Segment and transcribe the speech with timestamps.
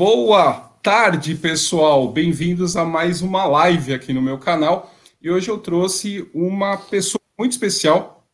[0.00, 2.10] Boa tarde, pessoal.
[2.10, 4.90] Bem-vindos a mais uma live aqui no meu canal.
[5.20, 8.26] E hoje eu trouxe uma pessoa muito especial,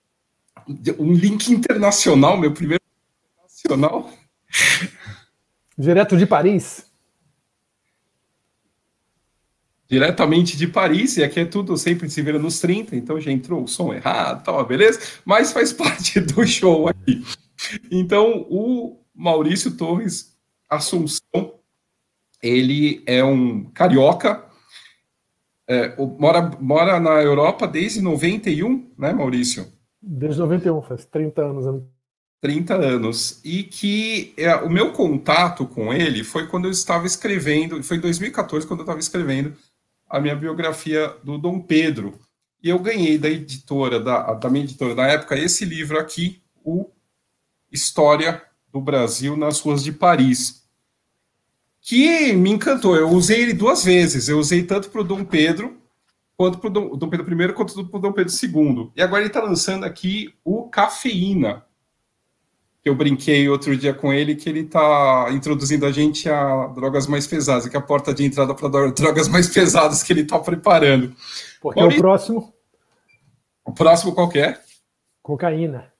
[0.96, 2.84] um link internacional, meu primeiro
[3.34, 4.08] internacional.
[5.76, 6.86] Direto de Paris.
[9.88, 13.64] Diretamente de Paris, e aqui é tudo sempre se vira nos 30, então já entrou
[13.64, 15.00] o som errado, tá, beleza?
[15.24, 17.24] Mas faz parte do show aqui.
[17.90, 20.36] Então, o Maurício Torres
[20.68, 21.55] Assunção,
[22.46, 24.44] ele é um carioca,
[25.68, 29.66] é, mora, mora na Europa desde 91, né, Maurício?
[30.00, 31.82] Desde 91, faz 30 anos.
[32.40, 33.40] 30 anos.
[33.44, 38.00] E que é, o meu contato com ele foi quando eu estava escrevendo, foi em
[38.00, 39.54] 2014, quando eu estava escrevendo
[40.08, 42.14] a minha biografia do Dom Pedro.
[42.62, 46.88] E eu ganhei da editora, da, da minha editora da época, esse livro aqui, o
[47.72, 50.65] História do Brasil nas ruas de Paris,
[51.86, 52.96] que me encantou.
[52.96, 54.28] Eu usei ele duas vezes.
[54.28, 55.80] Eu usei tanto para o Dom Pedro,
[56.36, 58.90] quanto para o Dom, Pedro I, quanto para o Dom Pedro II.
[58.96, 61.64] E agora ele está lançando aqui o Cafeína,
[62.82, 67.06] que eu brinquei outro dia com ele, que ele está introduzindo a gente a drogas
[67.06, 70.40] mais pesadas, que é a porta de entrada para drogas mais pesadas que ele está
[70.40, 71.14] preparando.
[71.60, 72.54] Porque Maurício, o próximo...
[73.64, 74.60] O próximo qual é?
[75.22, 75.92] Cocaína.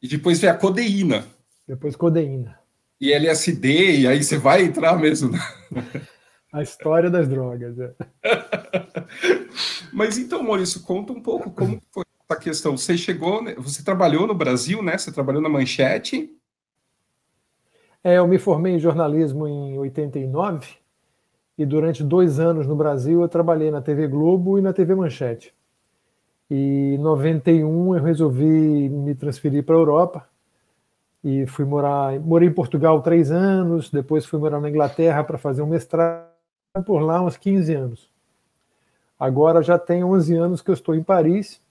[0.00, 1.26] E depois vem a codeína.
[1.68, 2.63] Depois codeína.
[3.00, 5.32] E LSD, e aí você vai entrar mesmo.
[6.52, 7.76] A história das drogas.
[7.80, 7.94] É.
[9.92, 12.76] Mas então, Maurício, conta um pouco como foi essa questão.
[12.76, 14.96] Você chegou, né, você trabalhou no Brasil, né?
[14.96, 16.30] Você trabalhou na Manchete.
[18.04, 20.76] É, eu me formei em jornalismo em 89
[21.58, 25.52] e durante dois anos no Brasil eu trabalhei na TV Globo e na TV Manchete.
[26.48, 30.28] E em 91 eu resolvi me transferir para a Europa
[31.24, 35.62] e fui morar, morei em Portugal três anos, depois fui morar na Inglaterra para fazer
[35.62, 36.28] um mestrado
[36.84, 38.10] por lá uns 15 anos.
[39.18, 41.62] Agora já tem 11 anos que eu estou em Paris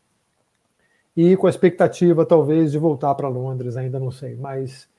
[1.16, 4.89] e com a expectativa talvez de voltar para Londres, ainda não sei, mas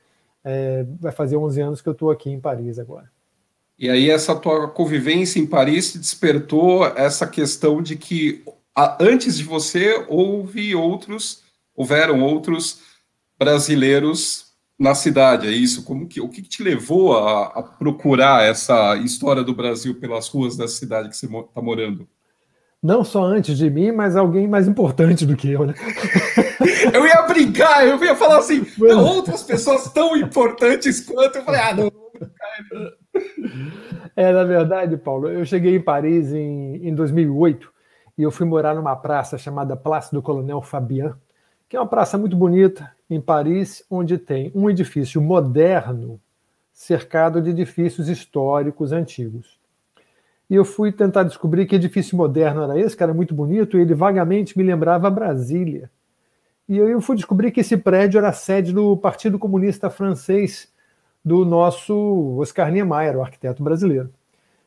[0.44, 3.10] é, vai fazer 11 anos que eu estou aqui em Paris agora.
[3.76, 8.44] E aí essa tua convivência em Paris despertou essa questão de que
[9.00, 11.42] antes de você houve outros,
[11.74, 12.82] houveram outros
[13.36, 15.84] brasileiros na cidade, é isso?
[15.84, 20.56] Como que, o que, te levou a, a, procurar essa história do Brasil pelas ruas
[20.56, 22.08] da cidade que você está morando?
[22.82, 25.74] Não só antes de mim, mas alguém mais importante do que eu, né?
[26.92, 31.38] eu ia brincar, eu ia falar assim, outras pessoas tão importantes quanto.
[31.38, 32.92] Eu falei, ah, não, brincar.
[34.16, 37.72] É, na verdade, Paulo, eu cheguei em Paris em, em 2008
[38.16, 41.18] e eu fui morar numa praça chamada Place do Coronel Fabian,
[41.74, 46.20] que é uma praça muito bonita em Paris, onde tem um edifício moderno
[46.72, 49.58] cercado de edifícios históricos antigos.
[50.48, 53.80] E eu fui tentar descobrir que edifício moderno era esse, que era muito bonito, e
[53.80, 55.90] ele vagamente me lembrava Brasília.
[56.68, 60.72] E eu fui descobrir que esse prédio era a sede do Partido Comunista Francês,
[61.24, 64.10] do nosso Oscar Niemeyer, o arquiteto brasileiro.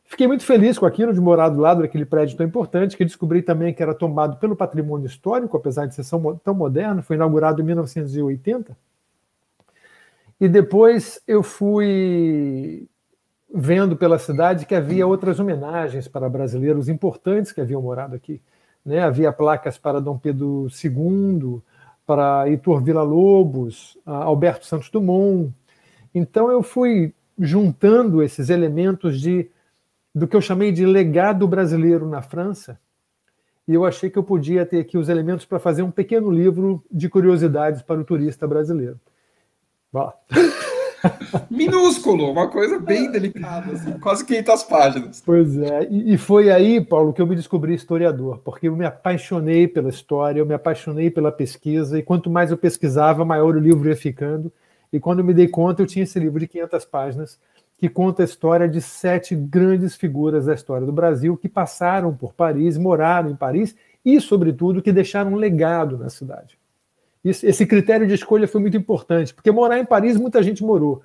[0.10, 3.42] Fiquei muito feliz com aquilo de morar do lado daquele prédio tão importante, que descobri
[3.42, 6.06] também que era tomado pelo patrimônio histórico, apesar de ser
[6.44, 8.76] tão moderno, foi inaugurado em 1980.
[10.40, 12.88] E depois eu fui
[13.54, 18.42] vendo pela cidade que havia outras homenagens para brasileiros importantes que haviam morado aqui.
[18.86, 19.02] Né?
[19.02, 21.62] Havia placas para Dom Pedro II,
[22.06, 25.54] para Heitor Villa-Lobos, Alberto Santos Dumont.
[26.16, 29.50] Então eu fui juntando esses elementos de
[30.18, 32.80] do que eu chamei de legado brasileiro na França.
[33.68, 36.84] E eu achei que eu podia ter aqui os elementos para fazer um pequeno livro
[36.92, 39.00] de curiosidades para o turista brasileiro.
[39.92, 40.14] Vá.
[41.52, 45.24] Minúsculo, uma coisa bem delicada, assim, quase 500 páginas.
[45.24, 49.68] Pois é, e foi aí, Paulo, que eu me descobri historiador, porque eu me apaixonei
[49.68, 53.88] pela história, eu me apaixonei pela pesquisa, e quanto mais eu pesquisava, maior o livro
[53.88, 54.52] ia ficando.
[54.92, 57.40] E quando eu me dei conta, eu tinha esse livro de 500 páginas,
[57.78, 62.34] que conta a história de sete grandes figuras da história do Brasil que passaram por
[62.34, 66.58] Paris, moraram em Paris e, sobretudo, que deixaram um legado na cidade.
[67.24, 71.02] Esse critério de escolha foi muito importante, porque morar em Paris muita gente morou,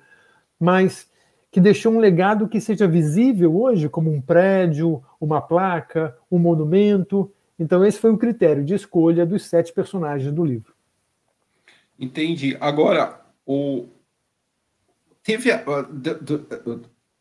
[0.59, 1.11] mas
[1.51, 7.31] que deixou um legado que seja visível hoje, como um prédio, uma placa, um monumento.
[7.59, 10.73] Então, esse foi o critério de escolha dos sete personagens do livro.
[11.99, 12.57] Entendi.
[12.59, 13.85] Agora, o,
[15.23, 15.49] teve,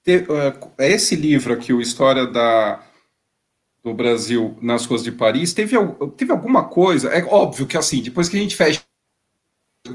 [0.03, 0.27] teve
[0.79, 2.85] esse livro aqui, o História da,
[3.83, 5.77] do Brasil nas ruas de Paris, teve,
[6.17, 7.09] teve alguma coisa?
[7.11, 8.83] É óbvio que assim, depois que a gente fecha,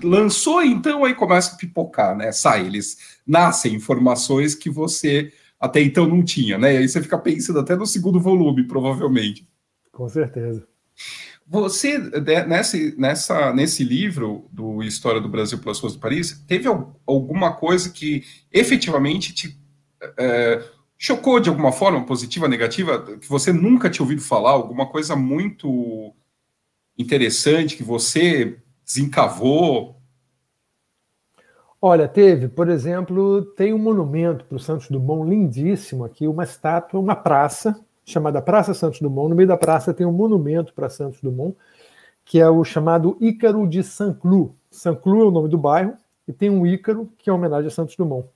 [0.04, 2.32] lançou, então aí começa a pipocar, né?
[2.32, 6.74] Sai, eles nascem informações que você até então não tinha, né?
[6.74, 9.48] E aí você fica pensando até no segundo volume, provavelmente.
[9.92, 10.68] Com certeza.
[11.50, 11.98] Você,
[12.46, 16.68] nesse, nessa, nesse livro do História do Brasil pelas Ruas do Paris, teve
[17.06, 19.58] alguma coisa que efetivamente te
[20.20, 20.62] é,
[20.98, 26.14] chocou de alguma forma, positiva, negativa, que você nunca tinha ouvido falar, alguma coisa muito
[26.98, 29.96] interessante que você desencavou?
[31.82, 37.00] Olha, teve, por exemplo, tem um monumento para o Santos Dumont lindíssimo aqui, uma estátua,
[37.00, 39.30] uma praça chamada Praça Santos Dumont.
[39.30, 41.56] No meio da praça tem um monumento para Santos Dumont,
[42.24, 44.54] que é o chamado Ícaro de Saint-Cloud.
[44.72, 45.94] Saint-Cloud é o nome do bairro
[46.26, 48.28] e tem um Ícaro que é homenagem a Santos Dumont.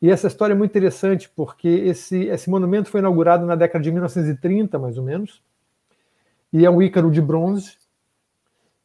[0.00, 3.92] E essa história é muito interessante porque esse, esse monumento foi inaugurado na década de
[3.92, 5.42] 1930, mais ou menos,
[6.52, 7.76] e é um Ícaro de bronze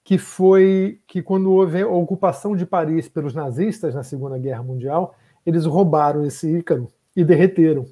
[0.04, 5.16] que foi que quando houve a ocupação de Paris pelos nazistas na Segunda Guerra Mundial,
[5.46, 7.86] eles roubaram esse Ícaro e derreteram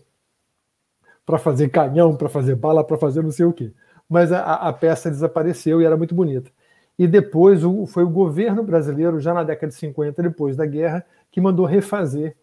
[1.26, 3.72] para fazer canhão, para fazer bala, para fazer não sei o quê.
[4.08, 6.52] Mas a, a, peça desapareceu e era muito bonita.
[6.98, 11.06] E depois o, foi o governo brasileiro, já na década de 50, depois da guerra,
[11.32, 12.36] que mandou refazer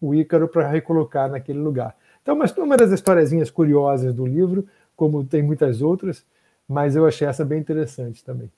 [0.00, 1.96] o Ícaro para recolocar naquele lugar.
[2.22, 6.24] Então, mas uma das historiezinhas curiosas do livro, como tem muitas outras,
[6.68, 8.50] mas eu achei essa bem interessante também.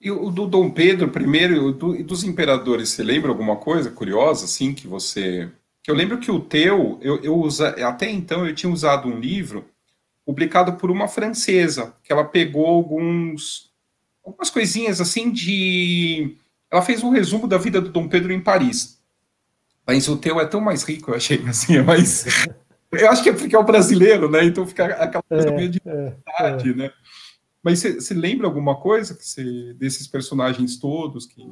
[0.00, 4.72] E o do Dom Pedro I e dos imperadores, você lembra alguma coisa curiosa, assim,
[4.72, 5.48] que você...
[5.82, 9.18] Que eu lembro que o teu, eu, eu usa, até então eu tinha usado um
[9.18, 9.64] livro
[10.24, 13.72] publicado por uma francesa, que ela pegou alguns,
[14.24, 16.36] algumas coisinhas assim de...
[16.70, 19.00] Ela fez um resumo da vida do Dom Pedro em Paris.
[19.84, 22.24] Mas o teu é tão mais rico, eu achei, assim, é mais...
[22.92, 24.44] Eu acho que é porque é o brasileiro, né?
[24.44, 26.74] Então fica aquela coisa é, meio de é, é.
[26.74, 26.92] né?
[27.62, 31.26] Mas você lembra alguma coisa que cê, desses personagens todos?
[31.26, 31.42] Que...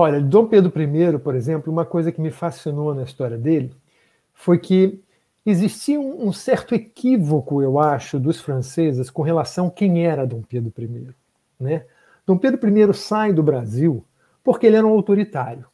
[0.00, 3.74] Olha, Dom Pedro I, por exemplo, uma coisa que me fascinou na história dele
[4.32, 5.02] foi que
[5.44, 10.72] existia um, certo equívoco, eu acho, dos franceses com relação a quem era Dom Pedro
[10.78, 11.08] I.
[11.58, 11.84] Né?
[12.24, 14.04] Dom Pedro I sai do Brasil
[14.44, 15.66] porque ele era um autoritário.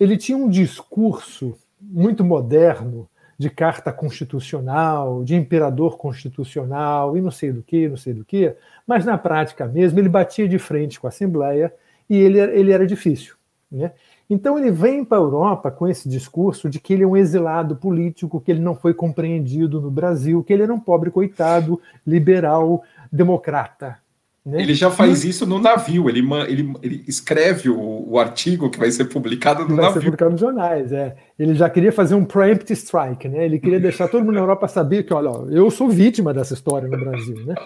[0.00, 3.08] Ele tinha um discurso muito moderno,
[3.38, 8.56] de carta constitucional, de imperador constitucional e não sei do que, não sei do que,
[8.84, 11.72] mas na prática mesmo ele batia de frente com a Assembleia
[12.08, 13.34] e ele, ele era difícil.
[13.70, 13.92] Né?
[14.28, 17.76] Então ele vem para a Europa com esse discurso de que ele é um exilado
[17.76, 22.82] político, que ele não foi compreendido no Brasil, que ele era um pobre coitado, liberal,
[23.10, 23.98] democrata.
[24.44, 24.62] Né?
[24.62, 28.92] Ele já faz isso no navio, ele, ele, ele escreve o, o, artigo que vai
[28.92, 29.94] ser publicado no vai navio.
[29.94, 31.16] Vai ser publicado nos jornais, é.
[31.36, 33.44] Ele já queria fazer um preempt strike, né?
[33.44, 36.88] Ele queria deixar todo mundo na Europa saber que, olha, eu sou vítima dessa história
[36.88, 37.56] no Brasil, né?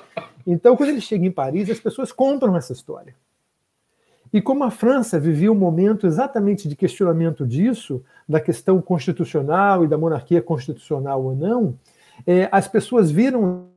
[0.46, 3.14] Então, quando ele chega em Paris, as pessoas compram essa história.
[4.32, 9.88] E como a França vivia um momento exatamente de questionamento disso, da questão constitucional e
[9.88, 11.76] da monarquia constitucional ou não,
[12.26, 13.68] é, as pessoas viram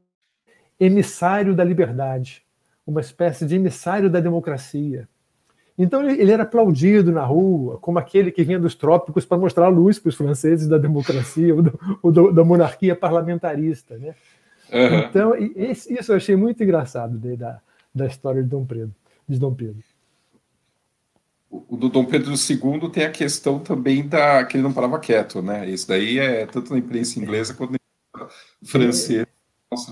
[0.79, 2.43] emissário da liberdade
[2.85, 5.07] uma espécie de emissário da democracia.
[5.77, 9.69] Então ele era aplaudido na rua como aquele que vinha dos trópicos para mostrar a
[9.69, 11.55] luz para os franceses da democracia,
[12.03, 13.97] ou, do, da monarquia parlamentarista.
[13.97, 14.13] Né?
[14.71, 14.99] Uhum.
[14.99, 17.59] Então isso eu achei muito engraçado da,
[17.93, 18.93] da história de Dom Pedro.
[19.27, 19.92] De Dom Pedro.
[21.69, 25.39] O do Dom Pedro II tem a questão também da que ele não parava quieto,
[25.39, 25.69] né?
[25.69, 29.27] Isso daí é tanto na imprensa inglesa quanto na imprensa francesa.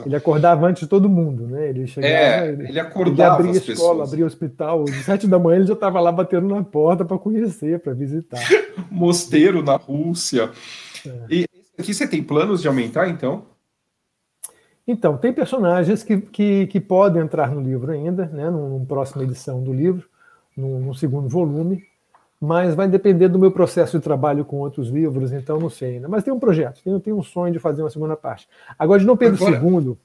[0.06, 1.70] Ele acordava antes de todo mundo, né?
[1.70, 4.86] Ele chegava, é, ele acordava ele abria a escola, abria o hospital.
[4.88, 8.40] Às sete da manhã ele já estava lá batendo na porta para conhecer, para visitar.
[8.90, 10.52] Mosteiro na Rússia.
[11.06, 11.26] É.
[11.30, 11.46] E
[11.78, 13.46] aqui você tem planos de aumentar, então?
[14.88, 18.50] Então, tem personagens que, que, que podem entrar no livro ainda, né?
[18.50, 20.10] Numa próxima edição do livro,
[20.56, 21.84] num, num segundo volume
[22.42, 26.10] mas vai depender do meu processo de trabalho com outros livros, então não sei ainda.
[26.10, 28.50] Mas tem um projeto, tenho, tenho um sonho de fazer uma segunda parte.
[28.80, 29.96] Agora, de Dom Pedro II,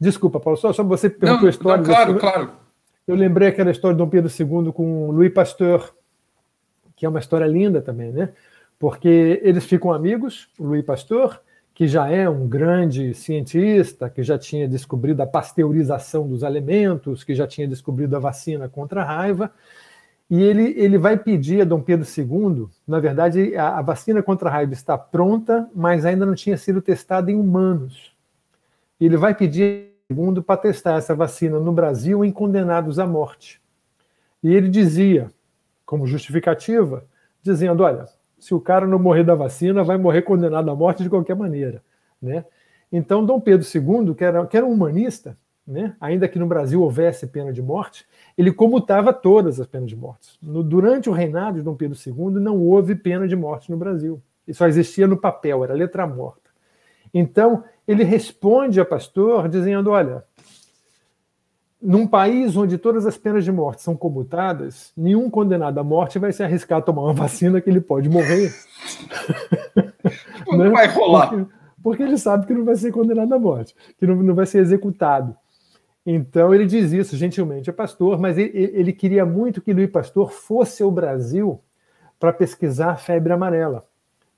[0.00, 1.82] desculpa, Paulo, só, só você perguntou não, a história.
[1.82, 2.52] Não, claro, claro.
[3.06, 5.92] Eu lembrei aquela história de Dom Pedro II com Louis Pasteur,
[6.96, 8.30] que é uma história linda também, né?
[8.78, 11.38] Porque eles ficam amigos, o Louis Pasteur,
[11.76, 17.34] que já é um grande cientista, que já tinha descobrido a pasteurização dos alimentos, que
[17.34, 19.52] já tinha descobrido a vacina contra a raiva,
[20.30, 24.48] e ele, ele vai pedir a Dom Pedro II, na verdade, a, a, vacina contra
[24.48, 28.16] a raiva está pronta, mas ainda não tinha sido testada em humanos.
[28.98, 33.60] Ele vai pedir segundo para testar essa vacina no Brasil em condenados à morte.
[34.42, 35.30] E ele dizia,
[35.84, 37.04] como justificativa,
[37.42, 41.10] dizendo: olha, se o cara não morrer da vacina, vai morrer condenado à morte de
[41.10, 41.82] qualquer maneira.
[42.20, 42.44] Né?
[42.90, 45.96] Então, Dom Pedro II, que era, que era um humanista, né?
[46.00, 50.38] ainda que no Brasil houvesse pena de morte, ele comutava todas as penas de morte.
[50.40, 54.22] No, durante o reinado de Dom Pedro II, não houve pena de morte no Brasil.
[54.52, 56.46] só existia no papel, era letra morta.
[57.12, 60.24] Então, ele responde a pastor dizendo: olha,
[61.82, 66.32] num país onde todas as penas de morte são comutadas, nenhum condenado à morte vai
[66.32, 68.52] se arriscar a tomar uma vacina que ele pode morrer.
[70.46, 70.70] Não né?
[70.70, 71.28] vai rolar.
[71.28, 71.52] Porque,
[71.82, 74.58] porque, ele sabe que não vai ser condenado à morte, que não, não vai ser
[74.58, 75.36] executado.
[76.04, 80.30] Então ele diz isso gentilmente a pastor, mas ele, ele queria muito que Luiz Pastor
[80.30, 81.60] fosse ao Brasil
[82.18, 83.84] para pesquisar a febre amarela.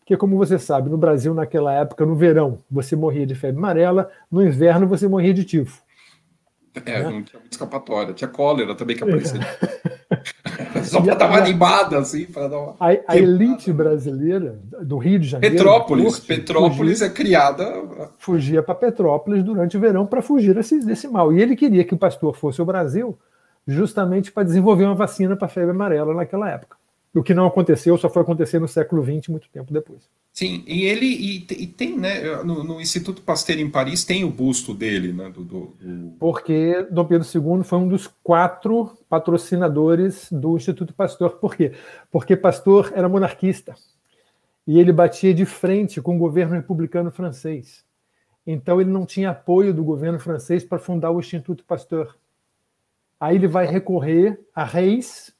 [0.01, 4.11] Porque, como você sabe, no Brasil, naquela época, no verão, você morria de febre amarela,
[4.33, 5.83] no inverno, você morria de tifo.
[6.87, 8.15] É, não tinha muita escapatória.
[8.15, 9.41] Tinha cólera também que aparecia.
[10.85, 12.77] Só para dar uma animada, assim, para dar uma.
[12.81, 15.57] A, a elite brasileira do Rio de Janeiro.
[15.57, 16.19] Petrópolis.
[16.19, 17.85] Porto, Petrópolis fugia, é criada.
[18.19, 21.33] Fugia para Petrópolis durante o verão para fugir desse, desse mal.
[21.33, 23.19] E ele queria que o pastor fosse ao Brasil
[23.67, 26.78] justamente para desenvolver uma vacina para a febre amarela naquela época.
[27.15, 30.09] O que não aconteceu só foi acontecer no século XX, muito tempo depois.
[30.33, 34.31] Sim, e ele e, e tem, né, no, no, Instituto Pasteur em Paris tem o
[34.31, 35.31] busto dele, né?
[35.31, 36.11] Do, do, do...
[36.19, 41.31] Porque Dom Pedro II foi um dos quatro patrocinadores do Instituto Pasteur.
[41.31, 41.73] Por quê?
[42.11, 43.75] Porque Pasteur era monarquista
[44.65, 47.83] e ele batia de frente com o governo republicano francês.
[48.47, 52.15] Então ele não tinha apoio do governo francês para fundar o Instituto Pasteur.
[53.19, 55.35] Aí ele vai recorrer a reis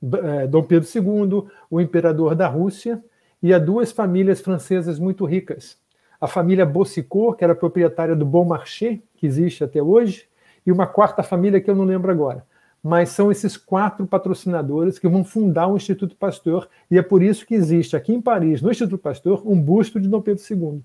[0.00, 3.02] Dom Pedro II, o imperador da Rússia,
[3.42, 5.78] e a duas famílias francesas muito ricas.
[6.20, 10.26] A família Bossicot, que era proprietária do Bon Marché, que existe até hoje,
[10.66, 12.44] e uma quarta família que eu não lembro agora.
[12.82, 17.46] Mas são esses quatro patrocinadores que vão fundar o Instituto Pasteur, e é por isso
[17.46, 20.82] que existe aqui em Paris, no Instituto Pasteur, um busto de Dom Pedro II.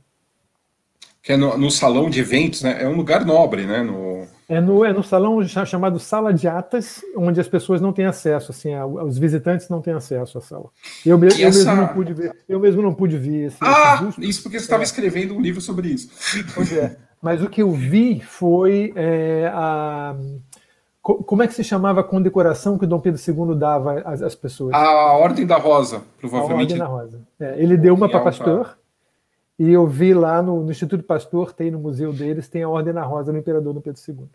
[1.21, 2.81] Que é no, no salão de eventos, né?
[2.81, 3.83] É um lugar nobre, né?
[3.83, 8.03] No é no, é no salão chamado Sala de Atas, onde as pessoas não têm
[8.03, 10.65] acesso, assim, os visitantes não têm acesso à sala.
[11.05, 11.57] Eu, me, eu essa...
[11.57, 14.65] mesmo não pude ver, eu mesmo não pude ver esse, Ah, esse isso porque você
[14.65, 14.85] estava é.
[14.85, 16.09] escrevendo um livro sobre isso.
[16.53, 16.97] Pois é.
[17.21, 20.17] Mas o que eu vi foi é, a
[21.01, 24.35] como é que se chamava a condecoração que o Dom Pedro II dava às, às
[24.35, 24.73] pessoas?
[24.73, 26.73] A Ordem da Rosa, provavelmente.
[26.73, 27.21] A Ordem da Rosa.
[27.39, 28.75] É, ele deu uma para Pasteur,
[29.63, 32.93] e eu vi lá no, no, Instituto Pasteur, tem no museu deles, tem a Ordem
[32.93, 34.27] da Rosa do Imperador Dom Pedro II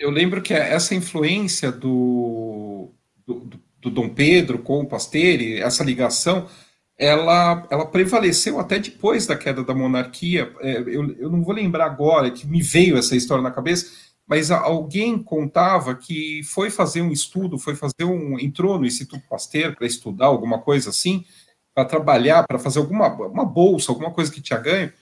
[0.00, 2.88] eu lembro que essa influência do,
[3.26, 6.48] do, do Dom Pedro com o Pasteur, essa ligação,
[6.96, 10.50] ela, ela prevaleceu até depois da queda da monarquia.
[10.60, 13.92] É, eu, eu não vou lembrar agora, que me veio essa história na cabeça,
[14.26, 18.38] mas alguém contava que foi fazer um estudo, foi fazer um.
[18.38, 21.26] entrou no Instituto Pasteur para estudar alguma coisa assim,
[21.74, 24.92] para trabalhar, para fazer alguma uma bolsa, alguma coisa que tinha ganho,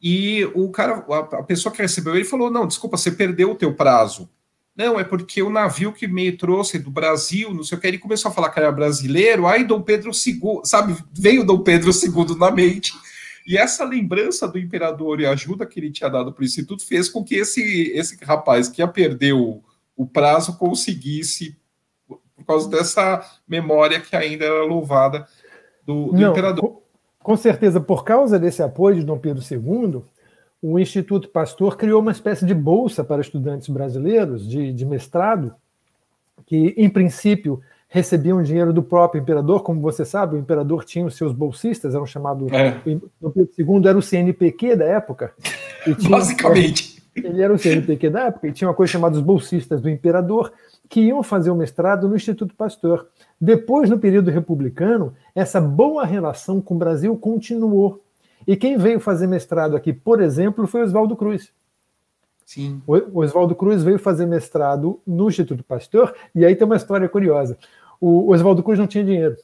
[0.00, 3.74] e o cara, a pessoa que recebeu ele falou: Não, desculpa, você perdeu o teu
[3.74, 4.28] prazo.
[4.76, 7.98] Não, é porque o navio que me trouxe do Brasil, não sei o que, ele
[7.98, 12.36] começou a falar que era brasileiro, aí Dom Pedro II, sabe, veio Dom Pedro II
[12.38, 12.92] na mente.
[13.46, 16.84] E essa lembrança do imperador e a ajuda que ele tinha dado para o Instituto
[16.84, 19.62] fez com que esse, esse rapaz que ia perder o,
[19.96, 21.56] o prazo conseguisse,
[22.06, 25.26] por causa dessa memória que ainda era louvada
[25.86, 26.86] do, do não, imperador
[27.26, 30.00] com certeza, por causa desse apoio de Dom Pedro II,
[30.62, 35.52] o Instituto Pastor criou uma espécie de bolsa para estudantes brasileiros de, de mestrado,
[36.46, 39.64] que, em princípio, recebiam dinheiro do próprio imperador.
[39.64, 42.46] Como você sabe, o imperador tinha os seus bolsistas, eram chamados.
[42.52, 42.80] É.
[43.20, 45.34] Dom Pedro II era o CNPq da época.
[45.82, 46.95] Tinha, Basicamente.
[47.16, 50.52] Ele era o CNPq da época e tinha uma coisa chamada os bolsistas do imperador,
[50.88, 53.06] que iam fazer o mestrado no Instituto Pasteur.
[53.40, 58.02] Depois, no período republicano, essa boa relação com o Brasil continuou.
[58.46, 61.50] E quem veio fazer mestrado aqui, por exemplo, foi Oswaldo Cruz.
[62.44, 62.80] Sim.
[62.86, 67.58] O Oswaldo Cruz veio fazer mestrado no Instituto Pasteur, e aí tem uma história curiosa.
[68.00, 69.36] O Oswaldo Cruz não tinha dinheiro.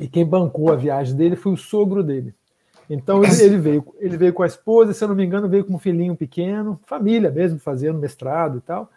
[0.00, 2.34] E quem bancou a viagem dele foi o sogro dele.
[2.88, 5.64] Então ele, ele, veio, ele veio com a esposa, se eu não me engano, veio
[5.64, 8.90] com um filhinho pequeno, família mesmo, fazendo mestrado e tal,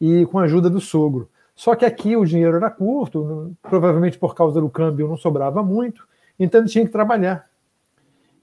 [0.00, 1.28] e com a ajuda do sogro.
[1.54, 6.06] Só que aqui o dinheiro era curto, provavelmente por causa do câmbio não sobrava muito,
[6.38, 7.48] então ele tinha que trabalhar.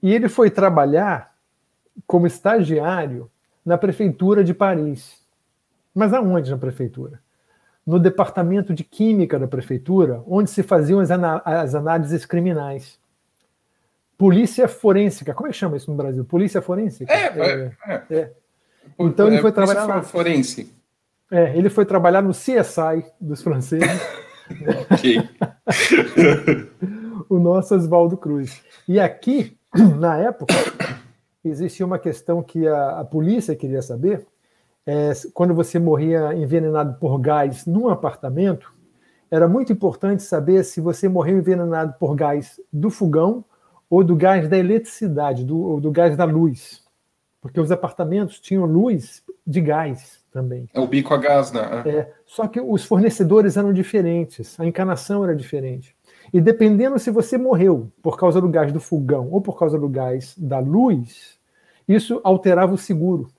[0.02, 1.34] E ele foi trabalhar
[2.06, 3.30] como estagiário
[3.64, 5.22] na prefeitura de Paris.
[5.94, 7.20] Mas aonde na prefeitura?
[7.86, 12.98] No departamento de química da prefeitura, onde se faziam as, as análises criminais.
[14.16, 16.24] Polícia forense, como é que chama isso no Brasil?
[16.24, 17.04] Polícia forense?
[17.08, 18.02] É, é, é.
[18.10, 18.30] é.
[18.98, 20.02] Então ele é, foi trabalhar lá.
[20.02, 20.72] Forense.
[21.30, 23.88] É, ele foi trabalhar no CSI dos franceses.
[27.28, 28.62] o nosso Oswaldo Cruz.
[28.86, 29.56] E aqui,
[29.98, 30.54] na época,
[31.44, 34.26] existia uma questão que a, a polícia queria saber.
[34.86, 38.72] É, quando você morria envenenado por gás num apartamento,
[39.30, 43.44] era muito importante saber se você morreu envenenado por gás do fogão
[43.94, 46.82] ou do gás da eletricidade, do, ou do gás da luz.
[47.40, 50.68] Porque os apartamentos tinham luz de gás também.
[50.74, 51.60] É o bico a gás, né?
[51.86, 55.94] É, só que os fornecedores eram diferentes, a encanação era diferente.
[56.32, 59.88] E dependendo se você morreu por causa do gás do fogão ou por causa do
[59.88, 61.38] gás da luz,
[61.86, 63.30] isso alterava o seguro.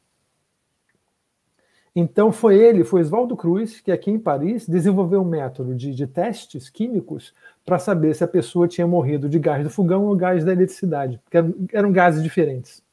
[1.94, 6.08] Então foi ele, foi Oswaldo Cruz, que aqui em Paris desenvolveu um método de, de
[6.08, 7.34] testes químicos
[7.66, 11.20] para saber se a pessoa tinha morrido de gás do fogão ou gás da eletricidade,
[11.24, 12.84] porque eram, eram gases diferentes,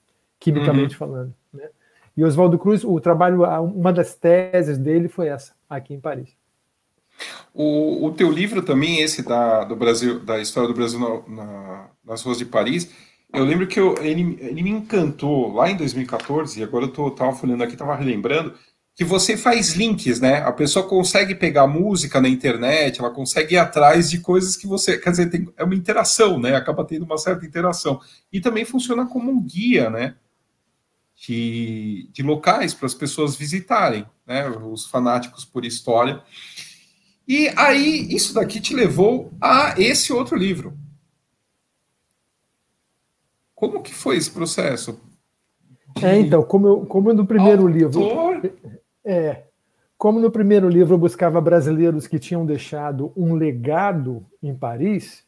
[0.41, 0.99] quimicamente uhum.
[0.99, 1.35] falando.
[1.53, 1.69] Né?
[2.17, 6.31] E Oswaldo Cruz, o trabalho, uma das teses dele foi essa, aqui em Paris.
[7.55, 11.91] O, o teu livro também, esse da, do Brasil, da história do Brasil na, na,
[12.05, 12.91] nas ruas de Paris,
[13.33, 17.33] eu lembro que eu, ele, ele me encantou lá em 2014, e agora eu estava
[17.33, 18.55] folhando aqui, estava relembrando,
[18.95, 20.43] que você faz links, né?
[20.43, 24.99] A pessoa consegue pegar música na internet, ela consegue ir atrás de coisas que você.
[24.99, 26.55] Quer dizer, tem, é uma interação, né?
[26.55, 28.01] Acaba tendo uma certa interação.
[28.31, 30.15] E também funciona como um guia, né?
[31.27, 34.49] De, de locais para as pessoas visitarem, né?
[34.49, 36.23] Os fanáticos por história.
[37.27, 40.77] E aí, isso daqui te levou a esse outro livro.
[43.55, 45.01] Como que foi esse processo?
[46.03, 47.73] É, então, como, eu, como no primeiro Autor...
[47.73, 48.82] livro.
[49.05, 49.45] É.
[49.99, 55.25] Como no primeiro livro eu buscava brasileiros que tinham deixado um legado em Paris,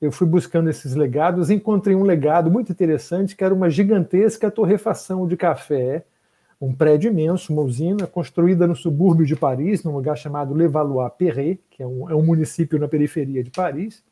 [0.00, 4.50] eu fui buscando esses legados e encontrei um legado muito interessante que era uma gigantesca
[4.50, 6.04] torrefação de café,
[6.60, 11.82] um prédio imenso, uma usina construída no subúrbio de Paris, num lugar chamado Levallois-Perret, que
[11.82, 14.02] é um, é um município na periferia de Paris.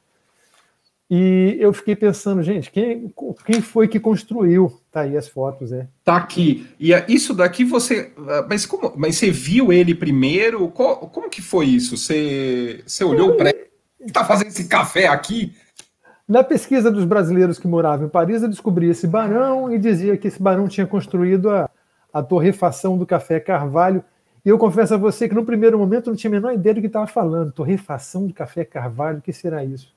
[1.10, 3.12] E eu fiquei pensando, gente, quem,
[3.46, 4.78] quem foi que construiu?
[4.92, 5.88] Tá aí as fotos, é.
[6.04, 6.66] Tá aqui.
[6.78, 8.12] E é, isso daqui você.
[8.28, 8.92] Ah, mas como?
[8.94, 10.68] Mas você viu ele primeiro?
[10.68, 11.96] Como, como que foi isso?
[11.96, 13.68] Você, você olhou para ele?
[14.00, 15.54] Está fazendo esse café aqui?
[16.28, 20.28] Na pesquisa dos brasileiros que moravam em Paris, eu descobri esse barão e dizia que
[20.28, 21.70] esse barão tinha construído a,
[22.12, 24.04] a torrefação do café Carvalho.
[24.44, 26.74] E eu confesso a você que no primeiro momento eu não tinha a menor ideia
[26.74, 27.50] do que estava falando.
[27.50, 29.96] Torrefação do café Carvalho, o que será isso?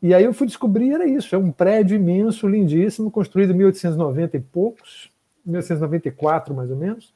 [0.00, 4.36] E aí eu fui descobrir, era isso, é um prédio imenso, lindíssimo, construído em 1890
[4.36, 5.10] e poucos,
[5.44, 7.12] 1894 mais ou menos.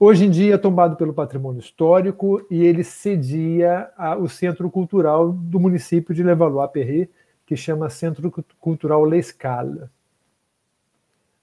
[0.00, 3.90] Hoje em dia é tombado pelo patrimônio histórico e ele cedia
[4.20, 7.10] o centro cultural do município de Levallois-Perret,
[7.44, 9.90] que chama Centro Cultural L'Escala.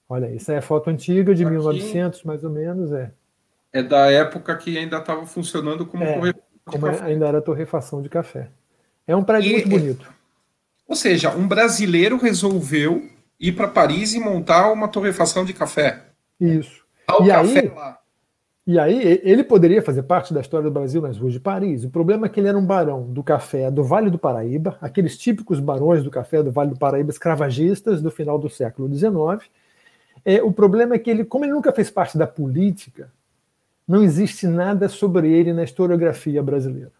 [0.07, 3.11] Olha, essa é a foto antiga de Aqui, 1900, mais ou menos, é.
[3.73, 8.49] É da época que ainda estava funcionando como, é, como ainda era torrefação de café.
[9.05, 10.13] É um prédio e, muito bonito.
[10.87, 16.03] Ou seja, um brasileiro resolveu ir para Paris e montar uma torrefação de café.
[16.39, 16.83] Isso.
[17.23, 17.99] e aí, lá.
[18.67, 21.83] E aí, ele poderia fazer parte da história do Brasil nas ruas de Paris.
[21.83, 25.17] O problema é que ele era um barão do café do Vale do Paraíba, aqueles
[25.17, 29.47] típicos barões do café do Vale do Paraíba, escravagistas do final do século XIX.
[30.23, 33.11] É, o problema é que ele, como ele nunca fez parte da política,
[33.87, 36.91] não existe nada sobre ele na historiografia brasileira.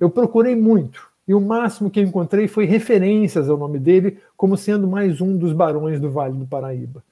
[0.00, 4.56] Eu procurei muito, e o máximo que eu encontrei foi referências ao nome dele como
[4.56, 7.04] sendo mais um dos barões do Vale do Paraíba.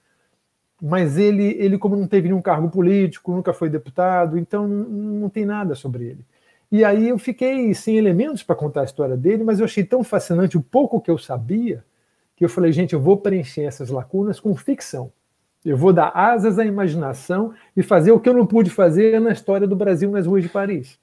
[0.80, 5.44] Mas ele, ele como não teve nenhum cargo político, nunca foi deputado, então não tem
[5.44, 6.24] nada sobre ele.
[6.72, 10.02] E aí eu fiquei sem elementos para contar a história dele, mas eu achei tão
[10.02, 11.84] fascinante o pouco que eu sabia,
[12.34, 15.12] que eu falei, gente, eu vou preencher essas lacunas com ficção.
[15.62, 19.32] Eu vou dar asas à imaginação e fazer o que eu não pude fazer na
[19.32, 20.98] história do Brasil nas ruas de Paris.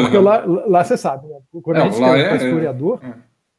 [0.00, 0.22] Porque uhum.
[0.22, 1.36] lá, lá você sabe, né?
[1.62, 3.14] quando a gente é, é historiador, é.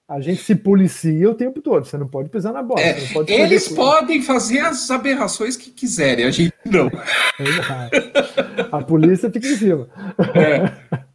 [0.08, 1.86] a gente se policia o tempo todo.
[1.86, 2.82] Você não pode pisar na bola.
[2.82, 6.89] É, eles podem fazer as aberrações que quiserem, a gente não.
[8.72, 9.88] a polícia fica em cima.
[10.36, 11.04] É.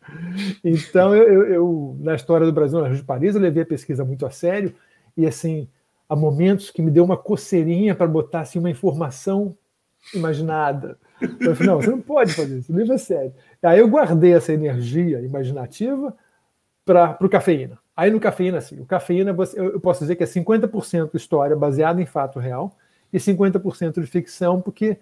[0.63, 3.67] Então, eu, eu, eu, na história do Brasil, na Rio de Paris, eu levei a
[3.67, 4.73] pesquisa muito a sério
[5.17, 5.69] e, assim,
[6.09, 9.57] há momentos que me deu uma coceirinha para botar assim, uma informação
[10.15, 10.97] imaginada.
[11.21, 13.33] Eu falei, não, você não pode fazer isso, o livro é sério.
[13.63, 16.17] Aí eu guardei essa energia imaginativa
[16.85, 17.79] para o cafeína.
[17.97, 22.07] Aí no cafeína, assim, o cafeína eu posso dizer que é 50% história baseada em
[22.07, 22.77] fato real
[23.13, 24.99] e 50% de ficção, porque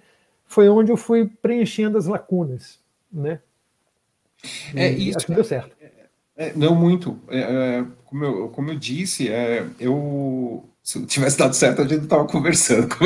[0.47, 2.79] foi onde eu fui preenchendo as lacunas,
[3.13, 3.41] né?
[4.75, 5.77] É, isso, acho que deu certo.
[5.81, 7.19] É, é, não muito.
[7.29, 11.97] É, é, como, eu, como eu disse, é, eu se tivesse dado certo, a gente
[11.97, 12.89] não estava conversando.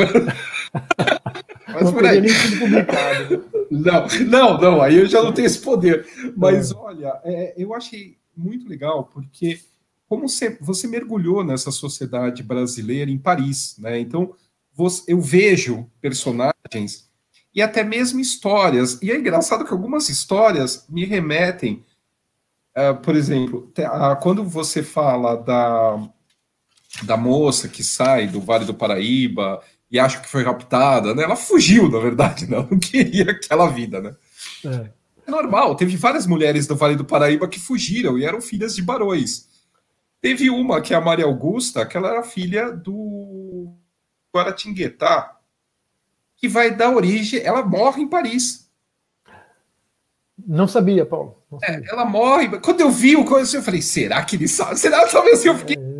[1.73, 3.37] Mas não nem sido publicado.
[3.37, 3.43] Né?
[3.71, 6.05] Não, não, não, aí eu já não tenho esse poder.
[6.35, 6.75] Mas é.
[6.75, 9.61] olha, é, eu achei muito legal, porque
[10.09, 13.97] como você, você mergulhou nessa sociedade brasileira em Paris, né?
[13.97, 14.33] Então,
[14.73, 17.09] você, eu vejo personagens
[17.55, 19.01] e até mesmo histórias.
[19.01, 21.81] E é engraçado que algumas histórias me remetem,
[22.75, 26.09] uh, por exemplo, a, quando você fala da
[27.03, 31.23] da moça que sai do Vale do Paraíba e acha que foi raptada, né?
[31.23, 32.55] Ela fugiu, na verdade, né?
[32.57, 34.15] ela não queria aquela vida, né?
[34.65, 34.89] É.
[35.27, 38.81] é normal, teve várias mulheres do Vale do Paraíba que fugiram e eram filhas de
[38.81, 39.49] barões.
[40.21, 43.73] Teve uma, que é a Maria Augusta, que ela era filha do
[44.33, 45.37] Guaratinguetá,
[46.37, 48.69] que vai dar origem, ela morre em Paris.
[50.47, 51.37] Não sabia, Paulo.
[51.51, 51.87] Não é, sabia.
[51.87, 52.59] É, ela morre.
[52.59, 54.79] Quando eu vi o coisa, eu falei, será que ele sabe?
[54.79, 55.49] Será que assim?
[55.49, 55.75] Eu fiquei.
[55.75, 55.90] É.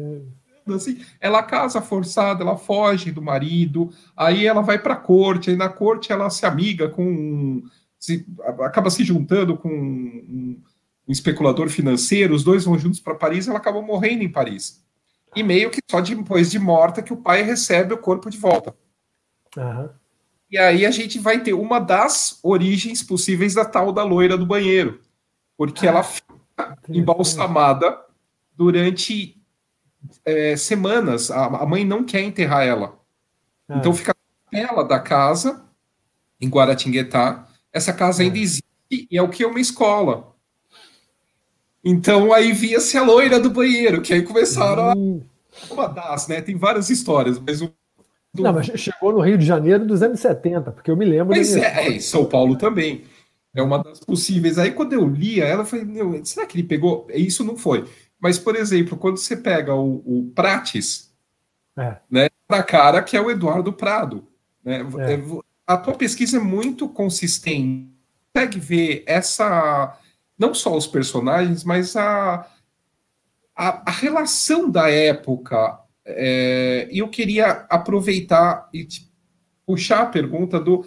[0.75, 5.55] Assim, ela casa forçada, ela foge do marido, aí ela vai para a corte, aí
[5.55, 7.63] na corte ela se amiga com.
[7.99, 8.25] Se,
[8.61, 10.59] acaba se juntando com um,
[11.07, 14.83] um especulador financeiro, os dois vão juntos para Paris, ela acaba morrendo em Paris.
[15.35, 18.75] E meio que só depois de morta que o pai recebe o corpo de volta.
[19.55, 19.89] Uhum.
[20.49, 24.45] E aí a gente vai ter uma das origens possíveis da tal da loira do
[24.45, 24.99] banheiro.
[25.55, 26.35] Porque ela fica
[26.89, 27.97] embalsamada
[28.55, 29.40] durante
[30.25, 31.31] é, semanas.
[31.31, 32.99] A, a, mãe não quer enterrar ela.
[33.67, 33.77] Ah.
[33.77, 34.15] Então fica
[34.51, 35.63] ela da casa,
[36.39, 37.47] em Guaratinguetá.
[37.71, 38.41] Essa casa ainda ah.
[38.41, 40.35] existe e é o que é uma escola.
[41.83, 44.93] Então aí via-se a loira do banheiro, que aí começaram a.
[44.95, 45.21] Hum.
[45.69, 46.41] Uma das, né?
[46.41, 47.73] Tem várias histórias, mas o
[48.33, 48.43] do...
[48.43, 51.35] Não, mas chegou no Rio de Janeiro dos anos 70, porque eu me lembro.
[51.35, 53.03] Mas é, é, São Paulo também.
[53.53, 54.57] É uma das possíveis.
[54.57, 55.85] Aí quando eu lia ela, eu falei,
[56.23, 57.05] será que ele pegou?
[57.13, 57.85] Isso não foi.
[58.21, 61.11] Mas, por exemplo, quando você pega o, o Prates,
[61.77, 61.97] é.
[62.09, 64.27] né, na cara, que é o Eduardo Prado.
[64.63, 65.13] Né, é.
[65.13, 65.23] é
[65.65, 67.89] a tua pesquisa é muito consistente.
[68.33, 69.97] Consegue ver essa.
[70.37, 72.47] Não só os personagens, mas a,
[73.55, 78.87] a, a relação da época é, e eu queria aproveitar e
[79.65, 80.85] puxar a pergunta do.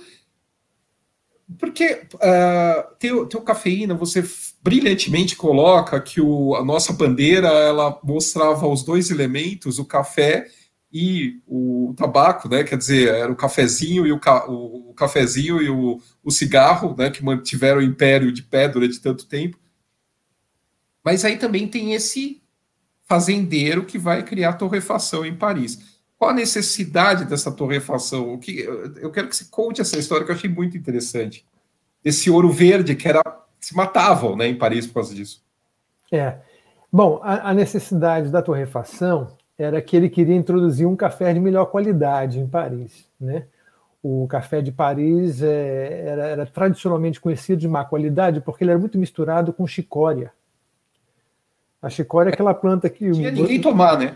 [1.59, 4.25] Porque uh, teu, teu cafeína, você
[4.65, 10.47] brilhantemente coloca que o, a nossa bandeira ela mostrava os dois elementos, o café
[10.91, 12.65] e o tabaco, né?
[12.65, 16.95] Quer dizer, era o cafezinho e o, ca, o, o cafezinho e o, o cigarro,
[16.97, 17.11] né?
[17.11, 19.59] Que mantiveram o império de pé durante tanto tempo.
[21.05, 22.43] Mas aí também tem esse
[23.05, 25.79] fazendeiro que vai criar torrefação em Paris.
[26.17, 28.33] Qual a necessidade dessa torrefação?
[28.33, 31.45] O que, eu quero que você conte essa história que eu achei muito interessante.
[32.03, 33.23] Esse ouro verde que era
[33.65, 35.43] se matavam né, em Paris por causa disso.
[36.13, 36.35] É.
[36.93, 41.65] Bom, a, a necessidade da torrefação era que ele queria introduzir um café de melhor
[41.67, 43.09] qualidade em Paris.
[43.19, 43.45] Né?
[44.03, 48.79] O café de Paris é, era, era, tradicionalmente conhecido de má qualidade porque ele era
[48.79, 50.31] muito misturado com chicória.
[51.81, 53.11] A chicória é aquela planta que.
[53.11, 54.15] Tinha ninguém tomar, né?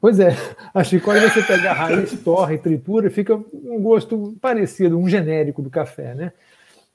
[0.00, 0.36] Pois é,
[0.74, 5.70] a chicória você pega a raiz, torre, tritura, fica um gosto parecido, um genérico do
[5.70, 6.32] café, né?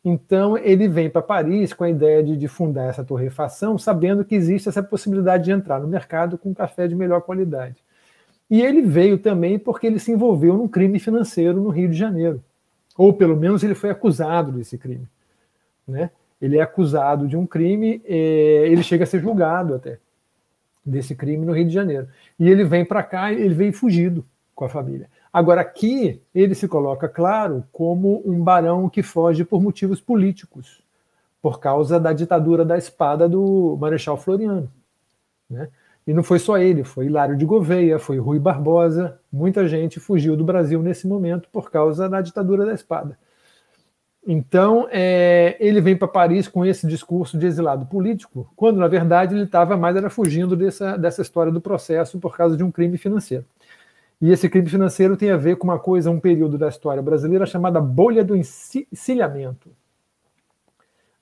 [0.03, 4.35] Então ele vem para Paris com a ideia de, de, fundar essa torrefação, sabendo que
[4.35, 7.83] existe essa possibilidade de entrar no mercado com café de melhor qualidade.
[8.49, 12.41] E ele veio também porque ele se envolveu num crime financeiro no Rio de Janeiro,
[12.97, 15.07] ou pelo menos ele foi acusado desse crime,
[15.85, 16.09] né?
[16.41, 19.99] ele é acusado de um crime, é, ele chega a ser julgado até
[20.85, 22.07] desse crime no Rio de Janeiro.
[22.39, 25.09] E ele vem para cá, ele vem fugido com a família.
[25.37, 30.81] Agora, aqui, ele se coloca, claro, como um barão que foge por motivos políticos,
[31.39, 34.67] por causa da ditadura da espada do Marechal Floriano.
[35.47, 35.69] Né?
[36.07, 40.35] E não foi só ele, foi Hilário de Gouveia, foi Rui Barbosa, muita gente fugiu
[40.35, 43.15] do Brasil nesse momento por causa da ditadura da espada.
[44.25, 49.35] Então, é, ele vem para Paris com esse discurso de exilado político, quando, na verdade,
[49.35, 52.97] ele estava mais era fugindo dessa, dessa história do processo por causa de um crime
[52.97, 53.45] financeiro.
[54.19, 57.45] E esse crime financeiro tem a ver com uma coisa, um período da história brasileira
[57.45, 59.69] chamada bolha do encilhamento,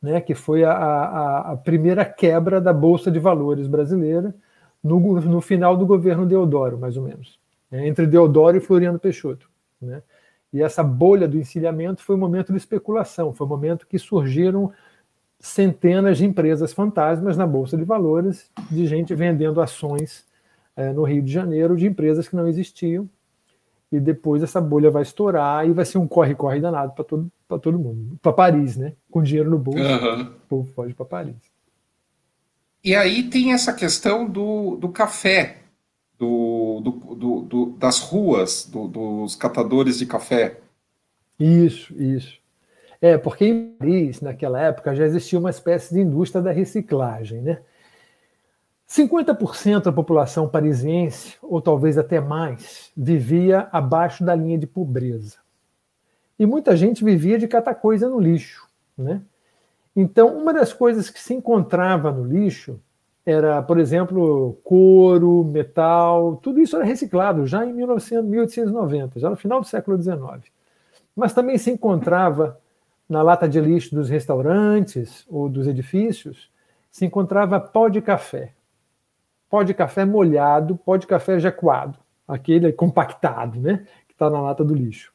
[0.02, 4.34] né, que foi a, a, a primeira quebra da Bolsa de Valores brasileira
[4.82, 7.38] no, no final do governo Deodoro, mais ou menos,
[7.70, 9.50] né, entre Deodoro e Floriano Peixoto.
[9.82, 10.02] Né?
[10.54, 14.72] E essa bolha do encilhamento foi um momento de especulação, foi um momento que surgiram
[15.38, 20.26] centenas de empresas fantasmas na Bolsa de Valores, de gente vendendo ações
[20.76, 23.10] é, no Rio de Janeiro de empresas que não existiam.
[23.92, 27.80] E depois essa bolha vai estourar e vai ser um corre-corre danado para todo, todo
[27.80, 28.18] mundo.
[28.22, 28.94] Para Paris, né?
[29.10, 30.22] Com dinheiro no bolso, uhum.
[30.22, 31.36] o povo foge para Paris.
[32.84, 35.58] E aí tem essa questão do, do café,
[36.20, 40.60] do, do, do, do das ruas, dos catadores de café.
[41.40, 42.40] Isso, isso.
[43.02, 47.60] É, porque em Paris, naquela época, já existia uma espécie de indústria da reciclagem, né?
[48.88, 55.38] 50% da população parisiense, ou talvez até mais, vivia abaixo da linha de pobreza.
[56.38, 58.68] E muita gente vivia de catar coisa no lixo,
[58.98, 59.22] né?
[59.96, 62.80] Então, uma das coisas que se encontrava no lixo
[63.26, 69.36] era, por exemplo, couro, metal, tudo isso era reciclado já em 1900, 1890, já no
[69.36, 70.52] final do século XIX.
[71.16, 72.60] Mas também se encontrava
[73.10, 76.52] na lata de lixo dos restaurantes ou dos edifícios,
[76.92, 78.54] se encontrava pó de café.
[79.56, 84.66] Pó de café molhado, pó de café jacuado, aquele compactado, né, que está na lata
[84.66, 85.14] do lixo.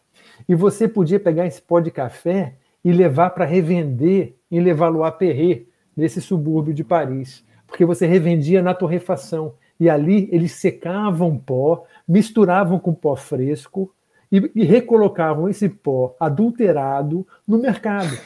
[0.48, 6.22] E você podia pegar esse pó de café e levar para revender em Levallois-Perret, nesse
[6.22, 9.54] subúrbio de Paris porque você revendia na torrefação.
[9.78, 13.94] E ali eles secavam pó, misturavam com pó fresco
[14.30, 18.18] e, e recolocavam esse pó adulterado no mercado,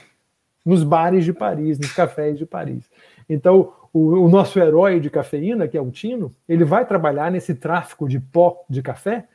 [0.64, 2.90] nos bares de Paris, nos cafés de Paris.
[3.28, 7.54] Então, o, o, nosso herói de cafeína, que é o Tino, ele vai trabalhar nesse
[7.54, 9.28] tráfico de pó de café,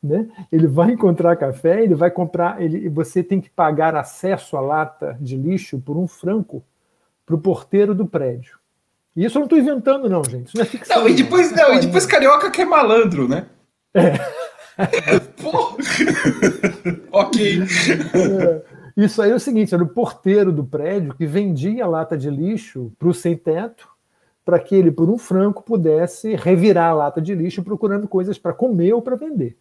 [0.00, 0.28] né?
[0.50, 5.18] Ele vai encontrar café, ele vai comprar, ele, você tem que pagar acesso à lata
[5.20, 6.62] de lixo por um franco
[7.26, 8.60] para o porteiro do prédio.
[9.16, 10.46] E isso eu não estou inventando, não, gente.
[10.46, 11.00] Isso não é ficção.
[11.00, 13.46] Não, e depois, não, e depois carioca que é malandro, né?
[13.92, 14.12] É.
[17.10, 17.62] ok.
[18.14, 18.62] É.
[18.96, 22.92] Isso aí é o seguinte: era o porteiro do prédio que vendia lata de lixo
[22.98, 23.95] para o sem-teto,
[24.46, 28.52] para que ele, por um franco, pudesse revirar a lata de lixo procurando coisas para
[28.52, 29.58] comer ou para vender.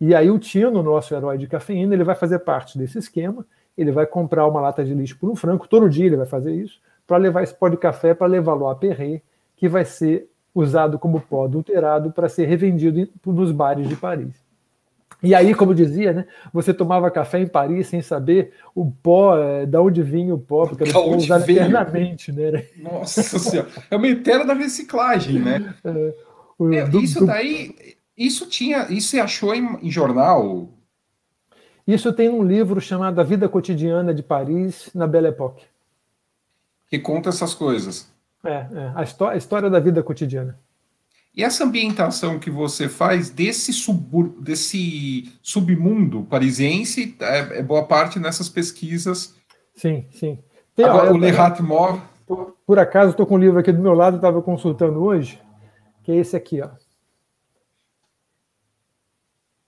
[0.00, 3.44] E aí o Tino, nosso herói de cafeína, ele vai fazer parte desse esquema.
[3.76, 6.54] Ele vai comprar uma lata de lixo por um franco, todo dia ele vai fazer
[6.54, 9.24] isso para levar esse pó de café para levá-lo a Perret,
[9.56, 14.49] que vai ser usado como pó adulterado para ser revendido nos bares de Paris.
[15.22, 19.66] E aí, como dizia, né, você tomava café em Paris sem saber o pó, é,
[19.66, 21.58] da onde vinha o pó, porque era pó usado veio?
[21.58, 22.32] eternamente.
[22.32, 22.64] Né?
[22.78, 25.74] Nossa Senhora, é uma eterna da reciclagem, né?
[25.84, 26.14] É,
[26.58, 27.74] o, é, do, isso daí,
[28.16, 30.68] isso tinha, isso você achou em, em jornal?
[31.86, 35.64] Isso tem um livro chamado A Vida Cotidiana de Paris, na Belle Époque
[36.90, 38.10] que conta essas coisas.
[38.42, 38.92] É, é.
[38.94, 40.58] A, a, história, da vida cotidiana.
[41.34, 48.18] E essa ambientação que você faz desse, subur, desse submundo parisiense é, é, boa parte
[48.18, 49.34] nessas pesquisas.
[49.74, 50.38] Sim, sim.
[50.74, 52.00] Tem, Agora, o Le Hatmore.
[52.26, 55.40] Por, por acaso, estou com um livro aqui do meu lado, estava consultando hoje,
[56.02, 56.70] que é esse aqui, ó.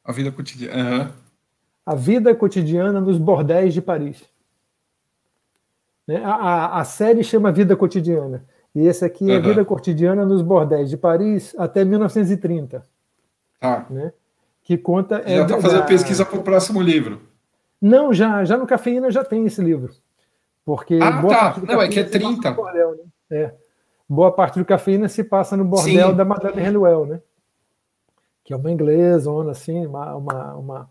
[0.04, 1.04] A vida cotidiana.
[1.04, 1.10] Uhum.
[1.86, 4.22] A vida cotidiana nos bordéis de Paris.
[6.06, 6.22] Né?
[6.24, 8.44] A, a, série chama Vida Cotidiana.
[8.74, 9.42] E esse aqui é uhum.
[9.42, 12.82] Vida Cotidiana nos Bordéis de Paris até 1930.
[13.60, 13.84] Ah.
[13.90, 14.12] Né?
[14.62, 15.22] Que conta.
[15.26, 15.86] Já está é, fazendo da...
[15.86, 17.20] pesquisa para o próximo livro.
[17.80, 19.92] Não, já, já no Cafeína já tem esse livro.
[20.64, 21.60] Porque ah, tá.
[21.66, 22.50] Não, é que é 30.
[22.52, 23.04] Bordel, né?
[23.30, 23.54] é.
[24.08, 26.16] Boa parte do Cafeína se passa no bordel Sim.
[26.16, 27.20] da Madame Renwell, né?
[28.44, 30.90] Que é uma inglesa, assim, uma, uma, uma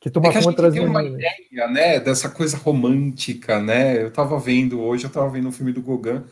[0.00, 4.02] que toma é que conta das tem uma ideia, né, dessa coisa romântica, né?
[4.02, 6.22] Eu estava vendo hoje, eu estava vendo um filme do Gauguin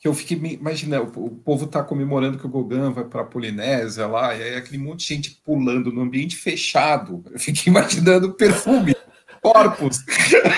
[0.00, 4.06] que eu fiquei imaginando, o povo está comemorando que o Gauguin vai para a Polinésia
[4.06, 7.22] lá, e aí aquele monte de gente pulando no ambiente fechado.
[7.30, 8.96] Eu fiquei imaginando perfume,
[9.42, 9.98] corpos.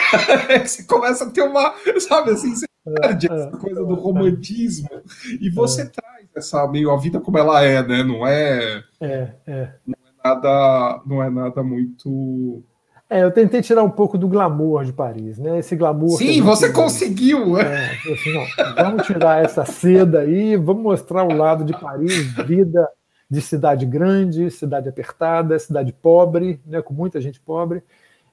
[0.65, 2.67] você começa a ter uma, sabe assim, você
[3.01, 4.89] perde é, essa coisa do romantismo.
[5.41, 5.87] E você é.
[5.87, 8.05] traz essa meio a vida como ela é, né?
[8.05, 8.85] Não é.
[9.01, 9.75] É, é.
[9.85, 12.63] Não nada, não é nada muito.
[13.13, 15.59] É, eu tentei tirar um pouco do glamour de Paris, né?
[15.59, 16.17] Esse glamour.
[16.17, 17.59] Sim, você conseguiu!
[17.59, 22.89] É, assim, não, vamos tirar essa seda aí, vamos mostrar o lado de Paris, vida
[23.29, 27.83] de cidade grande, cidade apertada, cidade pobre, né, com muita gente pobre,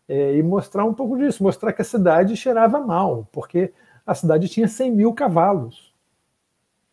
[0.07, 3.73] é, e mostrar um pouco disso, mostrar que a cidade cheirava mal, porque
[4.07, 5.93] a cidade tinha 100 mil cavalos.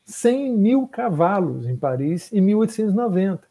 [0.05, 3.43] 100 mil cavalos em Paris em 1890.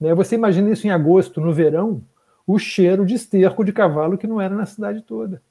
[0.00, 0.14] Né?
[0.14, 2.00] Você imagina isso em agosto, no verão,
[2.46, 5.42] o cheiro de esterco de cavalo que não era na cidade toda.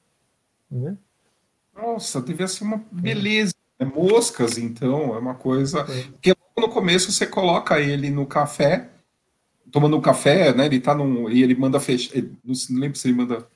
[0.70, 0.98] Né?
[1.76, 3.54] Nossa, devia ser uma beleza.
[3.80, 3.86] É.
[3.86, 5.80] Moscas, então, é uma coisa.
[5.80, 6.04] É.
[6.04, 8.90] Porque no começo você coloca ele no café,
[9.72, 10.68] tomando um café, né?
[10.68, 11.30] Ele tá num.
[11.30, 12.16] E ele manda fechar.
[12.44, 13.48] Não lembro se ele manda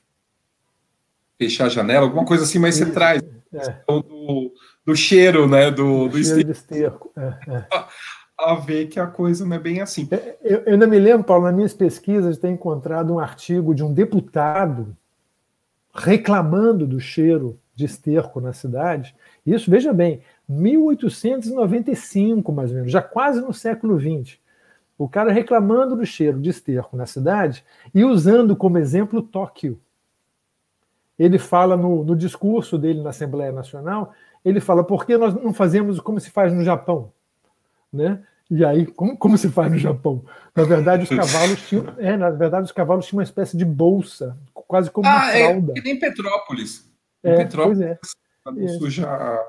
[1.38, 2.86] fechar a janela, alguma coisa assim, mas Isso.
[2.86, 3.22] você traz
[3.52, 3.84] é.
[3.86, 4.52] do,
[4.84, 5.70] do cheiro, né?
[5.70, 7.12] Do, do cheiro esterco.
[7.14, 7.50] de esterco.
[7.50, 7.66] É, é.
[8.38, 10.06] a ver que a coisa não é bem assim.
[10.10, 13.74] É, eu, eu ainda me lembro, Paulo, nas minhas pesquisas, de ter encontrado um artigo
[13.74, 14.96] de um deputado
[15.94, 19.16] reclamando do cheiro de esterco na cidade.
[19.44, 24.38] Isso, veja bem, 1895, mais ou menos, já quase no século XX.
[24.98, 29.80] O cara reclamando do cheiro de esterco na cidade e usando como exemplo Tóquio.
[31.18, 34.12] Ele fala no, no discurso dele na Assembleia Nacional,
[34.44, 37.12] ele fala, por que nós não fazemos como se faz no Japão?
[37.92, 38.22] Né?
[38.50, 40.24] E aí, como, como se faz no Japão?
[40.54, 41.94] Na verdade, os cavalos tinham.
[41.98, 45.44] É, na verdade, os cavalos tinham uma espécie de bolsa, quase como ah, uma é,
[45.44, 45.72] fralda.
[45.72, 46.88] É, que nem Petrópolis.
[47.24, 47.98] Em é, Petrópolis,
[48.44, 48.78] pois é.
[48.78, 49.40] suja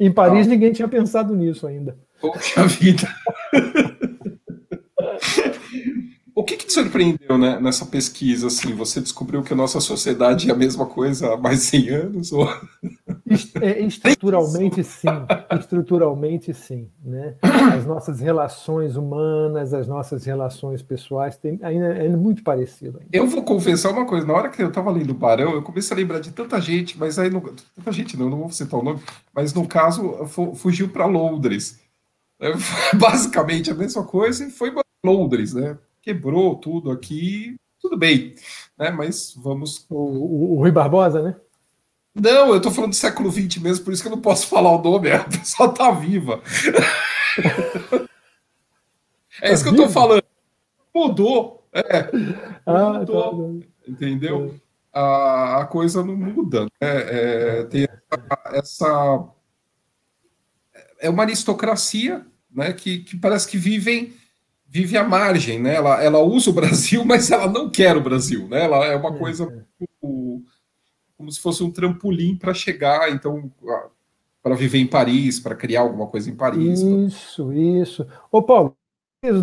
[0.00, 0.50] Em Paris, ah.
[0.50, 1.98] ninguém tinha pensado nisso ainda.
[2.20, 3.08] Poxa vida!
[6.34, 8.48] O que, que te surpreendeu né, nessa pesquisa?
[8.48, 11.88] Assim, você descobriu que a nossa sociedade é a mesma coisa há mais de 100
[11.90, 12.32] anos?
[12.32, 12.48] Ou...
[13.60, 15.08] É, estruturalmente, sim.
[15.58, 16.90] Estruturalmente, sim.
[17.02, 17.36] Né?
[17.74, 22.98] As nossas relações humanas, as nossas relações pessoais, tem, ainda é muito parecido.
[22.98, 23.10] Ainda.
[23.12, 24.26] Eu vou confessar uma coisa.
[24.26, 26.98] Na hora que eu estava lendo o Barão, eu comecei a lembrar de tanta gente,
[26.98, 27.30] mas aí...
[27.30, 29.00] Não, tanta gente não, não vou citar o nome,
[29.34, 31.80] mas no caso, fugiu para Londres.
[32.98, 35.78] Basicamente a mesma coisa e foi para Londres, né?
[36.04, 38.34] quebrou tudo aqui, tudo bem,
[38.78, 38.90] né?
[38.90, 39.86] Mas vamos.
[39.88, 41.36] O, o, o Rui Barbosa, né?
[42.14, 44.70] Não, eu estou falando do século XX mesmo, por isso que eu não posso falar
[44.70, 46.40] o nome, a pessoa está viva.
[49.42, 50.22] é isso que eu estou falando.
[50.94, 51.66] Mudou.
[51.72, 52.08] É.
[52.64, 53.60] Ah, mudou.
[53.60, 54.54] Tá, entendeu?
[54.54, 54.98] É.
[54.98, 56.64] A, a, coisa não muda.
[56.64, 56.68] Né?
[56.80, 59.28] É, tem essa, essa,
[61.00, 64.14] É uma aristocracia né, que, que parece que vivem
[64.74, 65.76] vive à margem, né?
[65.76, 68.64] Ela, ela usa o Brasil, mas ela não quer o Brasil, né?
[68.64, 69.84] Ela é uma é, coisa é.
[71.24, 73.50] Como, se fosse um trampolim para chegar, então,
[74.42, 76.80] para viver em Paris, para criar alguma coisa em Paris.
[76.80, 77.56] Isso, pra...
[77.56, 78.06] isso.
[78.30, 78.76] Ô, Paulo,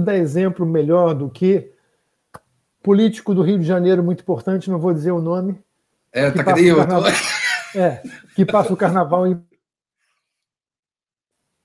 [0.03, 1.71] dar exemplo melhor do que
[2.83, 5.59] político do Rio de Janeiro muito importante, não vou dizer o nome.
[6.13, 7.11] É, tá que nem carnaval,
[7.73, 8.03] É,
[8.35, 9.41] que passa o carnaval em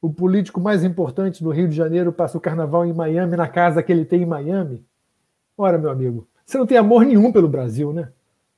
[0.01, 3.83] o político mais importante do Rio de Janeiro passa o carnaval em Miami, na casa
[3.83, 4.87] que ele tem em Miami.
[5.59, 8.13] Ora, meu amigo, você não tem amor nenhum pelo Brasil, né?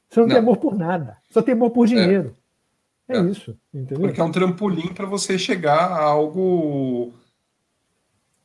[0.09, 0.35] Você não, não.
[0.35, 1.19] tem amor por nada.
[1.31, 1.89] Só tem amor por é.
[1.89, 2.37] dinheiro.
[3.09, 3.21] É, é.
[3.23, 4.01] isso, entendeu?
[4.01, 7.13] Porque é um trampolim para você chegar a algo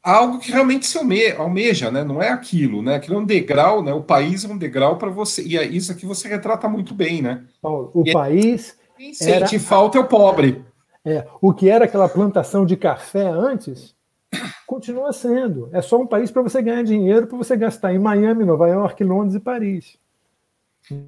[0.01, 0.97] algo que realmente se
[1.37, 2.03] almeja, né?
[2.03, 2.95] Não é aquilo, né?
[2.95, 3.93] Aquilo é um degrau, né?
[3.93, 5.41] O país é um degrau para você.
[5.43, 7.43] E é isso aqui você retrata muito bem, né?
[7.61, 8.77] Paulo, o e é país.
[8.97, 9.63] Quem sente era...
[9.63, 10.63] falta é o pobre.
[11.05, 13.95] É, o que era aquela plantação de café antes,
[14.65, 15.69] continua sendo.
[15.73, 19.03] É só um país para você ganhar dinheiro, para você gastar em Miami, Nova York,
[19.03, 19.97] Londres e Paris.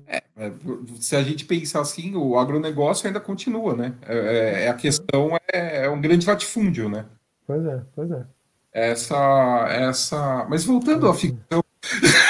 [0.08, 0.52] É, é,
[1.00, 3.96] se a gente pensar assim, o agronegócio ainda continua, né?
[4.04, 7.06] É, é, é a questão é, é, um grande latifúndio, né?
[7.46, 8.26] Pois é, pois é.
[8.72, 10.46] Essa, essa.
[10.50, 11.64] Mas voltando à ficção.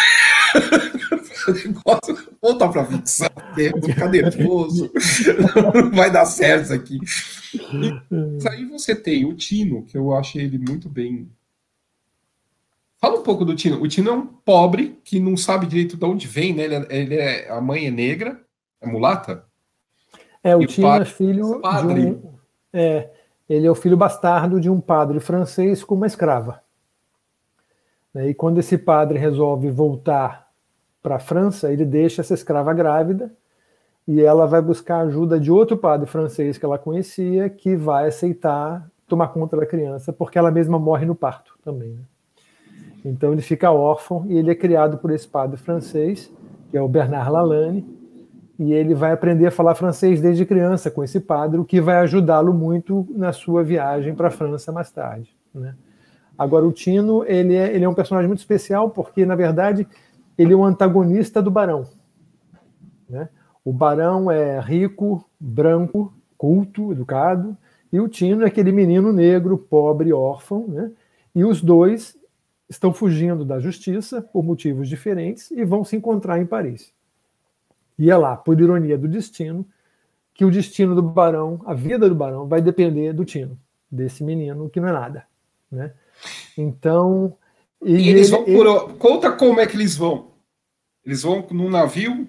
[2.42, 3.30] voltar para ficção,
[3.72, 4.92] vou ficar nervoso,
[5.94, 7.00] vai dar certo isso aqui.
[7.54, 11.30] E aí você tem o Tino, que eu achei ele muito bem.
[13.06, 13.80] Fala um pouco do Tino.
[13.80, 16.64] O Tino é um pobre que não sabe direito de onde vem, né?
[16.64, 18.42] Ele é, ele é a mãe é negra,
[18.82, 19.46] é mulata.
[20.44, 22.02] É, o Tino é filho padre.
[22.02, 22.34] de um.
[22.74, 23.12] É,
[23.48, 26.64] ele é o filho bastardo de um padre francês com uma escrava.
[28.16, 30.50] E quando esse padre resolve voltar
[31.04, 33.32] para a França, ele deixa essa escrava grávida
[34.08, 38.90] e ela vai buscar ajuda de outro padre francês que ela conhecia, que vai aceitar
[39.08, 41.90] tomar conta da criança, porque ela mesma morre no parto também.
[41.90, 42.02] Né?
[43.06, 46.32] Então ele fica órfão e ele é criado por esse padre francês,
[46.72, 47.88] que é o Bernard Lalane,
[48.58, 51.98] e ele vai aprender a falar francês desde criança com esse padre, o que vai
[51.98, 55.36] ajudá-lo muito na sua viagem para a França mais tarde.
[55.54, 55.76] Né?
[56.38, 59.88] Agora, o Tino ele é, ele é um personagem muito especial, porque, na verdade,
[60.38, 61.86] ele é o antagonista do barão.
[63.10, 63.30] Né?
[63.64, 67.56] O barão é rico, branco, culto, educado,
[67.92, 70.92] e o Tino é aquele menino negro, pobre, órfão, né?
[71.36, 72.18] e os dois
[72.70, 76.94] estão fugindo da justiça por motivos diferentes e vão se encontrar em Paris.
[77.98, 79.66] E é lá, por ironia do destino,
[80.34, 83.58] que o destino do barão, a vida do barão, vai depender do Tino,
[83.90, 85.26] desse menino que não é nada.
[85.72, 85.94] Né?
[86.58, 87.38] Então,
[87.82, 88.90] e, e eles ele, vão por.
[88.90, 88.98] Ele...
[88.98, 90.32] Conta como é que eles vão.
[91.06, 92.28] Eles vão num navio.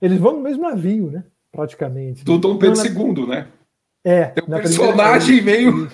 [0.00, 1.24] Eles vão no mesmo navio, né?
[1.52, 2.24] Praticamente.
[2.24, 3.48] Do Dom Pedro II, né?
[4.04, 4.26] É.
[4.26, 5.90] Tem um personagem meio.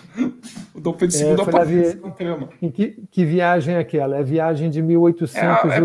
[0.82, 2.48] O Dom Pedro II é, aparece na trama.
[2.60, 4.16] Em que, que viagem é aquela?
[4.16, 5.38] É viagem de 1887.
[5.38, 5.80] É, é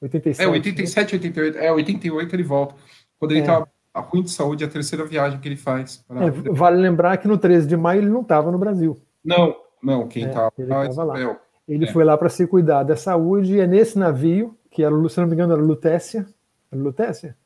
[0.00, 0.40] 87.
[0.40, 1.58] É, 87, 88.
[1.58, 2.76] É, 88 ele volta.
[3.18, 4.00] Quando ele estava é.
[4.00, 6.04] ruim de saúde, é a terceira viagem que ele faz.
[6.08, 8.96] É, vale lembrar que no 13 de maio ele não estava no Brasil.
[9.24, 11.20] Não, não, quem estava é, lá.
[11.20, 14.94] É, ele foi lá para se cuidar da saúde e é nesse navio, que era,
[15.08, 16.24] se não me engano, era Lutécia.
[16.70, 17.36] Era Lutécia?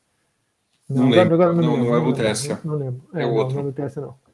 [0.87, 1.33] Não, não lembro.
[1.33, 2.59] Agora, não, não, não, é Lutécia.
[2.63, 3.01] Não, lembro.
[3.11, 3.55] É, é outro.
[3.55, 4.28] Não, é Lutécia, não.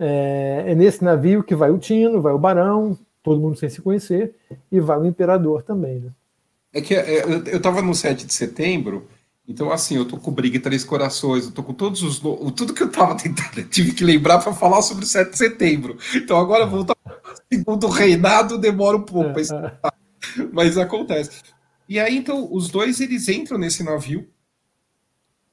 [0.00, 3.82] É, é, nesse navio que vai o Tino, vai o Barão, todo mundo sem se
[3.82, 4.34] conhecer,
[4.72, 6.10] e vai o Imperador também, né?
[6.72, 9.06] É que é, eu estava no 7 de setembro
[9.50, 12.20] então, assim, eu tô com Briga e Três Corações, eu tô com todos os.
[12.54, 15.98] Tudo que eu tava tentando, tive que lembrar para falar sobre o 7 de setembro.
[16.14, 16.94] Então, agora voltar
[17.52, 19.48] segundo reinado demora um pouco, mas,
[20.54, 21.42] mas acontece.
[21.88, 24.28] E aí, então, os dois eles entram nesse navio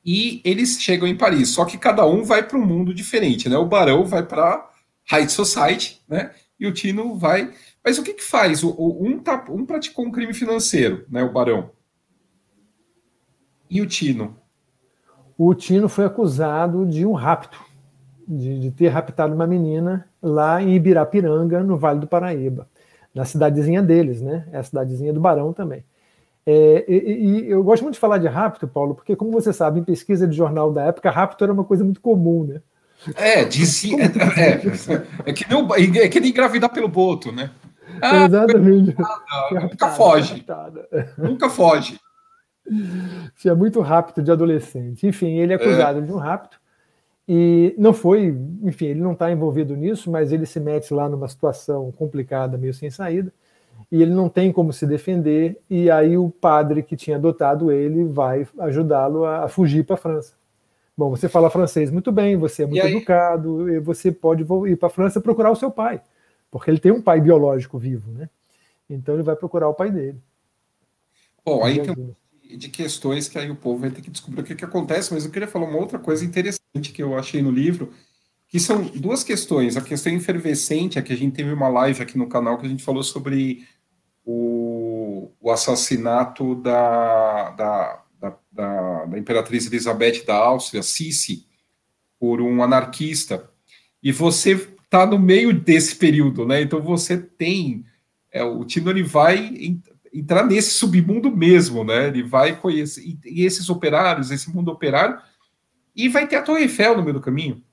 [0.07, 1.49] e eles chegam em Paris.
[1.49, 3.57] Só que cada um vai para um mundo diferente, né?
[3.57, 4.71] O Barão vai para
[5.09, 6.31] High Society, né?
[6.57, 7.53] E o Tino vai.
[7.83, 8.63] Mas o que que faz?
[8.63, 11.21] O, um, tá, um praticou um crime financeiro, né?
[11.23, 11.71] O Barão.
[13.69, 14.37] E o Tino?
[15.37, 17.61] O Tino foi acusado de um rapto,
[18.25, 22.69] de, de ter raptado uma menina lá em Ibirapiranga, no Vale do Paraíba,
[23.13, 24.47] na cidadezinha deles, né?
[24.53, 25.83] É a cidadezinha do Barão também.
[26.49, 29.81] É, e, e, eu gosto muito de falar de rapto, Paulo, porque, como você sabe,
[29.81, 32.61] em pesquisa de jornal da época, rapto era uma coisa muito comum, né?
[33.17, 33.97] É, dizia.
[34.01, 37.51] É, é, é, que nem, é que nem engravidar pelo boto, né?
[38.01, 38.95] Ah, Exatamente.
[39.51, 40.45] nunca foge.
[41.17, 41.99] Nunca foge.
[43.45, 45.05] É muito rápido de adolescente.
[45.05, 46.01] Enfim, ele é acusado é.
[46.01, 46.57] de um rapto
[47.27, 51.27] e não foi, enfim, ele não está envolvido nisso, mas ele se mete lá numa
[51.27, 53.33] situação complicada, meio sem saída,
[53.91, 58.03] e ele não tem como se defender, e aí o padre que tinha adotado ele
[58.03, 60.33] vai ajudá-lo a fugir para a França.
[60.97, 64.87] Bom, você fala francês muito bem, você é muito educado, e você pode ir para
[64.87, 66.01] a França procurar o seu pai,
[66.51, 68.29] porque ele tem um pai biológico vivo, né?
[68.89, 70.17] Então ele vai procurar o pai dele.
[71.45, 72.15] Bom, aí tem
[72.55, 75.25] de questões que aí o povo vai ter que descobrir o que, que acontece, mas
[75.25, 77.91] eu queria falar uma outra coisa interessante que eu achei no livro,
[78.47, 79.75] que são duas questões.
[79.75, 82.69] A questão efervescente, é que a gente teve uma live aqui no canal que a
[82.69, 83.67] gente falou sobre
[84.29, 91.47] o, o assassinato da, da, da, da, Imperatriz Elizabeth da Áustria, Sissi,
[92.19, 93.49] por um anarquista.
[94.03, 94.51] E você
[94.83, 96.61] está no meio desse período, né?
[96.61, 97.85] Então você tem.
[98.29, 99.79] É, o Tino ele vai
[100.13, 102.07] entrar nesse submundo mesmo, né?
[102.07, 105.17] Ele vai conhecer e, esses operários, esse mundo operário,
[105.95, 107.63] e vai ter a Torre Eiffel no meio do caminho.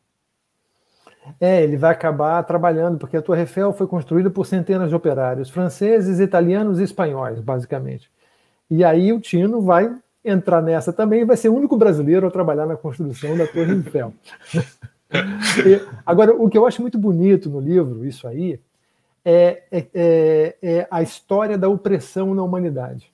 [1.40, 5.48] É, ele vai acabar trabalhando, porque a Torre Eiffel foi construída por centenas de operários,
[5.48, 8.10] franceses, italianos e espanhóis, basicamente.
[8.70, 9.94] E aí o Tino vai
[10.24, 13.72] entrar nessa também e vai ser o único brasileiro a trabalhar na construção da Torre
[13.72, 14.12] Eiffel.
[15.66, 18.60] e, agora, o que eu acho muito bonito no livro, isso aí,
[19.24, 23.12] é, é, é, é a história da opressão na humanidade.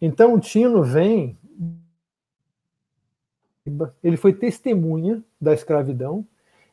[0.00, 1.38] Então o Tino vem,
[4.02, 6.26] ele foi testemunha da escravidão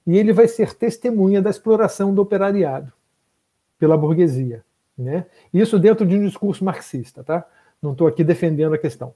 [0.09, 2.91] e ele vai ser testemunha da exploração do operariado
[3.77, 4.65] pela burguesia.
[4.97, 5.27] Né?
[5.53, 7.45] Isso dentro de um discurso marxista, tá?
[7.79, 9.13] Não estou aqui defendendo a questão.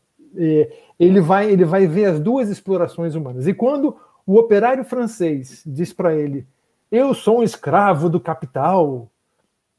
[0.99, 3.47] Ele vai, ele vai ver as duas explorações humanas.
[3.47, 6.45] E quando o operário francês diz para ele:
[6.91, 9.09] Eu sou um escravo do capital,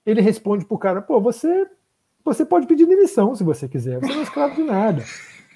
[0.04, 1.64] ele responde pro cara, pô, você,
[2.24, 5.04] você pode pedir demissão se você quiser, você não é escravo de nada.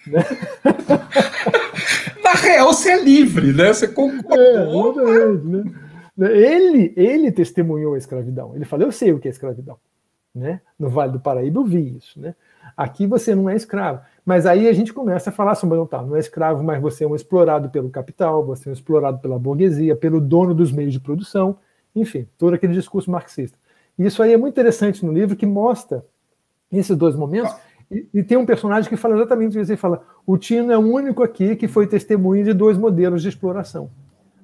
[0.06, 0.24] Né?
[2.22, 3.72] Na real, você é livre, né?
[3.72, 5.00] Você concordou.
[5.00, 5.64] É, né?
[6.18, 8.54] Ele, ele testemunhou a escravidão.
[8.54, 9.78] Ele falou, eu sei o que é escravidão.
[10.34, 10.60] Né?
[10.78, 12.20] No Vale do Paraíba eu vi isso.
[12.20, 12.34] Né?
[12.76, 14.00] Aqui você não é escravo.
[14.24, 17.04] Mas aí a gente começa a falar sobre, não, tá, não é escravo, mas você
[17.04, 20.92] é um explorado pelo capital, você é um explorado pela burguesia, pelo dono dos meios
[20.92, 21.56] de produção,
[21.94, 23.58] enfim, todo aquele discurso marxista.
[23.98, 26.04] E isso aí é muito interessante no livro, que mostra
[26.70, 27.54] esses dois momentos.
[27.90, 29.70] E, e, tem um personagem que fala exatamente isso.
[29.70, 33.28] Ele fala: o Tino é o único aqui que foi testemunha de dois modelos de
[33.28, 33.90] exploração: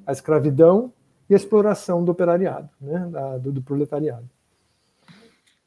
[0.07, 0.93] a escravidão
[1.29, 4.29] e a exploração do operariado, né, da, do, do, proletariado.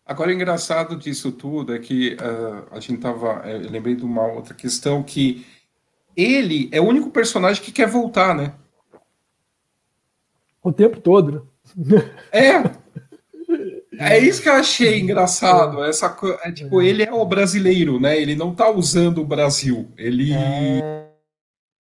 [0.06, 3.42] Agora, o engraçado disso tudo é que uh, a gente estava.
[3.46, 5.46] Eh, eu lembrei de uma outra questão que
[6.16, 8.54] ele é o único personagem que quer voltar, né?
[10.64, 12.12] O tempo todo, né?
[12.32, 12.64] É!
[13.98, 15.84] É isso que eu achei engraçado.
[15.84, 18.20] Essa, é, tipo, ele é o brasileiro, né?
[18.20, 19.88] Ele não tá usando o Brasil.
[19.98, 20.34] Ele.
[20.34, 21.08] É...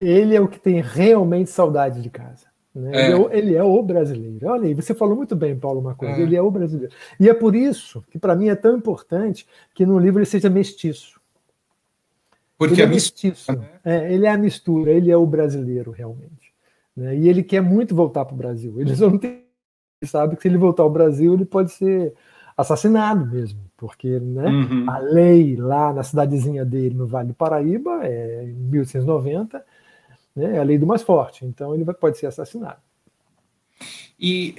[0.01, 2.47] Ele é o que tem realmente saudade de casa.
[2.75, 2.91] Né?
[2.93, 3.05] É.
[3.07, 4.47] Ele, é o, ele, é o, brasileiro.
[4.49, 6.17] Olha aí, você falou muito bem, Paulo, uma coisa.
[6.17, 6.23] É.
[6.23, 6.93] Ele é o brasileiro.
[7.19, 10.51] E é por isso que, para mim, é tão importante que no livro ele seja
[10.51, 11.19] mestiço.
[12.59, 13.53] Porque ele é, é mestiço.
[13.53, 13.69] Né?
[13.85, 16.53] É, ele é a mistura, ele é o brasileiro, realmente.
[16.95, 17.17] Né?
[17.17, 18.81] E ele quer muito voltar para o Brasil.
[18.81, 19.46] Ele só não tem
[20.05, 22.15] sabe que se ele voltar ao Brasil, ele pode ser
[22.57, 24.91] assassinado mesmo, porque né, uhum.
[24.91, 29.65] a lei lá na cidadezinha dele, no Vale do Paraíba, é em 1890,
[30.35, 32.81] né, é a lei do mais forte, então ele pode ser assassinado.
[34.19, 34.55] E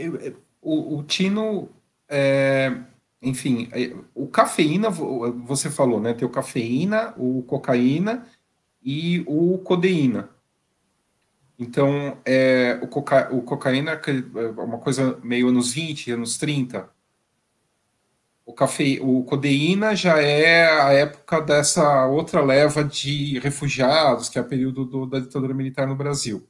[0.61, 1.69] o, o Tino,
[2.07, 2.77] é,
[3.21, 6.13] enfim, eh, o cafeína, você falou, né?
[6.13, 8.27] Tem o cafeína, o cocaína
[8.83, 10.29] e o codeína.
[11.59, 16.87] Então, é, o, coca, o cocaína é uma coisa meio anos 20, anos 30.
[18.45, 24.41] O, café, o codeína já é a época dessa outra leva de refugiados, que é
[24.41, 26.47] o período do, da ditadura militar no Brasil.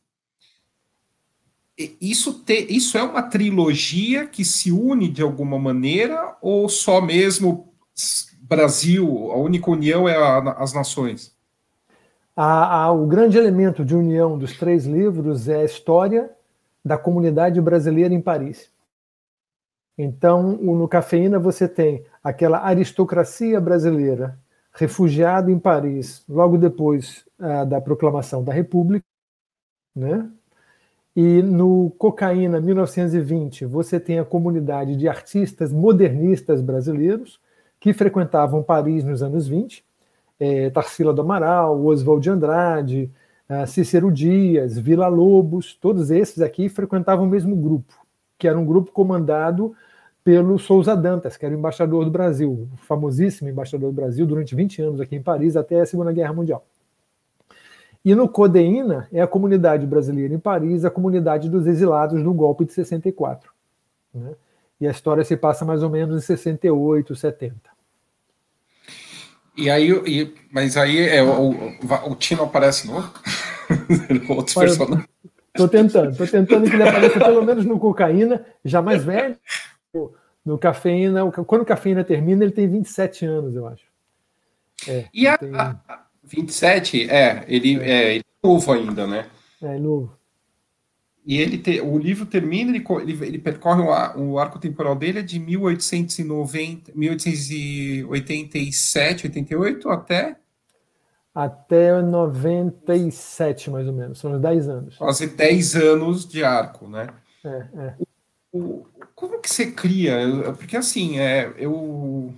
[2.02, 7.74] Isso, te, isso é uma trilogia que se une de alguma maneira ou só mesmo
[8.42, 11.37] Brasil, a única união é a, as nações?
[12.38, 16.30] A, a, o grande elemento de união dos três livros é a história
[16.86, 18.72] da comunidade brasileira em Paris.
[19.98, 24.38] Então, no Cafeína você tem aquela aristocracia brasileira
[24.72, 27.26] refugiada em Paris, logo depois
[27.68, 29.06] da proclamação da República,
[29.96, 30.30] né?
[31.16, 37.40] E no Cocaína 1920 você tem a comunidade de artistas modernistas brasileiros
[37.80, 39.84] que frequentavam Paris nos anos 20,
[40.40, 43.12] é, Tarsila do Amaral, Oswald de Andrade,
[43.66, 47.94] Cícero Dias, Vila Lobos, todos esses aqui frequentavam o mesmo grupo,
[48.38, 49.74] que era um grupo comandado
[50.22, 54.54] pelo Souza Dantas, que era o embaixador do Brasil, o famosíssimo embaixador do Brasil durante
[54.54, 56.66] 20 anos aqui em Paris, até a Segunda Guerra Mundial.
[58.04, 62.66] E no Codeína é a comunidade brasileira em Paris, a comunidade dos exilados do golpe
[62.66, 63.52] de 64.
[64.14, 64.36] Né?
[64.82, 67.77] E a história se passa mais ou menos em 68, 70.
[69.58, 71.50] E aí, e, mas aí é, o,
[72.06, 72.98] o, Tino aparece no
[74.30, 75.08] outros personagens.
[75.48, 79.36] Estou tentando, estou tentando que ele apareça pelo menos no Cocaína, já mais velho,
[80.46, 83.84] no Cafeína, quando o Cafeína termina, ele tem 27 anos, eu acho.
[84.88, 85.56] É, e a, tem...
[85.56, 85.76] a,
[86.24, 87.90] 27, é, ele é.
[87.90, 89.26] é, ele é novo ainda, né?
[89.62, 90.17] É, novo.
[91.28, 95.20] E ele te, o livro termina, ele, ele, ele percorre o, o, arco temporal dele
[95.20, 100.38] é de 1890, 1887, 88 até
[101.36, 104.18] até 97, mais ou menos.
[104.18, 104.98] São uns 10 anos.
[104.98, 107.10] Quase 10 anos de arco, né?
[107.46, 107.94] É, é.
[108.52, 110.18] O, como que você cria?
[110.58, 112.34] Porque assim, é, eu.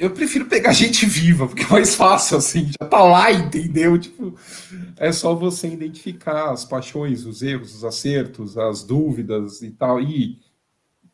[0.00, 3.98] Eu prefiro pegar gente viva, porque é mais fácil, assim, já tá lá, entendeu?
[3.98, 4.34] Tipo,
[4.96, 10.00] é só você identificar as paixões, os erros, os acertos, as dúvidas e tal.
[10.00, 10.40] E,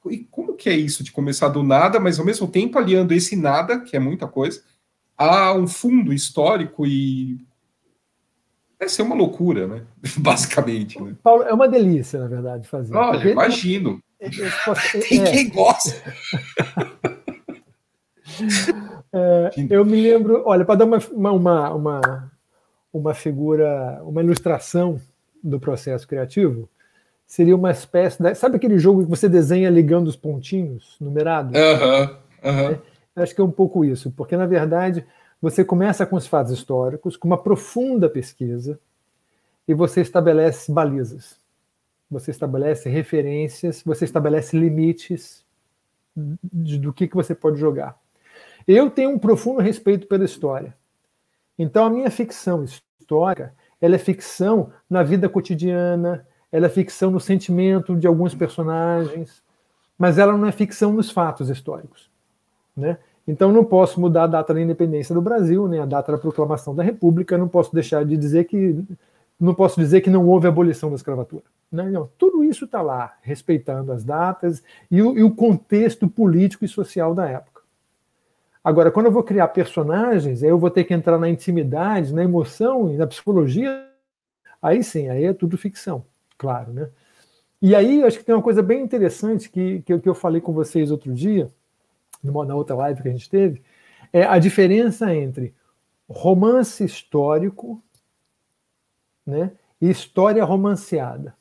[0.09, 3.35] e como que é isso de começar do nada, mas ao mesmo tempo aliando esse
[3.35, 4.63] nada, que é muita coisa,
[5.19, 7.45] a um fundo histórico e
[8.79, 9.83] Vai ser uma loucura, né?
[10.19, 11.03] Basicamente.
[11.03, 11.15] Né?
[11.23, 12.95] Paulo, é uma delícia, na verdade, fazer.
[12.95, 14.01] Olha, imagino.
[15.09, 15.31] Tem é.
[15.31, 16.15] quem gosta.
[19.13, 20.99] É, eu me lembro, olha, para dar uma,
[21.33, 22.33] uma, uma,
[22.93, 25.01] uma figura, uma ilustração
[25.43, 26.69] do processo criativo,
[27.27, 28.23] seria uma espécie.
[28.23, 31.53] De, sabe aquele jogo que você desenha ligando os pontinhos numerados?
[32.43, 32.81] -huh.
[33.17, 35.05] acho que é um pouco isso, porque na verdade
[35.41, 38.79] você começa com os fatos históricos, com uma profunda pesquisa,
[39.69, 41.39] e você estabelece balizas.
[42.11, 45.45] Você estabelece referências, você estabelece limites
[46.15, 47.99] do que, que você pode jogar.
[48.67, 50.75] Eu tenho um profundo respeito pela história.
[51.59, 57.21] Então, a minha ficção histórica ela é ficção na vida cotidiana, ela é ficção no
[57.21, 59.43] sentimento de alguns personagens,
[59.99, 62.11] mas ela não é ficção nos fatos históricos.
[62.77, 62.99] Né?
[63.27, 66.75] Então não posso mudar a data da independência do Brasil, nem a data da proclamação
[66.75, 68.85] da República, não posso deixar de dizer que
[69.39, 71.43] não posso dizer que não houve abolição da escravatura.
[71.71, 71.91] Né?
[71.91, 76.69] não tudo isso está lá, respeitando as datas e o, e o contexto político e
[76.69, 77.56] social da época.
[78.67, 82.25] Agora, quando eu vou criar personagens, aí eu vou ter que entrar na intimidade, na
[82.25, 83.89] emoção e na psicologia.
[84.61, 86.05] Aí sim, aí é tudo ficção,
[86.37, 86.91] claro, né?
[87.63, 90.53] E aí acho que tem uma coisa bem interessante que, que, que eu falei com
[90.53, 91.49] vocês outro dia,
[92.21, 93.63] numa, na outra live que a gente teve,
[94.13, 95.55] é a diferença entre
[96.09, 97.81] romance histórico
[99.25, 101.37] né, e história romanceada.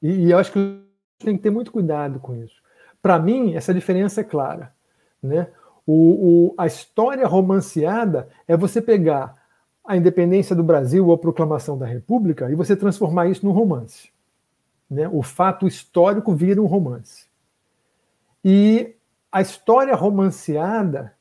[0.00, 0.84] E, e eu acho que
[1.18, 2.62] tem que ter muito cuidado com isso.
[3.02, 4.72] Para mim, essa diferença é clara.
[5.22, 5.48] Né?
[5.86, 9.40] O, o, a história romanceada é você pegar
[9.84, 14.10] a independência do Brasil ou a proclamação da República e você transformar isso num romance.
[14.90, 15.08] Né?
[15.08, 17.26] O fato histórico vira um romance.
[18.44, 18.94] E
[19.30, 21.14] a história romanceada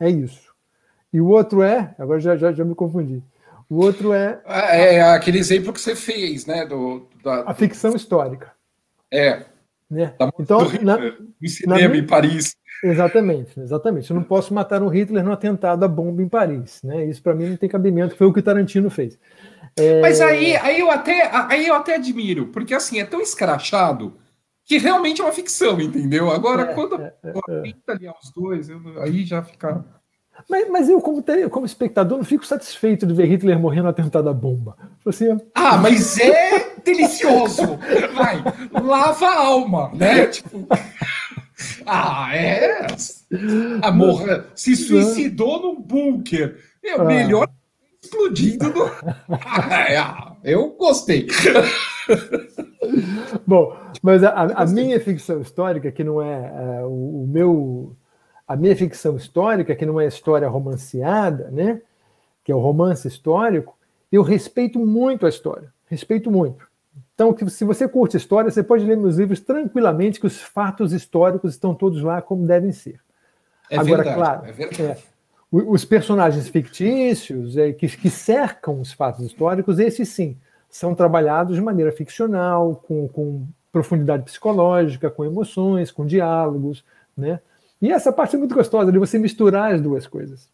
[0.00, 0.54] é isso.
[1.12, 3.22] E o outro é, agora já, já, já me confundi.
[3.68, 4.40] O outro é.
[4.46, 6.64] É, é aquele exemplo que você fez, né?
[6.64, 8.52] Do, da, a ficção histórica.
[9.10, 9.44] É.
[9.90, 10.14] Né?
[10.38, 10.98] então, do, na,
[11.40, 12.56] em cinema, em Paris.
[12.82, 14.10] Exatamente, exatamente.
[14.10, 16.80] Eu não posso matar um Hitler no atentado à bomba em Paris.
[16.82, 17.06] Né?
[17.06, 19.18] Isso para mim não tem cabimento, foi o que o Tarantino fez.
[19.76, 20.00] É...
[20.00, 24.14] Mas aí, aí, eu até, aí eu até admiro, porque assim, é tão escrachado
[24.64, 26.30] que realmente é uma ficção, entendeu?
[26.30, 29.84] Agora, é, quando é, é, pinta ali aos dois, eu, aí já fica.
[30.48, 34.28] Mas, mas eu, como, como espectador, não fico satisfeito de ver Hitler morrendo no atentado
[34.28, 34.76] à bomba.
[35.06, 37.62] Assim, ah, mas é delicioso!
[38.14, 38.44] Vai,
[38.82, 40.26] lava a alma, né?
[40.26, 40.66] Tipo.
[41.86, 42.86] Ah, é.
[43.82, 46.56] A morra se suicidou num bunker.
[46.84, 47.04] É ah.
[47.04, 47.48] melhor
[48.02, 48.84] explodindo no.
[49.44, 51.26] Ah, eu gostei.
[53.46, 57.96] Bom, mas a, a, minha ficção histórica, que não é, é o, o, meu
[58.46, 61.82] a minha ficção histórica, que não é história romanceada, né?
[62.44, 63.76] que é o romance histórico,
[64.10, 66.67] eu respeito muito a história, respeito muito.
[67.18, 71.50] Então, se você curte história, você pode ler meus livros tranquilamente, que os fatos históricos
[71.50, 73.00] estão todos lá como devem ser.
[73.68, 74.82] É Agora, verdade, claro, é verdade.
[74.82, 74.96] É,
[75.50, 80.36] os personagens fictícios é, que, que, cercam os fatos históricos, esses sim,
[80.70, 86.84] são trabalhados de maneira ficcional, com, com profundidade psicológica, com emoções, com diálogos,
[87.16, 87.40] né?
[87.82, 90.48] E essa parte é muito gostosa de você misturar as duas coisas,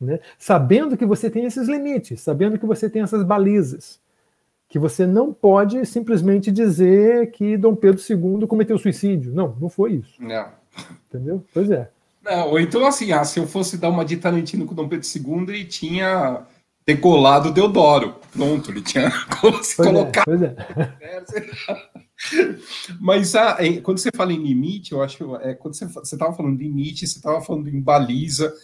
[0.00, 0.18] né?
[0.38, 4.00] Sabendo que você tem esses limites, sabendo que você tem essas balizas,
[4.70, 9.34] que você não pode simplesmente dizer que Dom Pedro II cometeu suicídio.
[9.34, 10.14] Não, não foi isso.
[10.22, 10.46] Não.
[11.08, 11.44] Entendeu?
[11.52, 11.90] Pois é.
[12.22, 15.04] Não, ou então assim, ah, se eu fosse dar uma de Tarantino com Dom Pedro
[15.04, 16.46] II, ele tinha
[16.86, 18.14] decolado Deodoro.
[18.32, 19.10] Pronto, ele tinha
[19.60, 20.24] se colocado.
[20.24, 20.54] Pois é,
[23.00, 26.62] Mas ah, quando você fala em limite, eu acho é, quando você estava falando de
[26.62, 28.54] limite, você estava falando em baliza,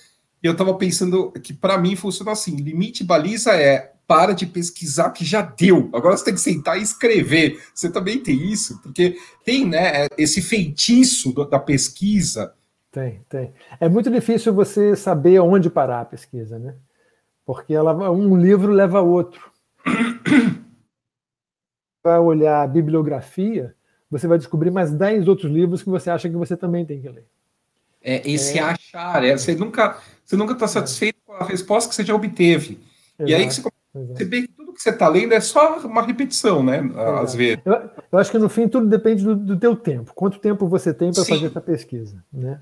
[0.40, 4.46] e eu estava pensando que para mim funciona assim: limite e baliza é para de
[4.46, 5.90] pesquisar que já deu.
[5.92, 7.60] Agora você tem que sentar e escrever.
[7.74, 12.54] Você também tem isso, porque tem né, esse feitiço da pesquisa
[12.96, 13.52] tem, tem.
[13.78, 16.74] É muito difícil você saber onde parar a pesquisa, né?
[17.44, 19.50] Porque ela, um livro leva a outro.
[22.02, 23.74] Para olhar a bibliografia,
[24.10, 27.10] você vai descobrir mais 10 outros livros que você acha que você também tem que
[27.10, 27.26] ler.
[28.02, 28.62] É esse é...
[28.62, 32.80] achar, é, você nunca você nunca está satisfeito com a resposta que você já obteve.
[33.18, 33.60] Exato, e aí que você
[34.04, 36.78] perceber que tudo que você está lendo é só uma repetição, né?
[36.78, 37.00] Exato.
[37.00, 37.62] Às vezes.
[37.64, 40.12] Eu, eu, acho que no fim tudo depende do, do teu tempo.
[40.14, 42.60] Quanto tempo você tem para fazer essa pesquisa, né?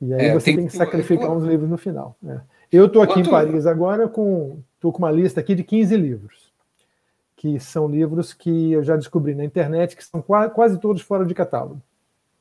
[0.00, 2.16] E aí é, você tem, tem que sacrificar uns livros no final.
[2.22, 2.40] Né?
[2.70, 3.28] Eu estou aqui Quanto...
[3.28, 6.52] em Paris agora com, tô com uma lista aqui de 15 livros,
[7.36, 11.24] que são livros que eu já descobri na internet, que são quase, quase todos fora
[11.24, 11.80] de catálogo.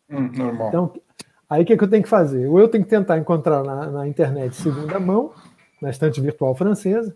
[0.09, 0.67] Hum, normal.
[0.69, 0.93] Então,
[1.49, 2.47] aí o que, é que eu tenho que fazer?
[2.47, 5.31] Ou eu tenho que tentar encontrar na, na internet segunda mão,
[5.81, 7.15] na estante virtual francesa,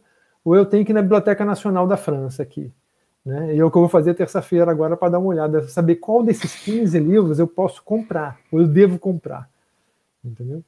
[0.49, 2.71] ou eu tenho que ir na Biblioteca Nacional da França aqui.
[3.25, 3.55] Né?
[3.55, 6.23] E é o que eu vou fazer terça-feira agora para dar uma olhada, saber qual
[6.23, 9.49] desses 15 livros eu posso comprar, ou eu devo comprar
[10.27, 10.63] entendeu?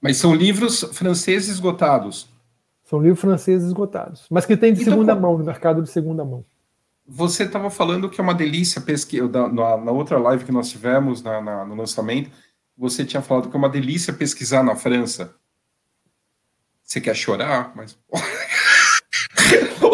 [0.00, 2.28] Mas são livros franceses esgotados.
[2.84, 6.24] São livros franceses esgotados, mas que tem de então, segunda mão, no mercado de segunda
[6.24, 6.44] mão.
[7.06, 11.22] Você estava falando que é uma delícia pesquisar, na, na, outra live que nós tivemos
[11.22, 12.30] na, na, no lançamento,
[12.76, 15.34] você tinha falado que é uma delícia pesquisar na França.
[16.82, 17.72] Você quer chorar?
[17.74, 17.98] Mas.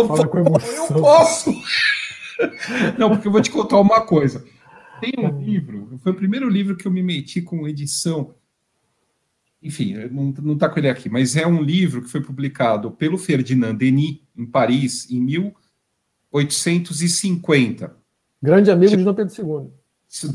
[0.06, 0.96] Fala emoção.
[0.96, 1.52] Eu posso!
[2.98, 4.44] Não, porque eu vou te contar uma coisa.
[5.00, 8.34] Tem um livro, foi o primeiro livro que eu me meti com edição
[9.62, 13.74] enfim, não está com ele aqui, mas é um livro que foi publicado pelo Ferdinand
[13.74, 17.94] Denis, em Paris, em 1850.
[18.42, 19.70] Grande amigo de Dom Pedro II.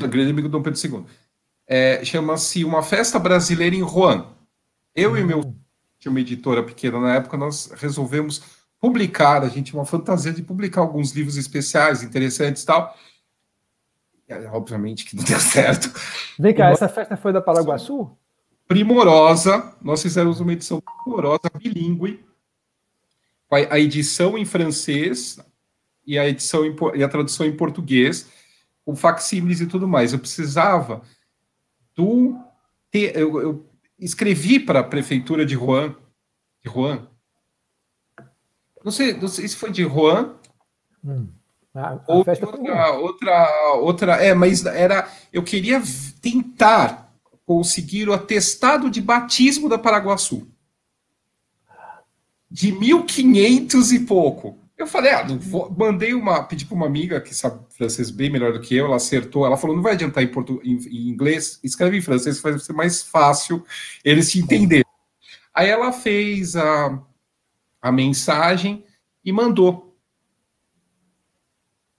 [0.07, 1.05] Grande amigo de Dom Pedro II.
[1.65, 4.27] É, Chama-se Uma Festa Brasileira em Rouen.
[4.95, 5.17] Eu hum.
[5.17, 5.55] e meu
[5.97, 8.43] tinha uma editora pequena na época, nós resolvemos
[8.85, 12.95] publicar, a gente tinha uma fantasia de publicar alguns livros especiais, interessantes e tal.
[14.51, 15.91] Obviamente que não deu certo.
[16.37, 18.17] Vem cá, essa festa foi da Paraguaçu?
[18.67, 19.75] primorosa.
[19.81, 22.23] Nós fizemos uma edição primorosa, bilíngue,
[23.49, 25.39] a edição em francês
[26.05, 28.29] e a edição em, e a tradução em português,
[28.83, 30.13] com facsímiles e tudo mais.
[30.13, 31.01] Eu precisava
[31.95, 32.37] do
[32.93, 33.69] eu, eu
[33.99, 35.95] escrevi para a prefeitura de Rouen,
[36.63, 37.05] de Rouen.
[38.85, 40.29] Não sei, não sei se foi de Rouen.
[41.03, 41.27] Hum.
[41.73, 45.81] A, a ou outra, outra, outra, é, mas era, eu queria
[46.21, 47.05] tentar
[47.45, 50.47] conseguiram o atestado de batismo da Paraguaçu.
[52.49, 54.57] De 1500 e pouco.
[54.77, 58.53] Eu falei, ah, vou, mandei uma, pedi para uma amiga que sabe francês bem melhor
[58.53, 61.59] do que eu, ela acertou, ela falou, não vai adiantar em, portu, em, em inglês,
[61.63, 63.63] escreve em francês, vai ser mais fácil
[64.03, 64.85] eles te entenderem.
[65.53, 67.01] Aí ela fez a,
[67.85, 68.83] a mensagem
[69.23, 69.95] e mandou.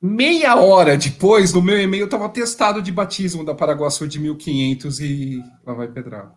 [0.03, 5.41] Meia hora depois, no meu e-mail, estava testado de batismo da Paraguaçu de 1500 e
[5.65, 6.37] lá vai pedrado.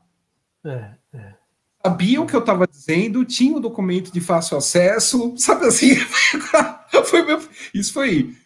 [0.64, 1.34] É, é.
[1.84, 5.96] Sabiam o que eu estava dizendo, tinha o documento de fácil acesso, sabe assim?
[7.06, 7.42] foi meu,
[7.74, 8.38] isso foi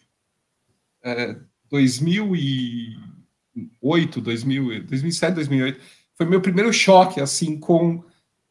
[1.02, 1.36] é,
[1.68, 5.78] 2008, 2000, 2007, 2008.
[6.16, 8.02] Foi meu primeiro choque, assim, com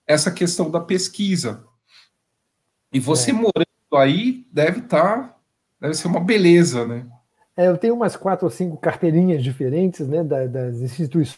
[0.06, 1.66] essa questão da pesquisa.
[2.94, 3.34] E você é.
[3.34, 3.66] morando
[3.96, 5.34] aí deve estar tá
[5.84, 7.06] Deve ser uma beleza, né?
[7.58, 11.38] É, eu tenho umas quatro ou cinco carteirinhas diferentes né, das instituições.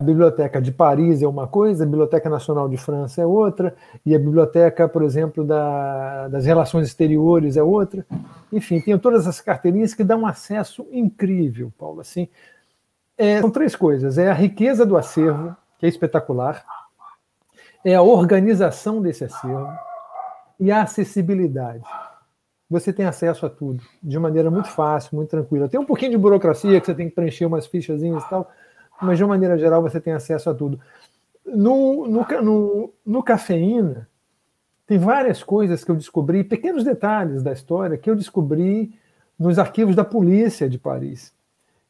[0.00, 3.74] A Biblioteca de Paris é uma coisa, a Biblioteca Nacional de França é outra,
[4.06, 8.06] e a Biblioteca, por exemplo, da, das Relações Exteriores é outra.
[8.52, 12.00] Enfim, tenho todas essas carteirinhas que dão um acesso incrível, Paulo.
[12.00, 12.28] Assim,
[13.16, 16.64] É, são três coisas: é a riqueza do acervo, que é espetacular,
[17.84, 19.72] é a organização desse acervo
[20.58, 21.84] e a acessibilidade.
[22.70, 25.68] Você tem acesso a tudo de maneira muito fácil, muito tranquila.
[25.68, 28.50] Tem um pouquinho de burocracia que você tem que preencher umas fichazinhas e tal,
[29.00, 30.78] mas de uma maneira geral você tem acesso a tudo.
[31.46, 34.06] No, no, no, no Cafeína,
[34.86, 38.94] tem várias coisas que eu descobri, pequenos detalhes da história que eu descobri
[39.38, 41.32] nos arquivos da polícia de Paris.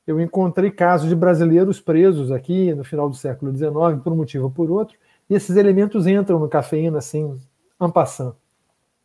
[0.06, 4.44] Eu encontrei casos de brasileiros presos aqui no final do século XIX, por um motivo
[4.44, 4.96] ou por outro,
[5.28, 7.38] e esses elementos entram no cafeína assim,
[7.80, 8.34] en passant.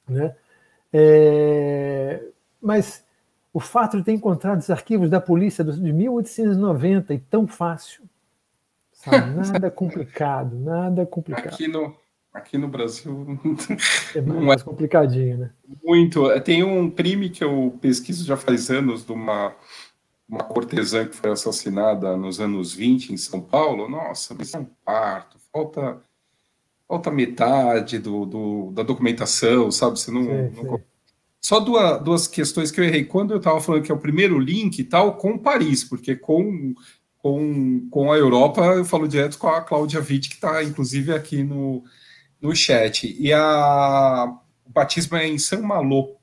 [0.08, 0.36] Né?
[0.92, 2.24] É...
[2.62, 3.04] Mas
[3.54, 8.04] o fato de ter encontrado os arquivos da polícia de 1890 e tão fácil,
[8.92, 9.32] sabe?
[9.36, 11.54] nada complicado, nada complicado.
[11.54, 11.96] Aqui no,
[12.34, 13.40] aqui no Brasil
[14.16, 15.52] é mais é complicadinho, né?
[15.84, 16.40] Muito.
[16.42, 19.54] Tem um crime que eu pesquiso já faz anos de uma,
[20.28, 23.90] uma cortesã que foi assassinada nos anos 20 em São Paulo.
[23.90, 26.02] Nossa, mas é um parto, falta
[26.88, 30.00] falta metade do, do, da documentação, sabe?
[30.00, 30.78] Você não, sim, não...
[30.78, 30.84] Sim.
[31.40, 33.04] Só duas, duas questões que eu errei.
[33.04, 36.74] Quando eu estava falando que é o primeiro link e tal, com Paris, porque com,
[37.18, 41.44] com, com a Europa eu falo direto com a Cláudia Witt, que está inclusive aqui
[41.44, 41.84] no,
[42.42, 43.14] no chat.
[43.20, 44.34] E a,
[44.66, 46.16] o batismo é em São Malo.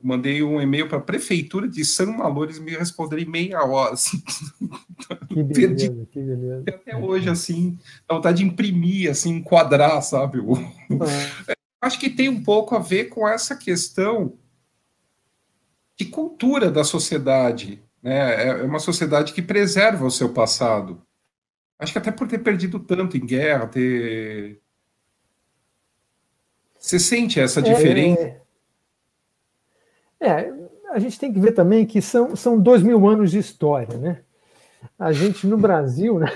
[0.00, 3.94] Mandei um e-mail para a prefeitura de São Malo, eles me responderam em meia hora.
[3.94, 4.22] Assim.
[5.28, 6.64] Que beleza, que beleza.
[6.68, 7.78] Até hoje, assim,
[8.08, 10.38] dá vontade de imprimir, assim, enquadrar, sabe?
[11.48, 11.54] É.
[11.80, 14.34] Acho que tem um pouco a ver com essa questão
[15.96, 17.82] de cultura da sociedade.
[18.02, 18.44] Né?
[18.44, 21.02] É, é uma sociedade que preserva o seu passado.
[21.78, 24.60] Acho que até por ter perdido tanto em guerra, ter.
[26.78, 28.20] Você sente essa diferença?
[28.20, 28.42] É, é,
[30.90, 34.20] a gente tem que ver também que são, são dois mil anos de história, né?
[34.98, 36.32] A gente no Brasil, né?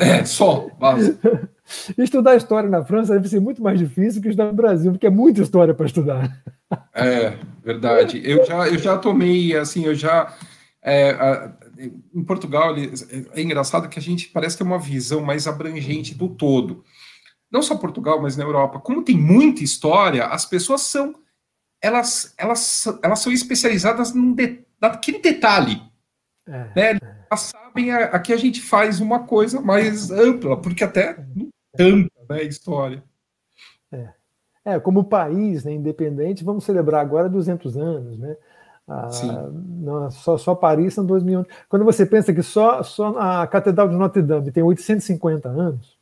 [0.00, 0.68] É, só.
[0.78, 1.16] Mas...
[1.98, 5.10] Estudar história na França deve ser muito mais difícil que estudar no Brasil, porque é
[5.10, 6.42] muita história para estudar.
[6.94, 8.22] É, verdade.
[8.24, 10.32] Eu já, eu já tomei, assim, eu já.
[10.80, 11.52] É, a,
[12.14, 12.74] em Portugal,
[13.34, 16.84] é engraçado que a gente parece ter uma visão mais abrangente do todo.
[17.50, 18.78] Não só Portugal, mas na Europa.
[18.78, 21.14] Como tem muita história, as pessoas são.
[21.80, 25.82] Elas, elas, elas são especializadas num de, naquele detalhe.
[26.46, 26.98] É, né?
[27.02, 27.16] É.
[27.30, 32.42] Elas sabem, aqui a gente faz uma coisa mais ampla, porque até não tanta né,
[32.44, 33.02] história.
[33.92, 34.08] É.
[34.64, 38.36] É, como país né, independente, vamos celebrar agora 200 anos, né?
[38.88, 39.08] Ah,
[39.52, 41.50] não, só, só Paris são 2 mil anos.
[41.68, 45.98] Quando você pensa que só, só a Catedral de Notre Dame tem 850 anos,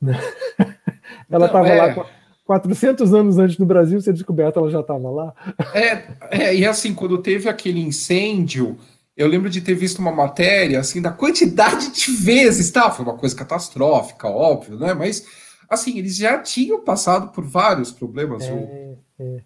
[0.00, 0.12] né?
[1.30, 1.94] ela estava é...
[1.94, 2.06] lá
[2.50, 5.32] 400 anos antes do Brasil ser descoberta, ela já estava lá.
[5.72, 8.76] É, é, e assim, quando teve aquele incêndio,
[9.16, 12.90] eu lembro de ter visto uma matéria assim da quantidade de vezes, tá?
[12.90, 14.92] Foi uma coisa catastrófica, óbvio, né?
[14.94, 15.24] Mas
[15.68, 18.42] assim, eles já tinham passado por vários problemas.
[18.42, 19.42] É, o, é.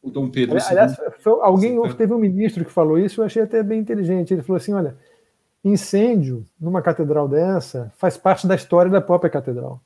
[0.00, 0.56] o Dom Pedro.
[0.66, 4.32] Aliás, foi, alguém teve um ministro que falou isso, eu achei até bem inteligente.
[4.32, 4.96] Ele falou assim: olha,
[5.62, 9.82] incêndio numa catedral dessa faz parte da história da própria catedral.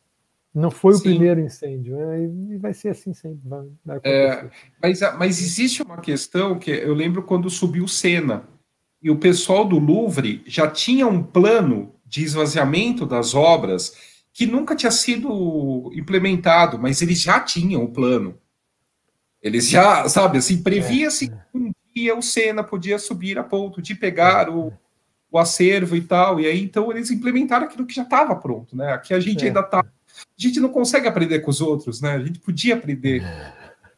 [0.55, 1.01] Não foi Sim.
[1.01, 2.23] o primeiro incêndio, né?
[2.23, 3.41] e vai ser assim sempre.
[3.45, 4.49] Vai, vai é,
[4.81, 8.49] mas, mas existe uma questão que eu lembro quando subiu o Sena,
[9.03, 14.75] e o pessoal do Louvre já tinha um plano de esvaziamento das obras que nunca
[14.75, 18.39] tinha sido implementado, mas eles já tinham o plano.
[19.43, 23.95] Eles já, sabe, assim, previa-se que um dia o Senna podia subir a ponto de
[23.95, 24.73] pegar o,
[25.31, 28.93] o acervo e tal, e aí então eles implementaram aquilo que já estava pronto, né?
[28.93, 29.49] Aqui a gente é.
[29.49, 29.85] ainda tá.
[30.17, 32.13] A gente não consegue aprender com os outros, né?
[32.13, 33.23] A gente podia aprender.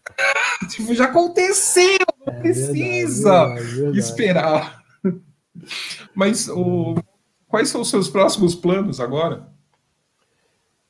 [0.69, 3.99] tipo, já aconteceu, não é precisa verdade, verdade.
[3.99, 4.83] esperar.
[6.15, 6.95] Mas o,
[7.49, 9.49] quais são os seus próximos planos agora?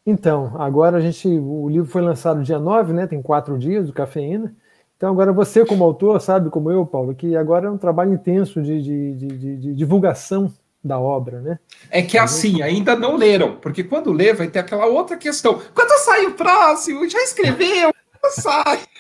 [0.05, 1.27] Então, agora a gente.
[1.27, 3.07] O livro foi lançado dia 9, né?
[3.07, 4.55] Tem quatro dias do Cafeína.
[4.97, 8.63] Então, agora você, como autor, sabe, como eu, Paulo, que agora é um trabalho intenso
[8.63, 10.51] de, de, de, de divulgação
[10.87, 11.59] da obra, né?
[11.91, 15.61] É que assim, ainda não leram, porque quando lê vai ter aquela outra questão.
[15.75, 17.09] Quando sai o próximo?
[17.09, 17.93] Já escreveu?
[18.21, 18.81] Quando sai?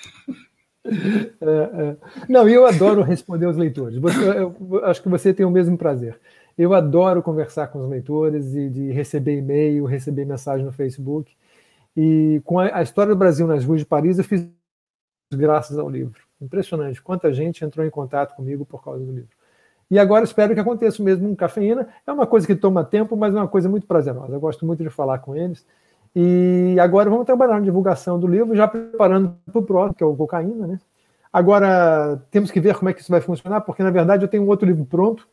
[0.88, 1.96] É, é.
[2.28, 3.98] Não, eu adoro responder aos leitores.
[3.98, 6.16] Você, eu, acho que você tem o mesmo prazer.
[6.56, 11.34] Eu adoro conversar com os leitores e de receber e-mail, receber mensagem no Facebook.
[11.96, 14.48] E com a, a, história do Brasil nas ruas de Paris, eu fiz
[15.34, 16.20] graças ao livro.
[16.40, 19.35] Impressionante quanta gente entrou em contato comigo por causa do livro.
[19.90, 21.88] E agora espero que aconteça mesmo com cafeína.
[22.06, 24.32] É uma coisa que toma tempo, mas é uma coisa muito prazerosa.
[24.32, 25.64] Eu gosto muito de falar com eles.
[26.14, 30.06] E agora vamos trabalhar na divulgação do livro, já preparando para o próximo, que é
[30.06, 30.80] o Cocaína, né?
[31.32, 34.42] Agora temos que ver como é que isso vai funcionar, porque na verdade eu tenho
[34.42, 35.28] um outro livro pronto,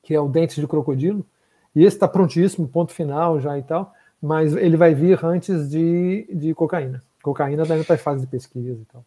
[0.00, 1.26] que é o Dente de Crocodilo.
[1.74, 3.92] E esse está prontíssimo, ponto final já e tal,
[4.22, 7.02] mas ele vai vir antes de, de cocaína.
[7.20, 9.04] Cocaína ainda está em fase de pesquisa e tal.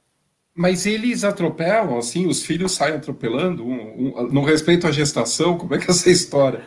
[0.53, 5.73] Mas eles atropelam, assim, os filhos saem atropelando, um, um, no respeito à gestação, como
[5.73, 6.61] é que é essa história?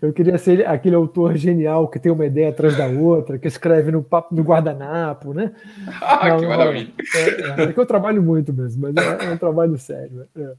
[0.00, 3.90] Eu queria ser aquele autor genial que tem uma ideia atrás da outra, que escreve
[3.90, 5.52] no, papo, no guardanapo, né?
[6.00, 6.92] Ah, não, que maravilha!
[7.14, 10.26] É, é, é, que eu trabalho muito mesmo, mas é, é um trabalho sério.
[10.36, 10.52] É.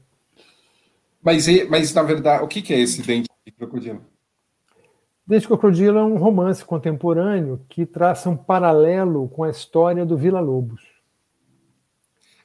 [1.22, 4.00] Mas, mas, na verdade, o que, que é esse dente de crocodilo?
[5.26, 10.18] Dente de Crocodilo é um romance contemporâneo que traça um paralelo com a história do
[10.18, 10.82] Vila Lobos.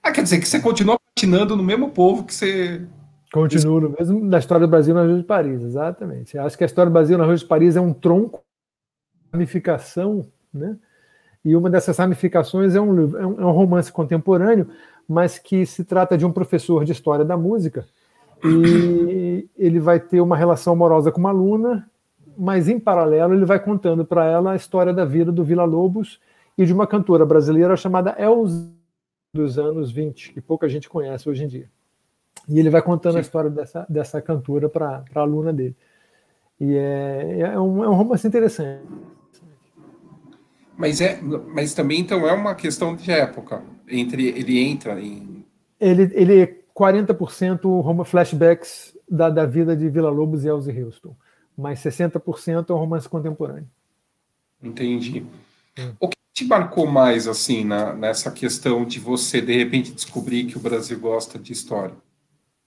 [0.03, 2.81] Ah, quer dizer que você continua patinando no mesmo povo que você.
[3.31, 6.37] Continua no mesmo na história do Brasil na Rua de Paris, exatamente.
[6.37, 8.41] Acho que a história do Brasil na Rua de Paris é um tronco,
[9.31, 10.77] ramificação, né?
[11.43, 14.69] E uma dessas ramificações é um, é um romance contemporâneo,
[15.07, 17.85] mas que se trata de um professor de história da música
[18.43, 21.89] e ele vai ter uma relação amorosa com uma aluna,
[22.37, 26.19] mas em paralelo ele vai contando para ela a história da vida do Vila Lobos
[26.57, 28.78] e de uma cantora brasileira chamada Elza
[29.33, 31.69] dos anos 20, que pouca gente conhece hoje em dia.
[32.47, 33.17] E ele vai contando Sim.
[33.19, 35.75] a história dessa, dessa cantora para a aluna dele.
[36.59, 38.83] E é, é, um, é um romance interessante.
[40.75, 43.63] Mas, é, mas também então é uma questão de época.
[43.87, 45.45] Entre ele entra em.
[45.79, 51.15] Ele, ele é 40% flashbacks da, da vida de Vila Lobos e Elsie Houston,
[51.57, 53.69] mas 60% é um romance contemporâneo.
[54.61, 55.25] Entendi.
[55.77, 55.93] Hum.
[55.99, 60.55] O que te marcou mais assim na, nessa questão de você de repente descobrir que
[60.55, 61.93] o Brasil gosta de história?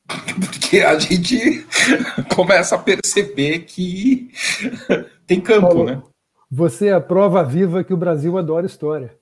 [0.39, 1.66] Porque a gente
[2.37, 4.31] começa a perceber que
[5.27, 6.03] tem campo, Paulo, né?
[6.51, 9.16] Você é a prova viva que o Brasil adora história.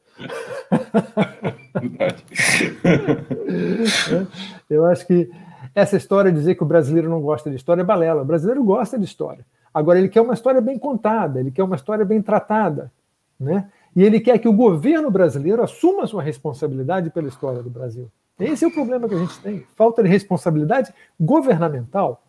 [4.68, 5.30] Eu acho que
[5.72, 8.22] essa história de dizer que o brasileiro não gosta de história é balela.
[8.22, 9.46] O brasileiro gosta de história.
[9.72, 12.90] Agora, ele quer uma história bem contada, ele quer uma história bem tratada.
[13.38, 13.70] Né?
[13.94, 18.10] E ele quer que o governo brasileiro assuma sua responsabilidade pela história do Brasil.
[18.38, 19.66] Esse é o problema que a gente tem.
[19.74, 22.22] Falta de responsabilidade governamental.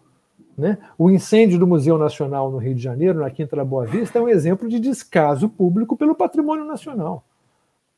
[0.57, 0.77] Né?
[0.97, 4.21] O incêndio do Museu Nacional no Rio de Janeiro, na Quinta da Boa Vista, é
[4.21, 7.23] um exemplo de descaso público pelo patrimônio nacional.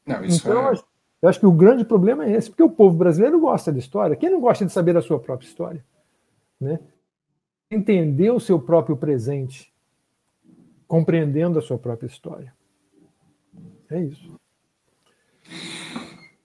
[0.06, 0.78] Não, isso então, é...
[1.22, 4.16] eu acho que o grande problema é esse, porque o povo brasileiro gosta de história.
[4.16, 5.84] Quem não gosta de saber a sua própria história?
[6.60, 6.80] Né?
[7.72, 9.74] Entender o seu próprio presente,
[10.88, 12.54] compreendendo a sua própria história.
[13.90, 14.38] É isso.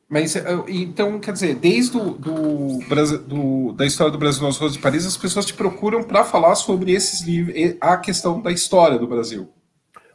[0.09, 2.79] Mas eh, então, quer dizer, desde do, do,
[3.27, 6.55] do, da história do Brasil nas ruas de Paris, as pessoas te procuram para falar
[6.55, 9.49] sobre esses livros, a questão da história do Brasil.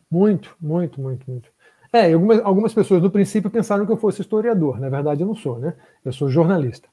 [0.09, 1.49] Muito, muito, muito, muito.
[1.91, 4.79] É, algumas, algumas pessoas no princípio pensaram que eu fosse historiador.
[4.79, 5.75] Na verdade, eu não sou, né?
[6.03, 6.89] Eu sou jornalista.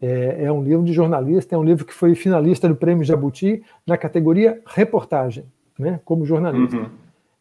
[0.00, 3.62] É, é um livro de jornalista, é um livro que foi finalista do Prêmio Jabuti
[3.86, 5.46] na categoria reportagem,
[5.78, 6.00] né?
[6.04, 6.76] Como jornalista.
[6.76, 6.90] Uhum.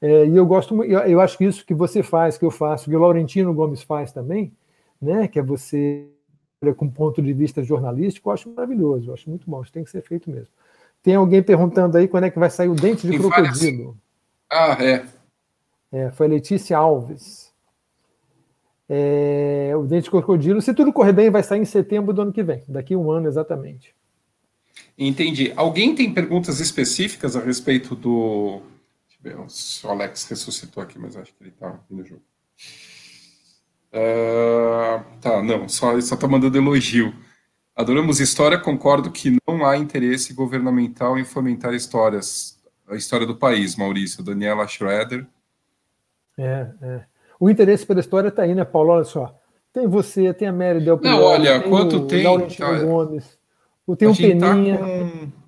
[0.05, 2.87] É, e eu gosto, eu, eu acho que isso que você faz, que eu faço,
[2.87, 4.53] que o Laurentino Gomes faz também,
[5.01, 5.27] né?
[5.27, 6.05] Que é você
[6.77, 9.89] com ponto de vista jornalístico, eu acho maravilhoso, eu acho muito bom, isso tem que
[9.89, 10.49] ser feito mesmo.
[11.01, 13.97] Tem alguém perguntando aí quando é que vai sair o dente de crocodilo.
[14.51, 14.79] Várias...
[14.79, 15.05] Ah, é.
[15.91, 17.51] É, foi Letícia Alves.
[18.87, 22.31] É, o Dente de Crocodilo, se tudo correr bem, vai sair em setembro do ano
[22.31, 23.95] que vem, daqui um ano exatamente.
[24.95, 25.51] Entendi.
[25.55, 28.61] Alguém tem perguntas específicas a respeito do.
[29.33, 32.21] O Alex ressuscitou aqui, mas acho que ele está no jogo.
[33.91, 37.13] Uh, tá, não, só está mandando elogio.
[37.75, 42.57] Adoramos história, concordo que não há interesse governamental em fomentar histórias,
[42.87, 44.23] a história do país, Maurício.
[44.23, 45.25] Daniela Schroeder.
[46.37, 47.05] É, é.
[47.39, 48.91] O interesse pela história está aí, né, Paulo?
[48.91, 49.37] Olha só.
[49.73, 52.23] Tem você, tem a Mary Del Não, olha, tem quanto o tem.
[52.23, 53.37] Laurentino tá, Gomes,
[53.97, 54.77] tem o Peninha.
[54.77, 55.44] Tá com...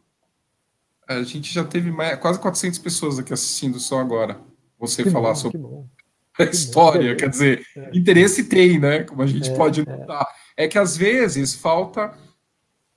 [1.08, 4.40] A gente já teve mais, quase 400 pessoas aqui assistindo só agora.
[4.78, 5.62] Você que falar bom, sobre
[6.38, 7.92] a história, quer dizer, é.
[7.98, 9.04] interesse tem, né?
[9.04, 9.86] Como a gente é, pode é.
[9.86, 10.28] notar.
[10.56, 10.66] É.
[10.66, 12.14] é que às vezes falta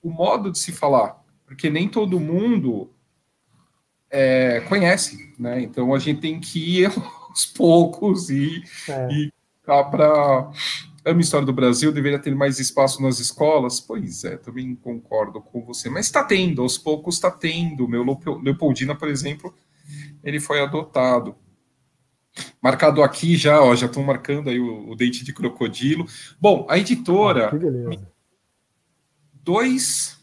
[0.01, 2.91] o modo de se falar, porque nem todo mundo
[4.09, 5.61] é, conhece, né?
[5.61, 6.91] Então a gente tem que ir
[7.29, 9.07] aos poucos e, é.
[9.11, 9.33] e
[9.63, 10.51] para
[11.03, 13.79] a história do Brasil deveria ter mais espaço nas escolas.
[13.79, 15.89] Pois é, também concordo com você.
[15.89, 17.87] Mas está tendo, aos poucos está tendo.
[17.87, 18.05] Meu
[18.43, 19.53] Leopoldina, por exemplo,
[20.23, 21.35] ele foi adotado.
[22.61, 26.05] Marcado aqui já, ó, já estão marcando aí o, o, dente de crocodilo.
[26.39, 27.47] Bom, a editora.
[27.47, 28.07] Ah, que beleza.
[29.33, 30.17] Dois.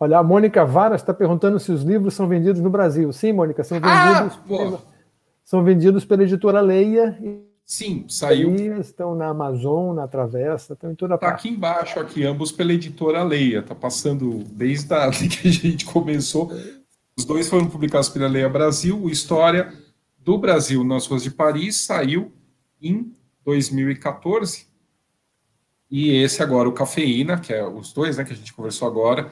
[0.00, 3.12] Olha, a Mônica Varas está perguntando se os livros são vendidos no Brasil.
[3.12, 4.38] Sim, Mônica, são vendidos.
[4.50, 4.78] Ah,
[5.44, 7.18] são vendidos pela editora Leia
[7.68, 8.54] Sim, saiu.
[8.80, 11.40] Estão na Amazon, na Travessa, estão em toda tá parte.
[11.40, 13.58] Está aqui embaixo, aqui, ambos pela editora Leia.
[13.58, 16.50] Está passando desde a, que a gente começou.
[17.14, 18.98] Os dois foram publicados pela Leia Brasil.
[18.98, 19.70] O História
[20.16, 22.32] do Brasil nas ruas de Paris saiu
[22.80, 23.14] em
[23.44, 24.66] 2014.
[25.90, 29.30] E esse agora, o Cafeína, que é os dois né, que a gente conversou agora,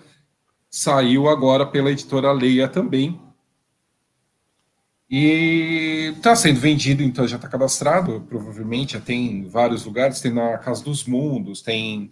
[0.69, 3.19] saiu agora pela editora Leia também.
[5.09, 10.33] E está sendo vendido, então já está cadastrado, provavelmente, já tem em vários lugares, tem
[10.33, 12.11] na Casa dos Mundos, tem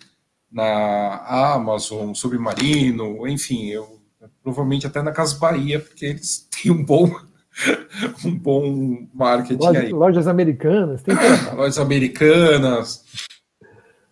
[0.51, 1.25] na
[1.55, 4.01] Amazon, Submarino, enfim, eu,
[4.45, 7.11] provavelmente até na Casa Bahia, porque eles têm um bom,
[8.25, 9.93] um bom marketing Loja, aí.
[9.93, 11.17] Lojas americanas, tem
[11.57, 13.05] Lojas americanas.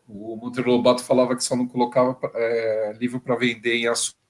[0.08, 4.21] O Monteiro Lobato falava que só não colocava é, livro para vender em açúcar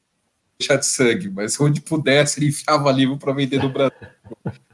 [0.69, 3.97] de sangue, mas onde pudesse ele enfiava livro para vender no Brasil.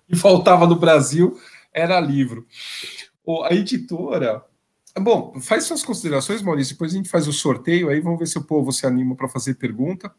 [0.08, 1.38] e faltava no Brasil
[1.72, 2.46] era livro.
[3.44, 4.42] A editora.
[4.98, 6.74] Bom, faz suas considerações, Maurício.
[6.74, 9.28] Depois a gente faz o sorteio aí, vamos ver se o povo se anima para
[9.28, 10.10] fazer pergunta.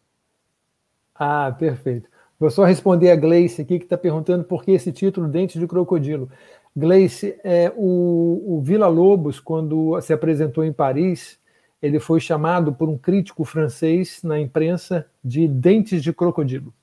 [1.15, 2.07] Ah, perfeito.
[2.39, 5.67] Vou só responder a Gleice aqui, que está perguntando por que esse título Dente de
[5.67, 6.30] Crocodilo.
[6.74, 11.38] Gleice, é, o, o Vila Lobos, quando se apresentou em Paris,
[11.82, 16.73] ele foi chamado por um crítico francês na imprensa de dentes de crocodilo,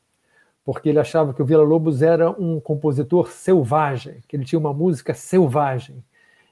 [0.64, 4.72] porque ele achava que o Vila Lobos era um compositor selvagem, que ele tinha uma
[4.72, 6.03] música selvagem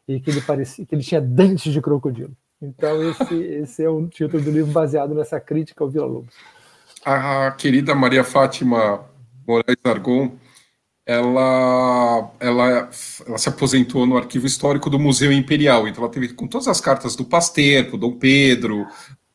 [0.07, 2.37] e que ele parecia que ele tinha dentes de crocodilo.
[2.61, 6.35] Então esse, esse é o título do livro baseado nessa crítica ao Vila Lobos.
[7.05, 9.05] A querida Maria Fátima
[9.47, 10.33] Moraes Argon
[11.07, 12.91] ela, ela,
[13.27, 16.81] ela se aposentou no arquivo histórico do Museu Imperial, então ela teve com todas as
[16.81, 18.87] cartas do Pasteur, para Dom Pedro.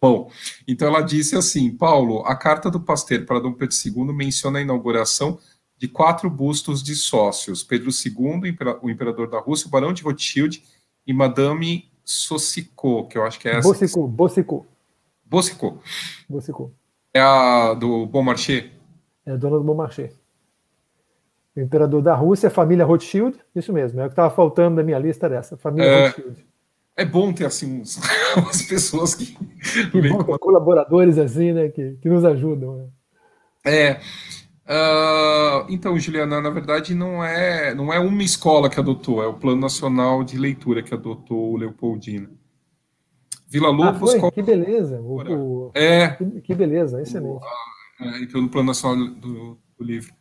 [0.01, 0.31] Bom,
[0.67, 4.61] então ela disse assim: Paulo, a carta do Pasteur para Dom Pedro II menciona a
[4.61, 5.37] inauguração
[5.77, 10.63] de quatro bustos de sócios: Pedro II, o imperador da Rússia, o Barão de Rothschild
[11.05, 13.67] e Madame Sossicot, que eu acho que é essa.
[13.67, 14.65] Bossicot, Bossicot.
[15.25, 15.77] Bossicot.
[16.27, 16.71] Bossicot.
[17.13, 18.71] É a do Bon Marché?
[19.25, 20.11] É a dona do Bon Marché.
[21.61, 25.27] Imperador da Rússia, família Rothschild, isso mesmo, é o que estava faltando na minha lista
[25.29, 26.45] dessa, família é, Rothschild.
[26.99, 27.97] É bom ter assim uns,
[28.35, 29.37] umas pessoas que.
[29.91, 32.75] que bom, colaboradores assim, né, que, que nos ajudam.
[32.75, 32.87] Né?
[33.65, 33.99] É.
[34.69, 39.33] Uh, então, Juliana, na verdade, não é, não é uma escola que adotou, é o
[39.33, 42.29] Plano Nacional de Leitura que adotou o Leopoldina.
[43.47, 44.13] Vila Lobos.
[44.13, 45.01] Ah, Que beleza!
[45.01, 45.71] O, o...
[45.73, 46.09] É.
[46.09, 47.31] Que, que beleza, excelente.
[47.31, 50.13] O, uh, então, no Plano Nacional do, do Livro.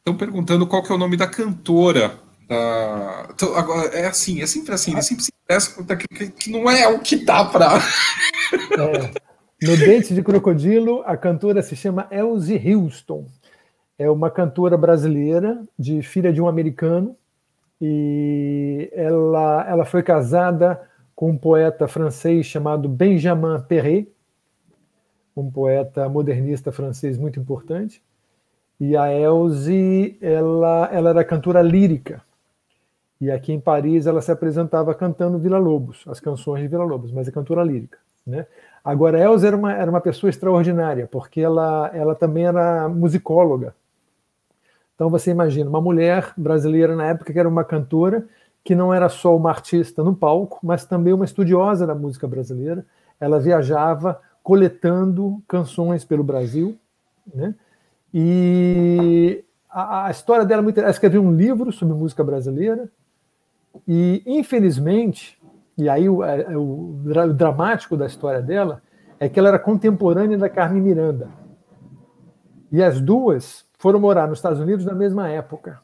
[0.00, 2.18] Estão perguntando qual que é o nome da cantora.
[2.48, 3.28] Da...
[3.32, 6.88] Então, agora, é assim, é sempre assim, ele sempre se interessa que, que não é
[6.88, 7.78] o que dá para.
[8.52, 9.30] é.
[9.62, 13.26] No Dente de Crocodilo, a cantora se chama Elsie Houston.
[13.98, 17.14] É uma cantora brasileira, de filha de um americano,
[17.78, 20.80] e ela, ela foi casada
[21.14, 24.10] com um poeta francês chamado Benjamin Perret,
[25.36, 28.02] um poeta modernista francês muito importante.
[28.80, 32.22] E a Elze, ela, ela era cantora lírica.
[33.20, 37.12] E aqui em Paris ela se apresentava cantando Vila Lobos, as canções de Vila Lobos,
[37.12, 37.98] mas é cantora lírica.
[38.26, 38.46] Né?
[38.82, 43.74] Agora, a Elze era uma, era uma pessoa extraordinária, porque ela, ela também era musicóloga.
[44.94, 48.26] Então você imagina, uma mulher brasileira na época que era uma cantora,
[48.64, 52.84] que não era só uma artista no palco, mas também uma estudiosa da música brasileira.
[53.18, 56.78] Ela viajava coletando canções pelo Brasil,
[57.34, 57.54] né?
[58.12, 60.80] E a, a história dela é muito.
[60.80, 62.90] Ela escreveu um livro sobre música brasileira,
[63.86, 65.40] e infelizmente,
[65.78, 68.82] e aí o, é, o, o dramático da história dela
[69.18, 71.28] é que ela era contemporânea da Carmen Miranda.
[72.72, 75.80] E as duas foram morar nos Estados Unidos na mesma época.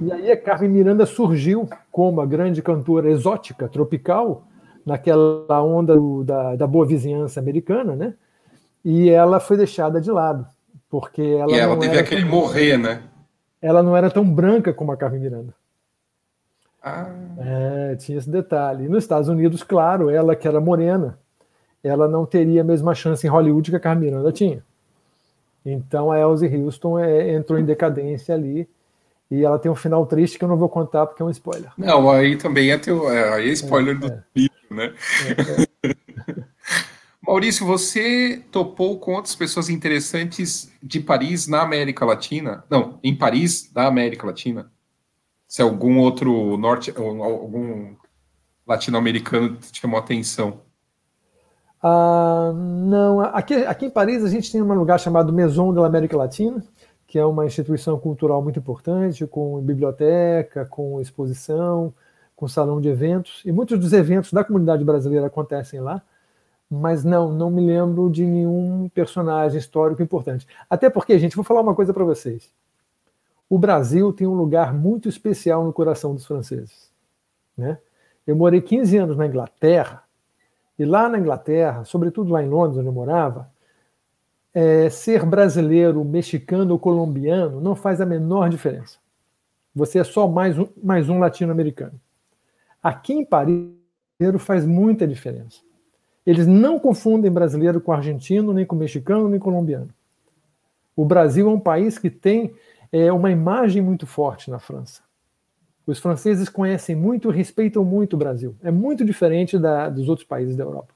[0.00, 4.44] E aí a Carmen Miranda surgiu como a grande cantora exótica, tropical,
[4.84, 8.14] naquela onda do, da, da boa vizinhança americana, né?
[8.82, 10.46] E ela foi deixada de lado
[10.90, 11.52] porque ela.
[11.52, 12.30] E ela teve aquele tão...
[12.30, 13.02] morrer, né?
[13.60, 15.54] Ela não era tão branca como a Carmen Miranda.
[16.82, 17.10] Ah.
[17.38, 18.84] É, tinha esse detalhe.
[18.84, 21.18] E nos Estados Unidos, claro, ela que era morena,
[21.82, 24.62] ela não teria a mesma chance em Hollywood que a Carmen Miranda tinha.
[25.66, 28.68] Então a Elsie Houston é, entrou em decadência ali.
[29.30, 31.70] E ela tem um final triste que eu não vou contar porque é um spoiler.
[31.76, 34.22] Não, aí também é, teu, é, aí é spoiler é, do é.
[34.34, 34.94] livro, né?
[37.28, 42.64] Maurício, você topou com outras pessoas interessantes de Paris na América Latina?
[42.70, 44.72] Não, em Paris, da América Latina?
[45.46, 47.94] Se algum outro norte, algum
[48.66, 50.62] latino-americano te chamou atenção?
[51.82, 55.86] Ah, não, aqui, aqui em Paris a gente tem um lugar chamado Maison de la
[55.86, 56.64] América Latina,
[57.06, 61.92] que é uma instituição cultural muito importante, com biblioteca, com exposição,
[62.34, 66.02] com salão de eventos, e muitos dos eventos da comunidade brasileira acontecem lá,
[66.70, 70.46] mas não, não me lembro de nenhum personagem histórico importante.
[70.68, 72.52] Até porque, gente, vou falar uma coisa para vocês.
[73.48, 76.90] O Brasil tem um lugar muito especial no coração dos franceses.
[77.56, 77.78] Né?
[78.26, 80.02] Eu morei 15 anos na Inglaterra,
[80.78, 83.50] e lá na Inglaterra, sobretudo lá em Londres, onde eu morava,
[84.54, 88.98] é, ser brasileiro, mexicano ou colombiano não faz a menor diferença.
[89.74, 92.00] Você é só mais um, mais um latino-americano.
[92.82, 93.70] Aqui em Paris,
[94.38, 95.60] faz muita diferença.
[96.28, 99.88] Eles não confundem brasileiro com argentino, nem com mexicano, nem colombiano.
[100.94, 102.52] O Brasil é um país que tem
[102.92, 105.00] é, uma imagem muito forte na França.
[105.86, 108.54] Os franceses conhecem muito, respeitam muito o Brasil.
[108.62, 110.92] É muito diferente da, dos outros países da Europa.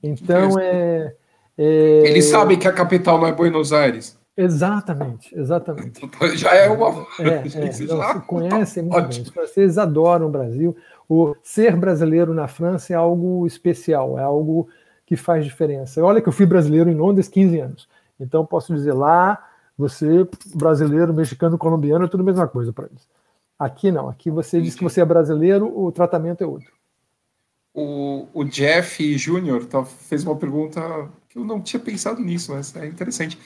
[0.00, 1.12] Então é,
[1.58, 4.16] é, Eles sabem que a capital não é Buenos Aires.
[4.36, 6.00] Exatamente, exatamente.
[6.36, 7.06] Já é uma.
[7.18, 9.22] É, é, não, conhecem muito bem.
[9.22, 10.76] Os franceses adoram o Brasil.
[11.08, 14.68] O ser brasileiro na França é algo especial, é algo
[15.04, 16.02] que faz diferença.
[16.02, 17.88] Olha que eu fui brasileiro em Londres 15 anos.
[18.18, 19.44] Então posso dizer lá,
[19.76, 23.08] você brasileiro, mexicano, colombiano, é tudo a mesma coisa para eles.
[23.58, 26.72] Aqui não, aqui você diz que você é brasileiro, o tratamento é outro.
[27.74, 30.80] O, o Jeff Júnior tá, fez uma pergunta
[31.28, 33.38] que eu não tinha pensado nisso, mas é interessante.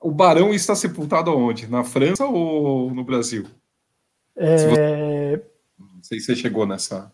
[0.00, 1.66] O Barão está sepultado onde?
[1.66, 3.46] Na França ou no Brasil?
[4.34, 4.56] É...
[4.56, 5.44] Você...
[5.78, 7.12] Não sei se você chegou nessa.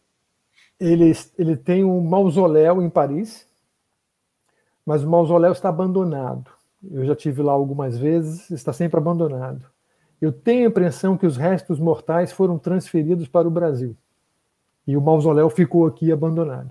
[0.79, 3.47] Ele, ele tem um mausoléu em Paris,
[4.85, 6.51] mas o mausoléu está abandonado.
[6.89, 9.67] Eu já tive lá algumas vezes, está sempre abandonado.
[10.21, 13.97] Eu tenho a impressão que os restos mortais foram transferidos para o Brasil.
[14.87, 16.71] E o mausoléu ficou aqui abandonado.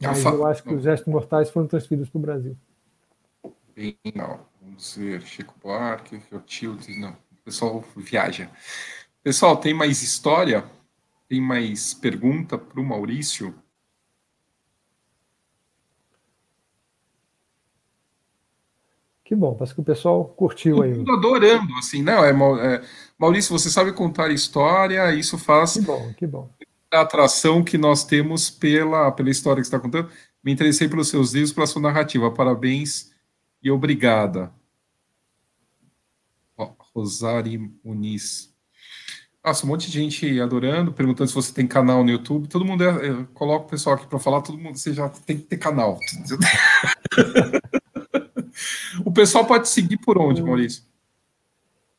[0.00, 2.56] Mas eu acho que os restos mortais foram transferidos para o Brasil.
[3.74, 4.40] Bem, não.
[4.74, 5.22] Vamos ver.
[5.22, 7.12] Chico Buarque, Tilde, não.
[7.12, 8.50] O pessoal viaja.
[9.22, 10.64] Pessoal, tem mais história?
[11.28, 13.54] Tem mais pergunta para o Maurício?
[19.24, 20.90] Que bom, parece que o pessoal curtiu aí.
[20.90, 22.82] Estou adorando, assim, não, é, é,
[23.16, 26.50] Maurício, você sabe contar história, isso faz que bom, que bom.
[26.92, 30.10] a atração que nós temos pela, pela história que você está contando.
[30.42, 32.30] Me interessei pelos seus livros, pela sua narrativa.
[32.30, 33.12] Parabéns
[33.62, 34.52] e obrigada.
[36.94, 38.54] Rosari Muniz.
[39.44, 42.48] Nossa, um monte de gente adorando, perguntando se você tem canal no YouTube.
[42.48, 45.36] Todo mundo é, é, coloca o pessoal aqui para falar, todo mundo você já tem
[45.36, 45.98] que ter canal.
[49.04, 50.46] o pessoal pode seguir por onde, hum.
[50.46, 50.84] Maurício?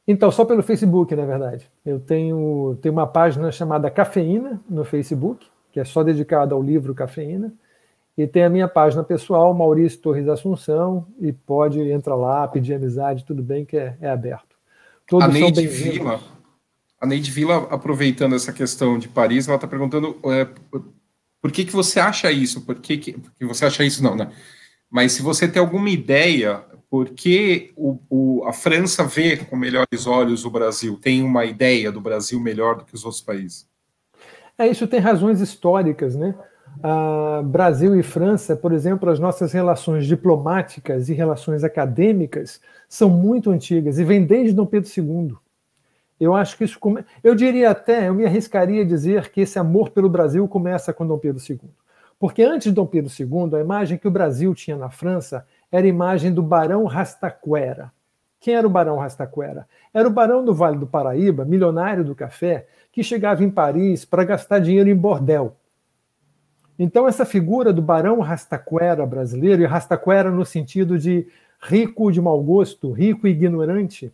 [0.07, 1.69] Então, só pelo Facebook, na verdade.
[1.85, 6.95] Eu tenho, tenho uma página chamada Cafeína no Facebook, que é só dedicada ao livro
[6.95, 7.53] Cafeína.
[8.17, 13.25] E tem a minha página pessoal, Maurício Torres Assunção, e pode entrar lá, pedir amizade,
[13.25, 14.54] tudo bem, que é, é aberto.
[15.07, 16.21] Todos a Neide Vila,
[16.99, 20.47] a Neide Vila, aproveitando essa questão de Paris, ela está perguntando é,
[21.41, 22.61] por que, que você acha isso?
[22.61, 24.03] Por que, que porque você acha isso?
[24.03, 24.31] Não, né?
[24.89, 30.07] Mas se você tem alguma ideia, por que o, o, a França vê com melhores
[30.07, 30.97] olhos o Brasil?
[30.97, 33.67] Tem uma ideia do Brasil melhor do que os outros países?
[34.57, 36.33] É, isso tem razões históricas, né?
[36.83, 43.51] Ah, Brasil e França, por exemplo, as nossas relações diplomáticas e relações acadêmicas são muito
[43.51, 45.35] antigas e vêm desde Dom Pedro II.
[46.19, 46.79] Eu acho que isso.
[46.79, 47.03] Come...
[47.23, 51.05] Eu diria até, eu me arriscaria a dizer que esse amor pelo Brasil começa com
[51.05, 51.59] Dom Pedro II.
[52.17, 55.85] Porque antes de Dom Pedro II, a imagem que o Brasil tinha na França era
[55.85, 57.91] a imagem do Barão Rastaquera.
[58.39, 59.67] Quem era o Barão Rastaquera?
[59.93, 64.23] Era o Barão do Vale do Paraíba, milionário do café, que chegava em Paris para
[64.23, 65.57] gastar dinheiro em bordel
[66.77, 71.27] então, essa figura do barão Rastaquera brasileiro, e Rastaquera no sentido de
[71.61, 74.11] rico de mau gosto, rico e ignorante,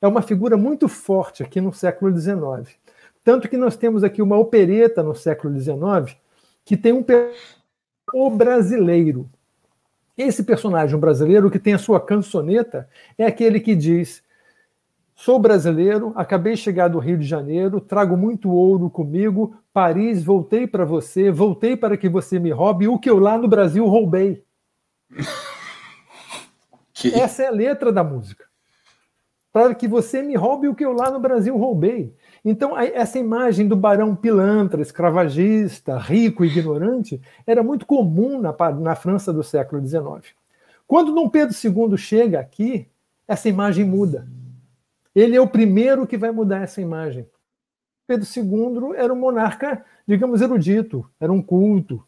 [0.00, 2.76] é uma figura muito forte aqui no século XIX.
[3.24, 6.16] Tanto que nós temos aqui uma opereta no século XIX
[6.64, 7.04] que tem um
[8.12, 9.28] o brasileiro.
[10.16, 14.22] Esse personagem brasileiro que tem a sua cançoneta é aquele que diz:
[15.16, 19.56] Sou brasileiro, acabei de chegar do Rio de Janeiro, trago muito ouro comigo.
[19.72, 23.48] Paris, voltei para você, voltei para que você me roube o que eu lá no
[23.48, 24.44] Brasil roubei.
[26.98, 27.12] Que...
[27.14, 28.46] Essa é a letra da música.
[29.52, 32.14] Para que você me roube o que eu lá no Brasil roubei.
[32.42, 39.30] Então, essa imagem do barão pilantra, escravagista, rico ignorante, era muito comum na, na França
[39.30, 40.34] do século XIX.
[40.86, 42.88] Quando Dom Pedro II chega aqui,
[43.28, 44.26] essa imagem muda.
[45.16, 47.26] Ele é o primeiro que vai mudar essa imagem.
[48.06, 52.04] Pedro II era um monarca, digamos, erudito, era um culto,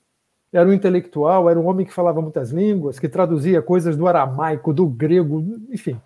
[0.53, 4.75] era um intelectual, era um homem que falava muitas línguas, que traduzia coisas do aramaico,
[4.75, 5.99] do grego, enfim.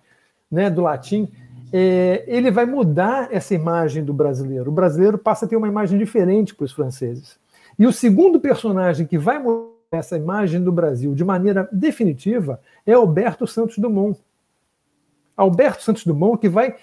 [0.49, 1.29] né, do latim,
[1.73, 4.69] é, ele vai mudar essa imagem do brasileiro.
[4.69, 7.37] O brasileiro passa a ter uma imagem diferente para os franceses.
[7.77, 12.93] E o segundo personagem que vai mudar essa imagem do Brasil de maneira definitiva é
[12.93, 14.17] Alberto Santos Dumont.
[15.35, 16.75] Alberto Santos Dumont que vai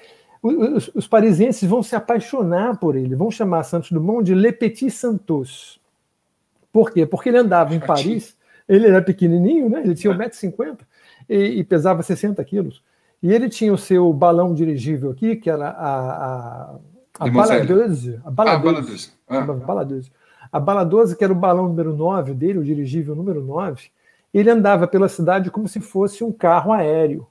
[0.43, 4.91] os, os, parisienses vão se apaixonar por ele, vão chamar Santos Dumont de Le Petit
[4.91, 5.79] Santos.
[6.73, 7.05] Por quê?
[7.05, 8.37] Porque ele andava em Paris,
[8.67, 9.83] ele era pequenininho, né?
[9.83, 10.79] ele tinha 1,50m
[11.29, 12.83] e, e pesava 60 quilos.
[13.23, 16.79] E ele tinha o seu balão dirigível aqui, que era a, a,
[17.19, 18.19] a Baladeuse.
[18.25, 19.13] A Baladeuse.
[19.29, 20.13] Ah, Baladeuse.
[20.51, 23.91] A Baladeuse, que era o balão número 9 dele, o dirigível número 9,
[24.33, 27.27] ele andava pela cidade como se fosse um carro aéreo.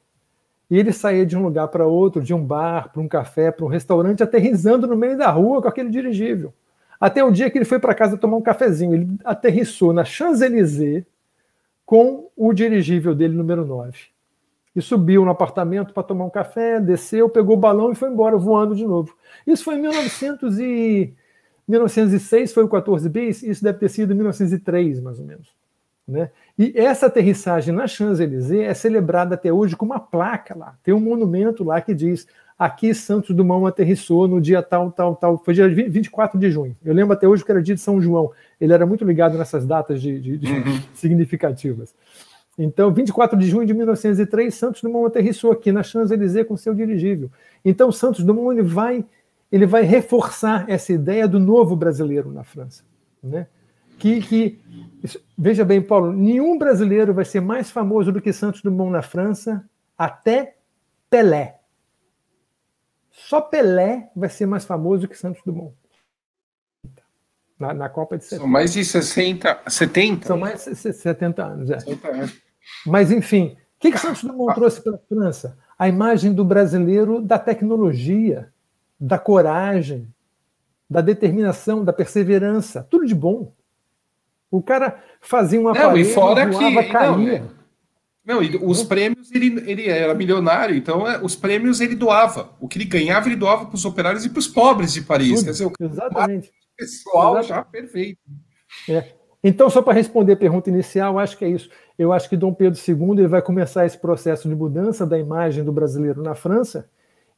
[0.70, 3.66] E ele saía de um lugar para outro, de um bar, para um café, para
[3.66, 6.54] um restaurante, aterrissando no meio da rua com aquele dirigível.
[7.00, 8.94] Até o dia que ele foi para casa tomar um cafezinho.
[8.94, 11.06] Ele aterrissou na Champs-Élysées
[11.86, 13.98] com o dirigível dele, número 9.
[14.76, 18.38] E subiu no apartamento para tomar um café, desceu, pegou o balão e foi embora,
[18.38, 19.16] voando de novo.
[19.48, 21.14] Isso foi em 1900 e...
[21.68, 25.59] 1906, foi o 14 bis, isso deve ter sido em 1903, mais ou menos.
[26.10, 26.32] Né?
[26.58, 30.76] E essa aterrissagem na Champs-Élysées é celebrada até hoje com uma placa lá.
[30.84, 32.28] Tem um monumento lá que diz
[32.58, 35.38] aqui Santos Dumont aterrissou no dia tal, tal, tal.
[35.38, 36.76] Foi dia 24 de junho.
[36.84, 38.32] Eu lembro até hoje que era dia de São João.
[38.60, 40.82] Ele era muito ligado nessas datas de, de, de uhum.
[40.94, 41.94] significativas.
[42.58, 47.32] Então, 24 de junho de 1903, Santos Dumont aterrissou aqui na Champs-Élysées com seu dirigível.
[47.64, 49.06] Então, Santos Dumont ele vai,
[49.50, 52.84] ele vai reforçar essa ideia do novo brasileiro na França.
[53.24, 53.48] Né?
[54.00, 54.62] Que, que
[55.38, 59.64] veja bem, Paulo, nenhum brasileiro vai ser mais famoso do que Santos Dumont na França
[59.98, 60.56] até
[61.10, 61.60] Pelé.
[63.12, 65.74] Só Pelé vai ser mais famoso que Santos Dumont.
[67.60, 68.42] Na, na Copa de 70.
[68.42, 70.28] São mais de 60, 70?
[70.28, 71.80] São mais de 70 anos, é.
[71.80, 72.42] 70 anos.
[72.86, 75.58] Mas, enfim, o que, que Santos Dumont trouxe para a França?
[75.78, 78.50] A imagem do brasileiro da tecnologia,
[78.98, 80.08] da coragem,
[80.90, 83.54] da determinação, da perseverança, tudo de bom.
[84.52, 87.44] O cara fazia uma não, e fora voava, que caía.
[88.26, 92.52] Não, não, os prêmios ele, ele era milionário, então é, os prêmios ele doava.
[92.60, 95.40] O que ele ganhava, ele doava para os operários e para os pobres de Paris.
[95.40, 96.52] Tudo, Quer dizer, o exatamente.
[96.78, 97.48] pessoal Exatamente.
[97.48, 98.20] já perfeito.
[98.88, 99.20] É.
[99.44, 101.70] Então, só para responder a pergunta inicial, acho que é isso.
[101.98, 105.64] Eu acho que Dom Pedro II ele vai começar esse processo de mudança da imagem
[105.64, 106.90] do brasileiro na França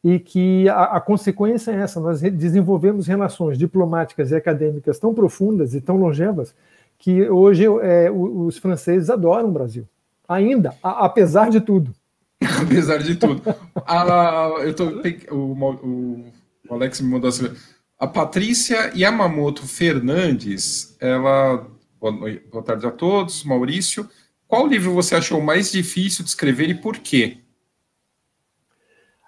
[0.04, 5.76] e que a, a consequência é essa: nós desenvolvemos relações diplomáticas e acadêmicas tão profundas
[5.76, 6.56] e tão longevas
[7.02, 9.90] que hoje é, os franceses adoram o Brasil.
[10.30, 11.92] Ainda, a, apesar de tudo.
[12.62, 13.42] apesar de tudo.
[13.88, 14.86] a, eu tô,
[15.32, 16.26] o,
[16.70, 17.52] o, Alex me mandou assim,
[17.98, 21.68] a Patrícia Yamamoto Fernandes, ela.
[22.00, 24.08] Boa tarde a todos, Maurício.
[24.48, 27.40] Qual livro você achou mais difícil de escrever e por quê?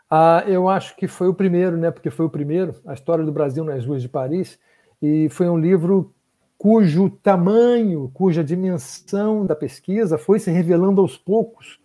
[0.10, 1.90] Ah, eu acho que foi o primeiro, né?
[1.90, 4.60] Porque foi o primeiro, a história do Brasil nas ruas de Paris,
[5.02, 6.14] e foi um livro
[6.64, 11.78] cujo tamanho, cuja dimensão da pesquisa foi se revelando aos poucos,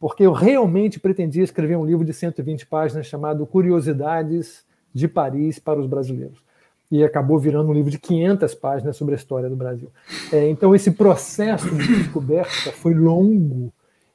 [0.00, 5.78] porque eu realmente pretendia escrever um livro de 120 páginas chamado Curiosidades de Paris para
[5.78, 6.42] os Brasileiros.
[6.90, 9.88] E acabou virando um livro de 500 páginas sobre a história do Brasil.
[10.32, 13.72] É, então, esse processo de descoberta foi longo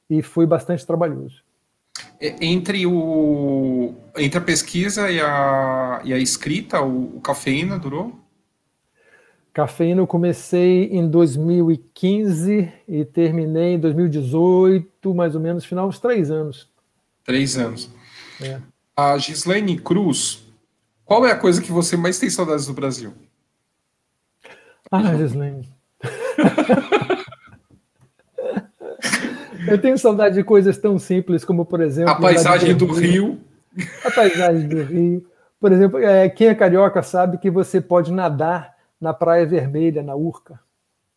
[0.10, 1.42] e foi bastante trabalhoso.
[2.20, 8.20] Entre, o, entre a pesquisa e a, e a escrita, o, o Cafeína durou?
[9.54, 16.30] Cafeína eu comecei em 2015 e terminei em 2018, mais ou menos, final dos três
[16.30, 16.70] anos.
[17.24, 17.90] Três anos.
[18.42, 18.60] É.
[18.96, 20.44] A Gislaine Cruz,
[21.04, 23.14] qual é a coisa que você mais tem saudades do Brasil?
[24.92, 25.68] Ah, Gislaine.
[29.68, 32.12] eu tenho saudade de coisas tão simples como, por exemplo...
[32.12, 33.40] A paisagem do Rio.
[34.04, 35.26] A paisagem do Rio.
[35.60, 40.16] Por exemplo, é, quem é carioca sabe que você pode nadar na Praia Vermelha, na
[40.16, 40.60] Urca,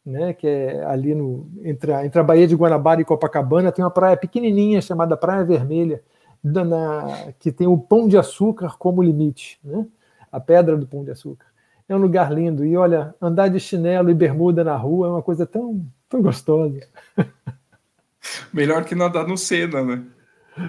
[0.04, 3.84] né, que é ali no, entre, a, entre a Baía de Guanabara e Copacabana, tem
[3.84, 6.02] uma praia pequenininha chamada Praia Vermelha,
[6.42, 9.86] na, que tem o Pão de Açúcar como limite, né,
[10.30, 11.46] a pedra do Pão de Açúcar.
[11.88, 12.64] É um lugar lindo.
[12.64, 16.80] E olha, andar de chinelo e bermuda na rua é uma coisa tão, tão gostosa.
[18.52, 20.02] Melhor que nadar no Sena, né?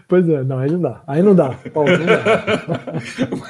[0.07, 1.03] Pois é, não, aí não dá.
[1.05, 1.49] Aí não dá.
[1.73, 2.23] Paulo, não dá.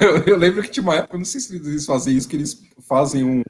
[0.00, 2.60] eu, eu, lembro que tinha uma época, não sei se eles fazem isso, que eles
[2.88, 3.42] fazem um,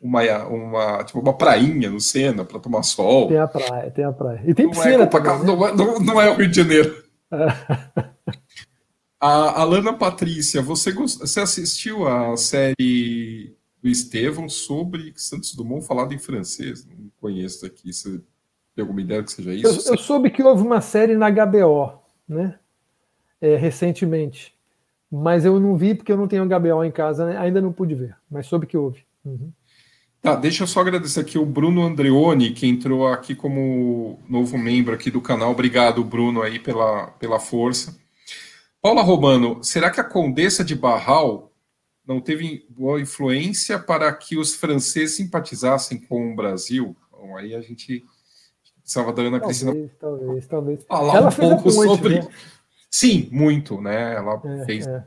[0.00, 3.28] uma, uma, tipo, uma prainha no Sena para tomar sol.
[3.28, 4.42] Tem a praia, tem a praia.
[4.44, 5.44] E tem não piscina é também, né?
[5.44, 7.04] não, é, não, não, é o Rio de Janeiro.
[7.32, 8.06] É.
[9.18, 11.18] A Alana Patrícia, você, gost...
[11.18, 16.86] você assistiu a série do Estevão sobre Santos Dumont falado em francês?
[16.86, 17.94] Não conheço aqui.
[17.94, 18.20] Você
[18.74, 19.88] tem alguma ideia que seja isso?
[19.88, 22.58] Eu, eu soube que houve uma série na HBO né?
[23.40, 24.54] é, recentemente.
[25.10, 27.36] Mas eu não vi porque eu não tenho HBO em casa, né?
[27.38, 29.04] ainda não pude ver, mas soube que houve.
[29.24, 29.52] Uhum.
[30.20, 34.92] Tá, deixa eu só agradecer aqui o Bruno Andreoni, que entrou aqui como novo membro
[34.92, 35.52] aqui do canal.
[35.52, 37.96] Obrigado, Bruno, aí pela, pela força.
[38.82, 41.52] Paula Romano, será que a Condessa de Barral
[42.04, 46.96] não teve boa influência para que os franceses simpatizassem com o Brasil?
[47.12, 48.04] Bom, aí a gente
[49.14, 49.74] da Ana Cristina.
[49.98, 50.84] Talvez, talvez.
[50.84, 52.20] Falar Ela um pouco sobre.
[52.20, 52.28] Né?
[52.90, 54.14] Sim, muito, né?
[54.14, 54.86] Ela é, fez.
[54.86, 55.04] É.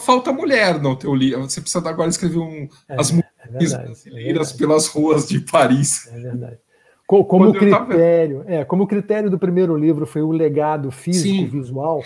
[0.00, 1.42] Falta mulher no teu livro.
[1.42, 6.08] Você precisa agora escrever um, é, as mulheres é brasileiras é pelas ruas de Paris.
[6.12, 6.58] É verdade.
[7.06, 12.02] Como, como critério, é, como o critério do primeiro livro foi o legado físico-visual,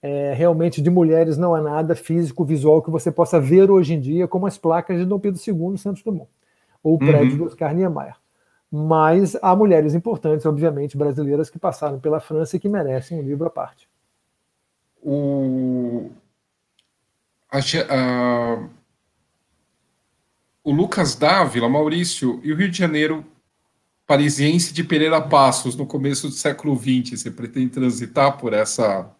[0.00, 4.28] é, realmente de mulheres não há nada físico-visual que você possa ver hoje em dia,
[4.28, 6.30] como as placas de Dom Pedro II Santos Dumont,
[6.84, 7.38] ou o prédio uhum.
[7.38, 8.14] do Oscar Niemeyer.
[8.70, 13.46] Mas há mulheres importantes, obviamente, brasileiras que passaram pela França e que merecem um livro
[13.46, 13.88] à parte.
[15.02, 16.10] O,
[17.50, 18.68] a,
[20.62, 23.24] o Lucas Dávila, Maurício, e o Rio de Janeiro
[24.08, 29.14] parisiense de Pereira Passos, no começo do século XX, você pretende transitar por essa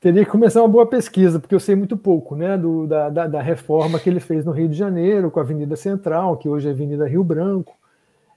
[0.00, 3.26] teria que começar uma boa pesquisa, porque eu sei muito pouco né, do, da, da,
[3.26, 6.68] da, reforma que ele fez no Rio de Janeiro, com a Avenida Central, que hoje
[6.68, 7.76] é Avenida Rio Branco.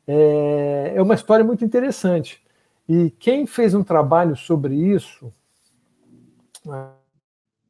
[0.05, 2.43] É, é uma história muito interessante.
[2.87, 5.31] E quem fez um trabalho sobre isso.
[6.67, 6.91] Ah,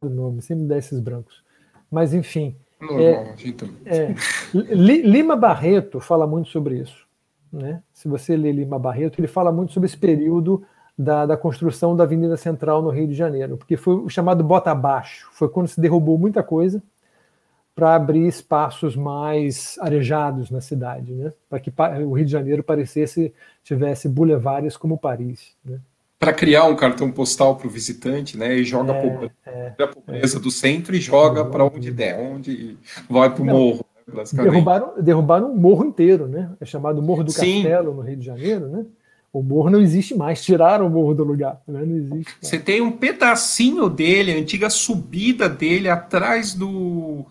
[0.01, 1.43] o nome, sempre dá esses brancos.
[1.89, 2.55] Mas, enfim.
[2.91, 3.35] é,
[3.85, 4.15] é,
[4.53, 7.05] Lima Barreto fala muito sobre isso.
[7.51, 7.83] Né?
[7.93, 10.65] Se você ler Lima Barreto, ele fala muito sobre esse período
[10.97, 14.71] da, da, construção da Avenida Central no Rio de Janeiro, porque foi o chamado bota
[14.71, 16.81] abaixo, foi quando se derrubou muita coisa
[17.75, 21.33] para abrir espaços mais arejados na cidade, né?
[21.49, 21.73] para que
[22.05, 23.33] o Rio de Janeiro parecesse
[23.63, 25.55] tivesse boulevards como Paris.
[25.65, 25.79] Né?
[26.19, 28.55] Para criar um cartão postal para o visitante, né?
[28.55, 30.39] E joga é, a pobreza, é, a pobreza é.
[30.39, 32.77] do centro e joga para onde der, onde
[33.09, 33.85] vai para o morro.
[34.07, 36.49] Né, derrubaram, derrubaram um morro inteiro, né?
[36.61, 37.63] É chamado Morro do Sim.
[37.63, 38.85] Castelo, no Rio de Janeiro, né?
[39.33, 41.83] O morro não existe mais, tiraram o morro do lugar, né?
[41.83, 42.09] não existe.
[42.11, 42.37] Mais.
[42.39, 47.25] Você tem um pedacinho dele, a antiga subida dele atrás do,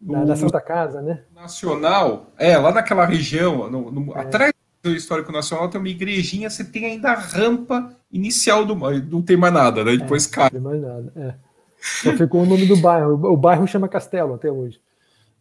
[0.00, 1.20] do da, Santa Casa, né?
[1.34, 4.20] Nacional, é lá naquela região, no, no, é.
[4.20, 9.20] atrás do histórico nacional tem uma igrejinha, você tem ainda a rampa inicial do, não
[9.20, 9.94] tem mais nada, né?
[9.98, 10.44] Depois é, cai.
[10.44, 11.12] Não tem mais nada.
[11.14, 11.34] É.
[11.78, 13.12] Só ficou o nome do bairro.
[13.26, 14.80] O bairro chama Castelo até hoje.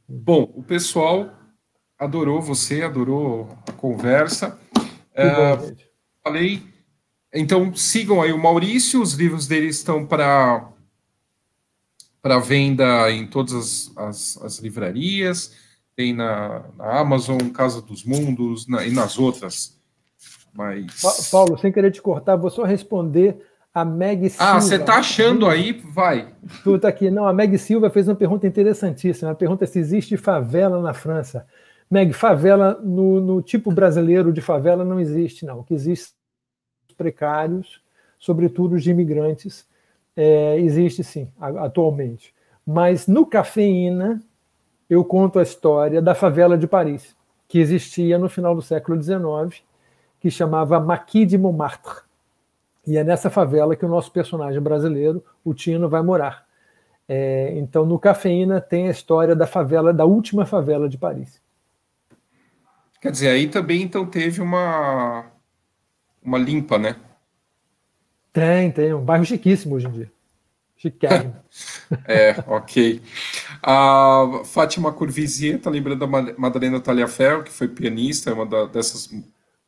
[0.07, 1.30] Bom, o pessoal
[1.98, 4.60] adorou você, adorou a conversa.
[5.22, 5.76] É,
[6.23, 6.64] falei.
[7.34, 10.68] Então sigam aí o Maurício, os livros dele estão para
[12.22, 15.56] para venda em todas as, as, as, livrarias,
[15.95, 19.76] tem na, na Amazon, Casa dos Mundos na, e nas outras.
[20.53, 21.30] Mas...
[21.31, 23.41] Paulo, sem querer te cortar, vou só responder
[23.73, 24.52] a Meg Silva.
[24.52, 25.72] Ah, você está achando aí?
[25.72, 26.34] Vai.
[26.64, 27.10] Tu tá aqui.
[27.10, 29.31] Não, a Meg Silva fez uma pergunta interessantíssima.
[29.31, 31.48] A pergunta é se existe favela na França.
[31.91, 35.59] Meg, favela, no, no, tipo brasileiro de favela, não existe, não.
[35.59, 36.13] O que existe
[36.97, 37.81] precários,
[38.18, 39.68] sobretudo os de imigrantes,
[40.15, 42.34] é, existe sim, atualmente.
[42.65, 44.22] Mas no Cafeína,
[44.89, 47.13] eu conto a história da favela de Paris,
[47.45, 49.61] que existia no final do século XIX,
[50.18, 52.03] que chamava Maquis de Montmartre.
[52.88, 56.45] E é nessa favela que o nosso personagem brasileiro, o Tino, vai morar.
[57.05, 61.41] É, então, no Cafeína tem a história da favela, da última favela de Paris.
[63.01, 65.25] Quer dizer, aí também então teve uma,
[66.21, 66.95] uma limpa, né?
[68.31, 68.93] Tem, tem.
[68.93, 70.11] Um bairro chiquíssimo hoje em dia.
[70.77, 71.35] Chiquérrimo.
[72.07, 73.01] é, ok.
[73.61, 79.09] A Fátima Curvizier tá lembrando da Madalena Taliaferro, que foi pianista, é uma da, dessas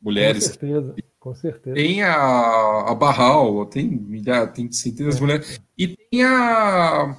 [0.00, 0.44] mulheres.
[0.44, 1.74] Com certeza, com certeza.
[1.74, 5.16] Tem a, a Barral, tem, milhares, tem centenas é.
[5.16, 5.60] de mulheres.
[5.76, 7.16] E tem a,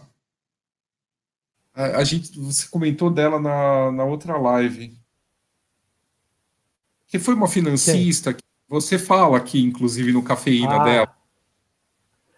[1.74, 1.98] a.
[1.98, 4.98] A gente, você comentou dela na, na outra live
[7.18, 10.84] que foi uma financista, que você fala aqui, inclusive, no Cafeína ah.
[10.84, 11.16] dela.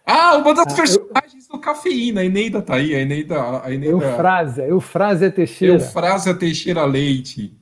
[0.06, 1.56] Ah, uma das ah, personagens eu...
[1.56, 3.62] do Cafeína, a Eneida tá aí, a Eneida...
[3.62, 5.74] A Eneida Eufrásia, Eufrásia Teixeira.
[5.74, 7.54] Eufrásia Teixeira Leite,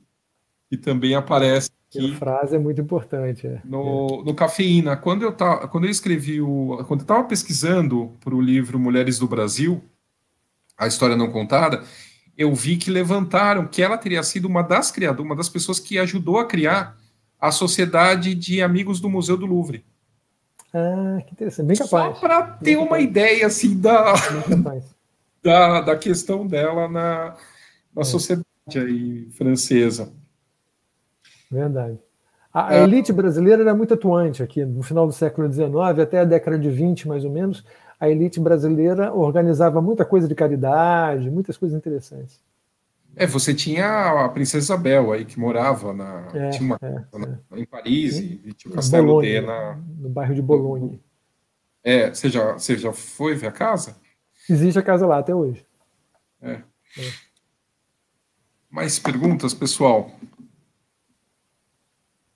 [0.69, 2.09] que também aparece aqui.
[2.09, 3.47] Eufrásia é muito importante.
[3.47, 3.61] É.
[3.65, 6.83] No, no Cafeína, quando eu, tá, quando eu escrevi o...
[6.87, 9.83] Quando eu estava pesquisando para o livro Mulheres do Brasil,
[10.77, 11.83] a história não contada,
[12.37, 15.97] eu vi que levantaram que ela teria sido uma das criadoras, uma das pessoas que
[15.97, 16.95] ajudou a criar
[17.39, 19.85] a Sociedade de Amigos do Museu do Louvre.
[20.73, 21.67] Ah, que interessante.
[21.67, 22.15] Bem capaz.
[22.15, 23.03] Só para ter Bem uma capaz.
[23.03, 24.13] ideia assim da,
[25.43, 27.35] da, da questão dela na,
[27.95, 28.03] na é.
[28.03, 28.45] sociedade
[28.75, 30.11] aí francesa.
[31.49, 31.99] Verdade.
[32.53, 35.69] A, a elite brasileira era muito atuante aqui no final do século XIX,
[36.01, 37.63] até a década de 20, mais ou menos.
[37.99, 42.39] A elite brasileira organizava muita coisa de caridade, muitas coisas interessantes.
[43.19, 47.39] É, você tinha a Princesa Isabel aí, que morava na, É, tinha uma, é, na-
[47.57, 49.75] em Paris, e, e tinha o Castelo Bolonha, D na.
[49.97, 50.99] no bairro de Bolonha.
[51.83, 53.97] É, você já, você já foi ver a casa?
[54.47, 55.65] Existe a casa lá até hoje.
[58.69, 60.11] Mais perguntas, pessoal?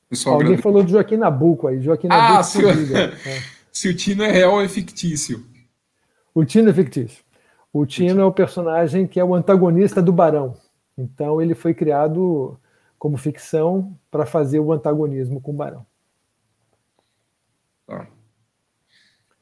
[0.09, 1.81] Pessoal, Alguém agrade- falou de Joaquim Nabuco aí.
[1.81, 2.43] Joaquim Ah, Nabuco.
[2.43, 3.13] se- fugido, é.
[3.71, 5.45] se o Tino é real ou é fictício?
[6.33, 7.23] O Tino é fictício.
[7.71, 10.55] O Tino é o personagem que é o antagonista do Barão.
[11.01, 12.59] Então ele foi criado
[12.97, 15.85] como ficção para fazer o antagonismo com o Barão.
[17.87, 18.07] Tá.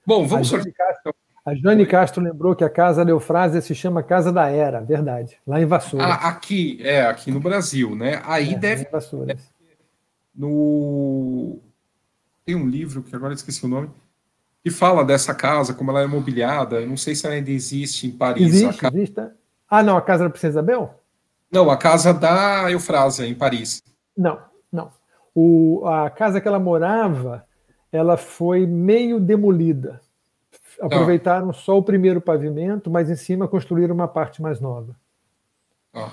[0.06, 0.88] Bom, A vamos Jane, sortear.
[0.88, 1.16] Castro,
[1.46, 5.38] a Jane Castro lembrou que a casa da Eufrásia se chama Casa da Era, verdade,
[5.46, 6.06] lá em Vassoura.
[6.06, 8.22] Ah, aqui, é, aqui no Brasil, né?
[8.26, 9.52] Aí É, deve Vassouras.
[10.36, 11.60] no.
[12.46, 13.92] Tem um livro que agora esqueci o nome,
[14.64, 16.82] que fala dessa casa, como ela é mobiliada.
[16.82, 18.44] Eu não sei se ela ainda existe em Paris.
[18.44, 19.22] a Existe, ca- existe.
[19.70, 20.99] Ah, não, a casa da Princesa Isabel?
[21.52, 23.82] Não, a casa da Eufrásia, em Paris.
[24.16, 24.40] Não,
[24.72, 24.92] não.
[25.34, 27.46] O, a casa que ela morava,
[27.92, 30.02] ela foi meio demolida.
[30.80, 34.96] Aproveitaram só o primeiro pavimento, mas em cima construíram uma parte mais nova.
[35.94, 36.10] Ó,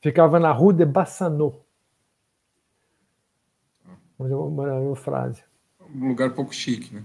[0.00, 1.58] Ficava na Rue de Bassanot.
[4.18, 5.44] Onde eu morava em Eufrásia.
[5.94, 7.04] um lugar pouco chique, né?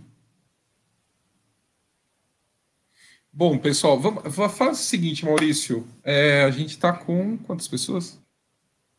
[3.35, 5.87] Bom, pessoal, vamos, va- faz o seguinte, Maurício.
[6.03, 8.21] É, a gente está com quantas pessoas?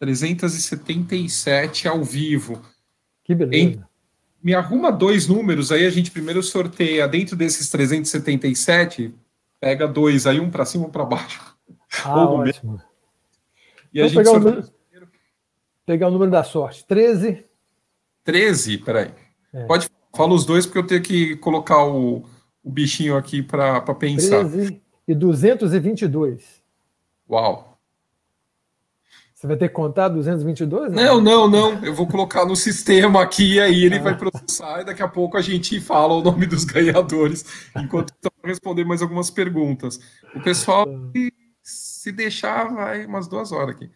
[0.00, 2.60] 377 ao vivo.
[3.22, 3.88] Que beleza.
[4.42, 9.14] Me arruma dois números, aí a gente primeiro sorteia dentro desses 377,
[9.58, 11.56] pega dois, aí um para cima, um para baixo.
[12.04, 12.82] Ah, ótimo.
[13.92, 14.72] E a Então, gente pegar o, sorteia número,
[15.86, 16.84] pegar o número da sorte.
[16.84, 17.44] 13.
[18.24, 19.12] 13, peraí.
[19.52, 19.64] É.
[19.64, 22.24] Pode fala os dois, porque eu tenho que colocar o,
[22.64, 24.40] o bichinho aqui para pensar.
[24.48, 26.42] 13 e 222.
[27.30, 27.78] Uau.
[29.34, 30.92] Você vai ter que contar 222?
[30.92, 31.84] Não, não, não.
[31.84, 34.02] Eu vou colocar no sistema aqui, aí ele Ah.
[34.02, 37.44] vai processar e daqui a pouco a gente fala o nome dos ganhadores,
[37.76, 40.00] enquanto vou responder mais algumas perguntas.
[40.34, 40.86] O pessoal,
[41.62, 43.90] se deixar, vai umas duas horas aqui.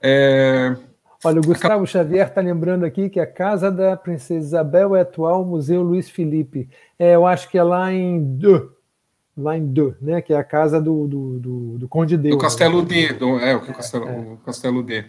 [0.00, 0.76] É,
[1.24, 5.44] Olha, o Gustavo Xavier está lembrando aqui que a casa da Princesa Isabel é atual
[5.44, 6.68] Museu Luiz Felipe.
[6.98, 8.70] É, eu acho que é lá em Deux,
[9.36, 10.20] lá em Deux, né?
[10.20, 12.36] Que é a casa do, do, do, do Conde Deus.
[12.36, 12.88] do Castelo né?
[12.88, 15.04] D, do, é, o o Castelo, o Castelo D.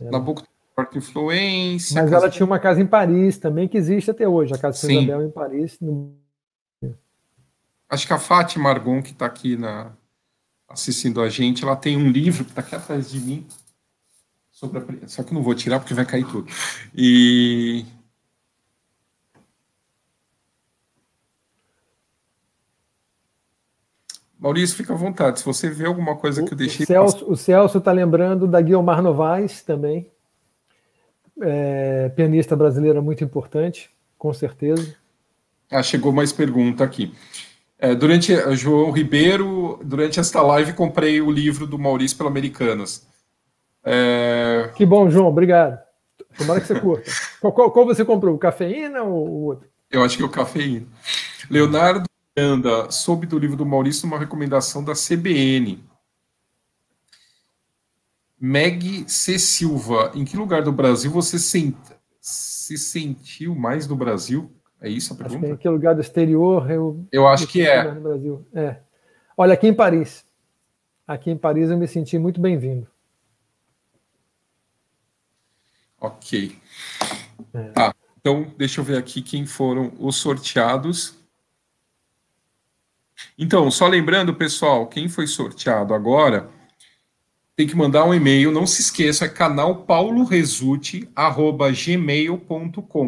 [0.00, 0.42] Nabucco
[0.74, 2.00] Forte Influência.
[2.02, 4.76] Mas casa- ela tinha uma casa em Paris também, que existe até hoje, a casa
[4.78, 4.98] Sim.
[5.02, 5.76] Isabel em Paris.
[5.80, 6.14] no-
[7.90, 9.92] Acho que a Fátima Argon, que está aqui na,
[10.68, 13.46] assistindo a gente, ela tem um livro que está aqui atrás de mim.
[14.58, 16.50] Sobre a, só que não vou tirar porque vai cair tudo.
[16.92, 17.84] E.
[24.36, 25.38] Maurício, fica à vontade.
[25.38, 26.84] Se você vê alguma coisa que eu deixei.
[26.98, 30.10] O Celso está lembrando da Guilmar Novaes também,
[31.40, 34.96] é, pianista brasileira muito importante, com certeza.
[35.70, 37.14] Ah, chegou mais pergunta aqui.
[37.78, 43.06] É, durante João Ribeiro, durante esta live, comprei o livro do Maurício pela Americanas.
[43.84, 45.78] É, Que bom, João, obrigado.
[46.36, 47.10] Tomara que você curta.
[47.40, 48.34] Qual, qual- qual você comprou?
[48.34, 49.68] O cafeína ou o outro?
[49.90, 50.86] Eu acho que é o cafeína.
[51.50, 52.04] Leonardo
[52.36, 55.82] Miranda, soube do livro do Maurício uma recomendação da CBN.
[58.40, 59.38] Meg C.
[59.38, 61.76] Silva, em que lugar do Brasil você sent-
[62.20, 64.52] se sentiu mais no Brasil?
[64.80, 65.52] É isso a Acho que pergunta?
[65.52, 67.04] em que lugar do exterior eu.
[67.10, 67.90] Eu acho que é.
[67.92, 68.46] No Brasil.
[68.54, 68.76] É.
[69.36, 70.24] Olha, aqui em Paris.
[71.06, 72.86] Aqui em Paris eu me senti muito bem-vindo.
[76.00, 76.56] Ok.
[77.54, 77.62] É.
[77.70, 81.16] Tá, então deixa eu ver aqui quem foram os sorteados.
[83.36, 86.48] Então, só lembrando, pessoal, quem foi sorteado agora
[87.56, 89.84] tem que mandar um e-mail, não se esqueça, é canal.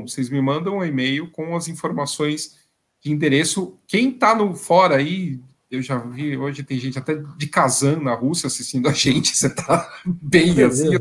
[0.02, 2.58] Vocês me mandam um e-mail com as informações
[3.00, 3.78] de endereço.
[3.86, 5.38] Quem está no fora aí,
[5.70, 9.36] eu já vi hoje tem gente até de Kazan na Rússia assistindo a gente.
[9.36, 10.98] Você está bem assim.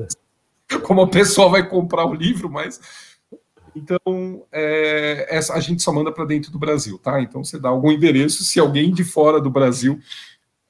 [0.83, 2.79] como a pessoa vai comprar o livro, mas
[3.75, 7.21] então é, essa, a gente só manda para dentro do Brasil, tá?
[7.21, 9.99] Então você dá algum endereço, se alguém de fora do Brasil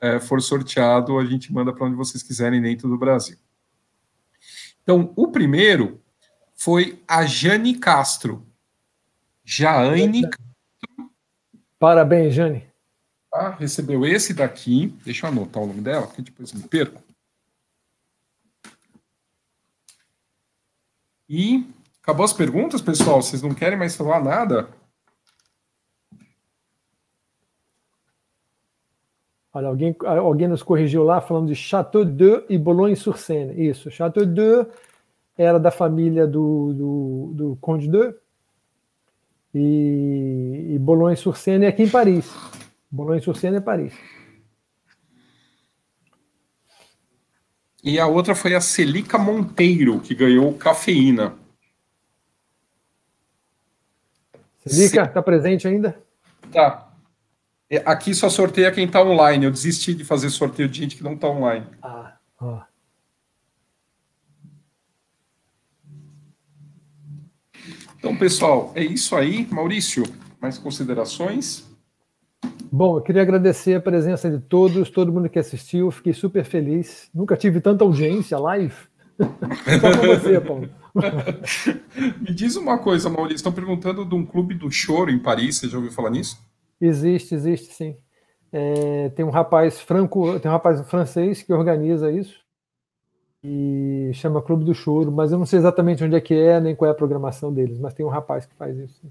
[0.02, 3.38] é, for sorteado, a gente manda para onde vocês quiserem dentro do Brasil.
[4.84, 6.02] Então o primeiro
[6.56, 8.46] foi a Jane Castro,
[9.44, 10.24] Jaane
[11.80, 12.68] Parabéns, Jane.
[13.32, 13.52] tá?
[13.52, 14.94] recebeu esse daqui.
[15.06, 17.02] Deixa eu anotar o nome dela, porque depois me perco.
[21.30, 21.66] E
[22.10, 23.22] Acabou as perguntas, pessoal?
[23.22, 24.68] Vocês não querem mais falar nada?
[29.54, 33.64] Olha, alguém, alguém nos corrigiu lá falando de Chateau de e Boulogne-sur-Seine.
[33.64, 34.66] Isso, Chateau de
[35.38, 38.16] era da família do, do, do Conde de
[39.54, 42.28] e, e Boulogne-sur-Seine é aqui em Paris.
[42.90, 43.94] Boulogne-sur-Seine é Paris.
[47.84, 51.36] E a outra foi a Celica Monteiro, que ganhou cafeína.
[54.66, 56.02] Celica, está presente ainda?
[56.52, 56.92] Tá.
[57.70, 59.46] É, aqui só sorteia quem está online.
[59.46, 61.66] Eu desisti de fazer sorteio de gente que não está online.
[61.82, 62.62] Ah, ó.
[67.98, 69.48] Então, pessoal, é isso aí.
[69.52, 70.04] Maurício,
[70.42, 71.69] mais considerações?
[72.72, 75.90] Bom, eu queria agradecer a presença de todos, todo mundo que assistiu.
[75.91, 77.10] Fiquei super feliz.
[77.14, 78.76] Nunca tive tanta audiência live.
[79.18, 80.70] Só com você, Paulo.
[82.22, 83.38] Me diz uma coisa, Maurício.
[83.38, 85.58] Estão perguntando de um clube do choro em Paris.
[85.58, 86.38] Você já ouviu falar nisso?
[86.80, 87.98] Existe, existe sim.
[88.52, 92.40] É, tem um rapaz franco, tem um rapaz francês que organiza isso
[93.44, 96.76] e chama Clube do Choro, mas eu não sei exatamente onde é que é, nem
[96.76, 99.02] qual é a programação deles, mas tem um rapaz que faz isso.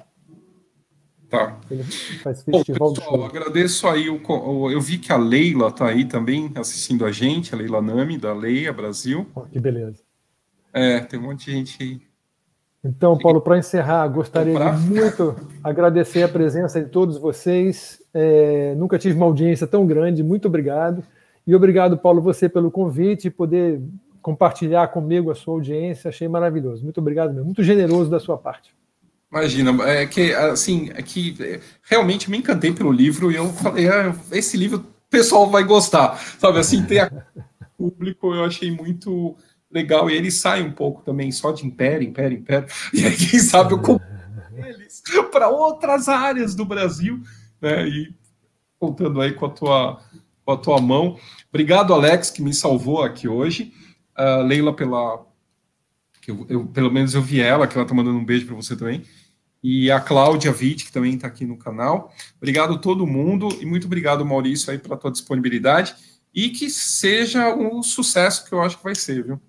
[1.28, 1.58] Tá.
[1.70, 6.06] Ele faz festival Bom, pessoal, agradeço aí o, eu vi que a Leila tá aí
[6.06, 9.26] também assistindo a gente, a Leila Nami da Leia Brasil.
[9.34, 10.02] Oh, que beleza.
[10.72, 12.08] É, tem um monte de gente aí
[12.84, 15.34] então, Paulo, para encerrar, gostaria de muito
[15.64, 18.00] agradecer a presença de todos vocês.
[18.14, 21.02] É, nunca tive uma audiência tão grande, muito obrigado.
[21.46, 23.80] E obrigado, Paulo, você pelo convite e poder
[24.22, 26.08] compartilhar comigo a sua audiência.
[26.08, 26.84] Achei maravilhoso.
[26.84, 27.46] Muito obrigado mesmo.
[27.46, 28.72] Muito generoso da sua parte.
[29.30, 34.14] Imagina, é que assim, é que realmente me encantei pelo livro e eu falei, ah,
[34.32, 36.58] esse livro o pessoal vai gostar, sabe?
[36.58, 37.10] Assim, ter a
[37.76, 39.36] público eu achei muito
[39.70, 40.10] legal.
[40.10, 42.68] E ele sai um pouco também só de império, império, império.
[42.92, 43.80] E aí, quem sabe, eu
[44.66, 47.20] eles para outras áreas do Brasil,
[47.60, 47.86] né?
[47.86, 48.14] E
[48.78, 50.00] contando aí com a tua,
[50.44, 51.18] com a tua mão.
[51.48, 53.72] Obrigado, Alex, que me salvou aqui hoje.
[54.18, 55.26] Uh, Leila, pela.
[56.26, 58.76] Eu, eu, pelo menos eu vi ela, que ela tá mandando um beijo para você
[58.76, 59.02] também.
[59.62, 62.12] E a Cláudia Witt, que também está aqui no canal.
[62.36, 65.94] Obrigado a todo mundo e muito obrigado, Maurício, aí pela tua disponibilidade.
[66.34, 69.40] E que seja um sucesso que eu acho que vai ser, viu?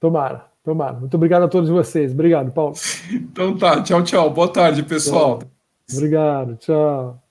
[0.00, 0.98] Tomara, tomara.
[0.98, 2.12] Muito obrigado a todos vocês.
[2.12, 2.74] Obrigado, Paulo.
[3.12, 4.30] Então tá, tchau, tchau.
[4.30, 5.40] Boa tarde, pessoal.
[5.90, 7.21] Obrigado, tchau.